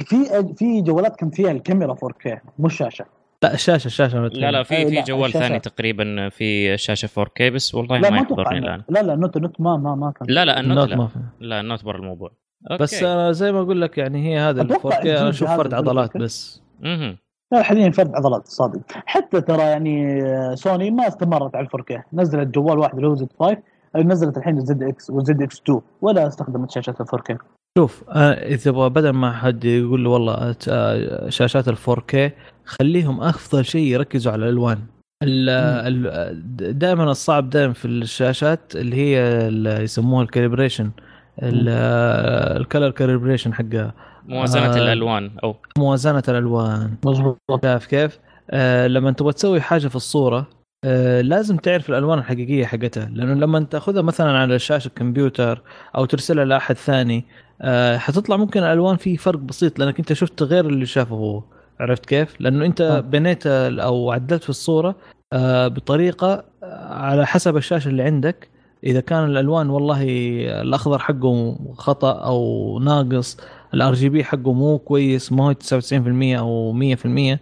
[0.06, 3.06] في في جوالات كان فيها الكاميرا 4K مش شاشه
[3.44, 5.48] لا الشاشة الشاشة لا لا في أي في لا، جوال الشاشة.
[5.48, 8.82] ثاني تقريبا في شاشة 4K بس والله لا ما يحضرني الآن.
[8.90, 10.28] لا لا ال Note ال Note ما ما ما كان.
[10.30, 10.96] لا لا ال Note ال Note لا.
[10.98, 11.20] ما في.
[11.40, 12.32] لا ال Note برا الموضوع.
[12.72, 12.84] okay.
[12.84, 15.74] بس أنا زي ما أقول لك يعني هي هذا ال أتوقع 4K أنا أشوف فرد
[15.74, 16.18] عضلات.
[16.18, 16.62] بس.
[16.80, 17.18] مهم.
[17.52, 18.80] لا حاليا فرد عضلات صادق.
[19.06, 23.16] حتى ترى يعني آه، سوني ما استمرت على ال 4K نزلت جوال واحد اللي هو
[23.16, 23.58] Z 5
[23.96, 27.38] نزلت الحين الزد إكس والزد إكس 2 ولا استخدمت شاشه ال 4K
[27.78, 32.32] شوف آه، إذا تبغى بدل ما حد يقول له والله آه، شاشات ال 4K
[32.70, 34.80] خليهم أفضل شيء يركزوا على الألوان.
[36.80, 40.92] دائما الصعب دائما في الشاشات اللي هي اللي يسموها ال calibration
[41.44, 43.94] ال color calibration حقها.
[44.26, 44.78] موازنة آه.
[44.78, 46.96] الألوان أو موازنة الألوان.
[47.06, 47.38] مظبوط.
[47.64, 48.20] شايف كيف؟
[48.52, 50.48] آه لما تبغى تسوي حاجة في الصورة
[50.86, 55.62] آه لازم تعرف الألوان الحقيقية حقتها لأنه لما تأخذها مثلا على شاشة الكمبيوتر
[55.96, 57.26] أو ترسلها لأحد ثاني
[57.62, 61.44] آه حتطلع ممكن الألوان في فرق بسيط لأنك أنت شفت غير اللي شافه هو.
[61.80, 63.00] عرفت كيف؟ لأنه أنت آه.
[63.00, 64.96] بنيت أو عدلت في الصورة
[65.34, 68.50] آه بطريقة آه، على حسب الشاشة اللي عندك
[68.84, 70.04] إذا كان الألوان والله
[70.62, 73.38] الأخضر حقه خطأ أو ناقص
[73.74, 77.38] ال RGB حقه مو كويس ما هو 99% أو 100%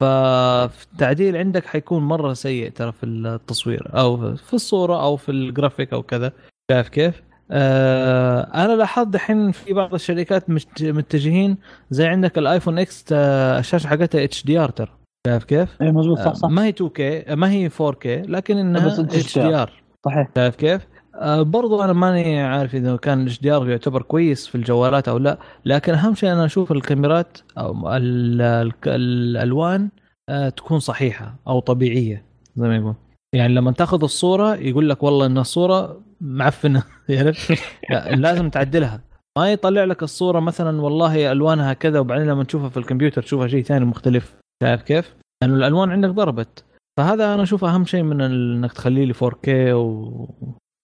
[0.00, 6.02] فالتعديل عندك حيكون مرة سيء ترى في التصوير أو في الصورة أو في الجرافيك أو
[6.02, 6.32] كذا
[6.70, 11.56] شايف كيف؟ آه أنا لاحظت دحين في بعض الشركات مت- متجهين
[11.90, 14.88] زي عندك ال iPhone X آه، الشاشة حقتها HDR ترى.
[15.26, 16.48] شايف كيف؟ اي مظبوط صح صح.
[16.48, 20.28] آه، ما هي 2K ما هي 4K لكن إنها HDR صحيح.
[20.36, 25.08] شايف كيف؟ آه برضو أنا ماني عارف إذا كان ال HDR يعتبر كويس في الجوالات
[25.08, 29.88] أو لا لكن أهم شيء أنا أشوف الكاميرات أو ال- ال- الألوان
[30.28, 32.24] آه تكون صحيحة أو طبيعية
[32.56, 32.94] زي ما يقول.
[33.34, 37.32] يعني لما تاخذ الصورة يقول لك والله إن الصورة معفنة يعني
[37.90, 39.04] لا، لازم تعدلها.
[39.38, 43.62] ما يطلع لك الصورة مثلا والله ألوانها كذا وبعدين لما تشوفها في الكمبيوتر تشوفها شيء
[43.62, 44.36] ثاني مختلف.
[44.62, 46.64] شايف كيف؟ لأنه الألوان عندك ضربت.
[46.98, 50.28] فهذا أنا أشوف أهم شيء من إنك تخليه لي 4K و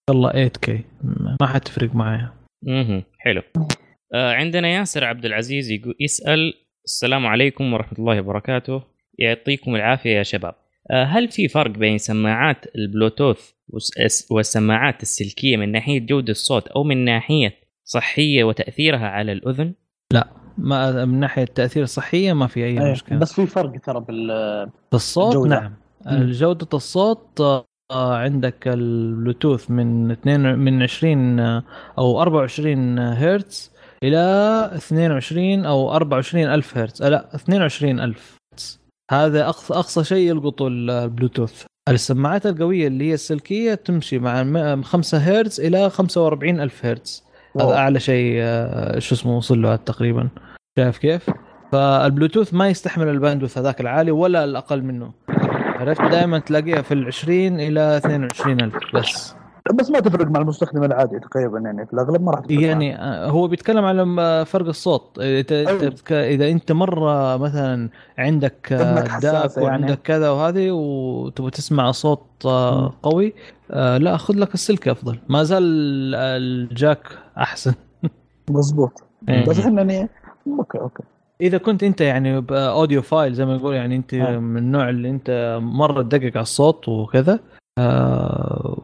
[0.09, 0.71] والله 8K
[1.41, 2.33] ما حتفرق معايا.
[2.63, 3.03] مهم.
[3.19, 3.41] حلو.
[4.13, 6.53] آه عندنا ياسر عبد العزيز يسأل
[6.85, 8.83] السلام عليكم ورحمة الله وبركاته.
[9.19, 10.55] يعطيكم العافية يا شباب.
[10.93, 17.05] هل في فرق بين سماعات البلوتوث والس- والسماعات السلكية من ناحية جودة الصوت أو من
[17.05, 17.53] ناحية
[17.85, 19.73] صحية وتأثيرها على الأذن؟
[20.57, 23.17] ما من ناحية التأثير الصحية ما في أي إيه، مشكلة.
[23.19, 24.27] بس في فرق ترى بال
[24.89, 25.59] في الصوت الجودة.
[25.59, 25.73] نعم
[26.31, 31.63] جودة الصوت آه، عندك البلوتوث من 2 من 20 آه،
[31.97, 33.71] أو 24 هرتز
[34.03, 34.17] إلى
[34.75, 37.01] 22 أو 24 ألف هرتز.
[37.01, 38.40] آه، لا 22 ألف.
[39.11, 41.63] هذا اقصى أقصى شيء يلقطه البلوتوث.
[41.89, 47.23] السماعات القوية اللي هي السلكية تمشي مع 5 هرتز إلى 45 ألف هرتز.
[47.59, 47.75] هذا.
[47.75, 50.29] أعلى شيء آه، شو اسمه وصل له تقريبا.
[50.79, 51.29] شايف كيف؟
[51.71, 55.13] فالبلوتوث ما يستحمل الباندوث هذاك العالي ولا الأقل منه.
[55.79, 59.40] عرفت؟ دائما تلاقيها في ال 20 إلى 22 ألف بس.
[59.73, 62.61] بس ما تفرق مع المستخدم العادي تقريبا يعني في الأغلب ما راح تفرق معه.
[62.61, 65.89] يعني آه، هو بيتكلم على م- فرق الصوت إذا.
[65.89, 69.23] بتك- إذا أنت مرة مثلا عندك آه، داك
[69.57, 69.67] يعني.
[69.67, 72.93] وعندك كذا وهذه وتبغى تسمع صوت آه،.
[73.03, 73.33] قوي
[73.71, 75.63] آه، لا خذ لك السلك أفضل ما زال
[76.15, 77.07] ال jack
[77.37, 77.73] أحسن
[78.49, 79.45] مظبوط إيه.
[79.45, 80.09] بس إحنا يعني
[80.47, 81.03] okay okay
[81.41, 84.37] إذا كنت أنت يعني ب audiophile زي ما يقول يعني أنت آه.
[84.37, 87.39] من النوع اللي أنت مرة تدقق على الصوت وكذا
[87.77, 88.77] آه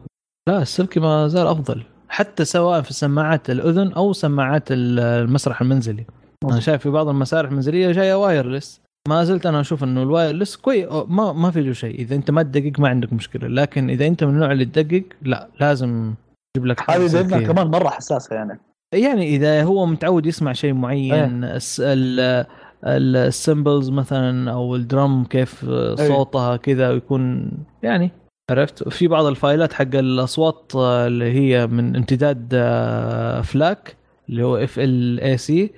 [0.48, 6.04] لا السلكي ما زال أفضل حتى سواء في سماعات الأذن أو سماعات ال- المسرح المنزلي.
[6.44, 10.56] أنا شايف في بعض المسارح المنزلية جاية wireless ما زلت أنا أشوف إنه ال wireless
[10.56, 11.94] كويس ما ما في له شيء.
[11.98, 13.48] إذا أنت ما تدقق ما عندك مشكلة.
[13.48, 16.14] لكن إذا أنت من النوع اللي تدقق لا لازم
[16.56, 17.46] تجيب لك هذه.
[17.46, 18.60] كمان مرة حساسة يعني.
[18.94, 22.46] يعني إذا هو متعود يسمع شيء معين الس- ال-
[22.86, 25.64] ال- ال cymbals مثلا أو ال drum كيف
[26.08, 27.50] صوتها كذا ويكون
[27.82, 28.10] يعني
[28.50, 33.96] عرفت في بعض ال file ات حق الأصوات آه، اللي هي من امتداد آه، FLAC
[34.28, 35.70] اللي هو F L A C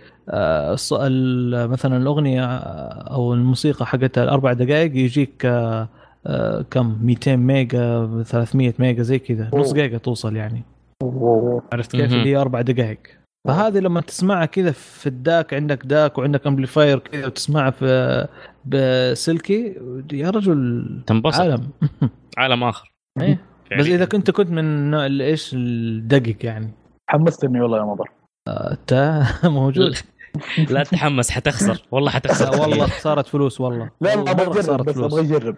[1.68, 5.88] مثلا الأغنية آه، أو الموسيقى حقتها الأربع دقائق يجيك آه،
[6.26, 9.72] آه، كم 200 ميجا 300 ميجا زي كذا نص.
[9.72, 10.62] جيجا توصل يعني.
[11.72, 12.12] عرفت كيف.
[12.12, 12.98] اللي هي أربع دقائق
[13.48, 18.26] فهذه لما تسمعها كذا في ال DAC عندك DAC وعندك amplifier كذا وتسمعها في
[18.64, 19.76] بسلكي
[20.12, 21.40] يا رجل تنبسط.
[21.40, 21.68] عالم.
[22.38, 22.92] عالم آخر.
[23.20, 23.34] إيه.
[23.34, 23.94] بس فعلياً.
[23.94, 26.70] إذا كنت كنت من النوع اللي إيش؟ الدقق يعني.
[27.10, 28.10] حمستني والله يا مضر.
[28.48, 29.94] أنت موجود.
[30.70, 31.82] لا تتحمس حتخسر.
[31.90, 32.60] والله حتخسر.
[32.60, 33.90] والله خساره فلوس والله.
[34.00, 35.12] لا أبغى أجرب بس فلوس.
[35.14, 35.56] أبغى اجرب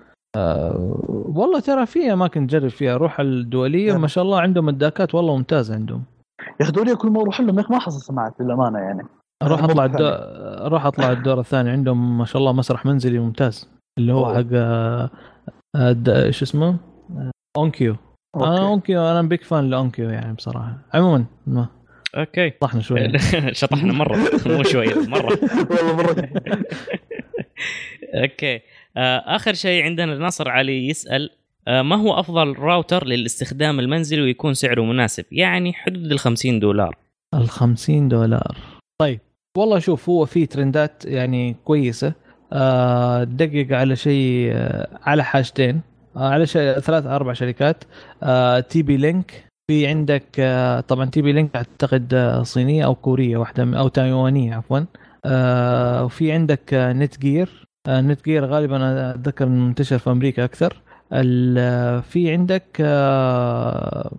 [1.37, 2.97] والله ترى في أماكن تجرب فيها.
[2.97, 4.01] روح الدولية نعم.
[4.01, 6.05] ما شاء الله عندهم الداكات والله ممتازه عندهم.
[6.61, 9.03] يا أخي دوري كل ما أروح لهم يا أخي ما حصل سماعات للأمانة يعني.
[9.43, 10.07] أروح أطلع الدو...
[10.67, 11.71] أروح أطلع الدور الثاني.
[11.71, 13.69] عندهم ما شاء الله مسرح منزلي ممتاز.
[13.99, 14.35] اللي هو أوه.
[14.35, 15.11] حق آه،
[15.77, 16.77] آه، إيش اسمه؟
[17.17, 17.97] آه، أونكيو.
[18.37, 18.63] أنا okay.
[18.63, 19.03] أونكيو.
[19.03, 20.79] أنا big fan لأونكيو يعني بصراحة.
[20.95, 21.67] عموما ما.
[22.17, 22.51] okay.
[22.51, 23.19] طحنا شوي
[23.61, 24.19] شطحنا مرة.
[24.47, 25.39] مو شوية مرة.
[25.71, 26.29] والله مرة.
[28.23, 28.61] okay.
[28.97, 34.55] آه، آخر شيء عندنا ناصر علي يسأل آه، ما هو أفضل راوتر للاستخدام المنزلي ويكون
[34.55, 36.97] سعره مناسب؟ يعني حدود ال 50 دولار.
[37.35, 38.57] ال 50 دولار.
[39.01, 39.21] طيب
[39.59, 42.13] والله شوف هو في ترندات يعني كويسة.
[42.53, 45.81] آه، دقق على شيء آه، على حاجتين.
[46.17, 47.85] آه، على شيء ثلاث أربع شركات.
[48.23, 49.45] آه، TP-Link.
[49.71, 54.81] في عندك آه، طبعا TP-Link أعتقد آه، صينية أو كورية واحدة أو تايوانية عفوا.
[55.25, 60.73] آه، وفي عندك آه، Netgear آه، Netgear غالبا أتذكر منتشر في أمريكا أكثر.
[60.73, 60.92] آه،
[62.01, 64.13] في عندك آه،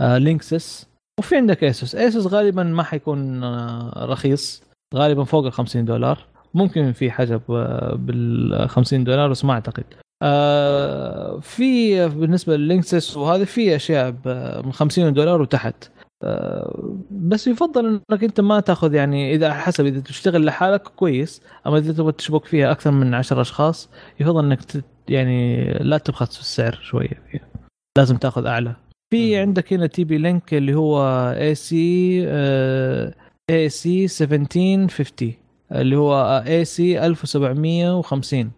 [0.00, 0.86] آه، Linksys
[1.20, 4.62] وفي عندك ASUS ASUS غالبا ما حيكون آه، رخيص
[4.94, 6.26] غالبا فوق ال 50 دولار.
[6.54, 7.40] ممكن في حاجة
[7.94, 9.84] بال 50 دولار بس ما أعتقد.
[11.42, 14.14] في بالنسبة لل Linksys وهذه في أشياء
[14.64, 15.90] من 50 دولار وتحت.
[17.10, 21.92] بس يفضل إنك أنت ما تأخذ يعني إذا حسب إذا تشتغل لحالك كويس أما إذا
[21.92, 23.88] تبغى تشبك فيها أكثر من 10 أشخاص
[24.20, 24.60] يفضل إنك
[25.08, 27.48] يعني لا تبخس في السعر شوية فيها.
[27.98, 28.76] لازم تاخذ أعلى.
[29.14, 29.36] في.
[29.36, 31.02] عندك هنا TP-Link اللي هو
[31.36, 35.34] AC AC 1750
[35.72, 38.50] اللي هو AC 1750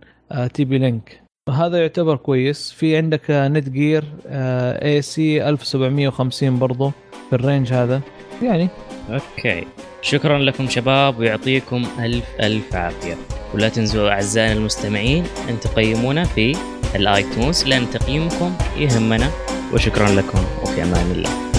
[0.55, 1.23] TP-Link.
[1.51, 2.73] هذا يعتبر كويس.
[2.73, 6.93] في عندك Netgear AC 1750 برضو
[7.31, 8.01] في ال range هذا.
[8.43, 8.69] يعني
[9.11, 9.67] okay.
[10.03, 13.42] شكرا لكم شباب ويعطيكم ألف ألف عافية.
[13.55, 16.57] ولا تنسوا أعزائنا المستمعين أن تقيمونا في
[16.95, 19.31] ال iTunes لأن تقييمكم يهمنا.
[19.73, 21.52] وشكرا لكم وفي أمان الله.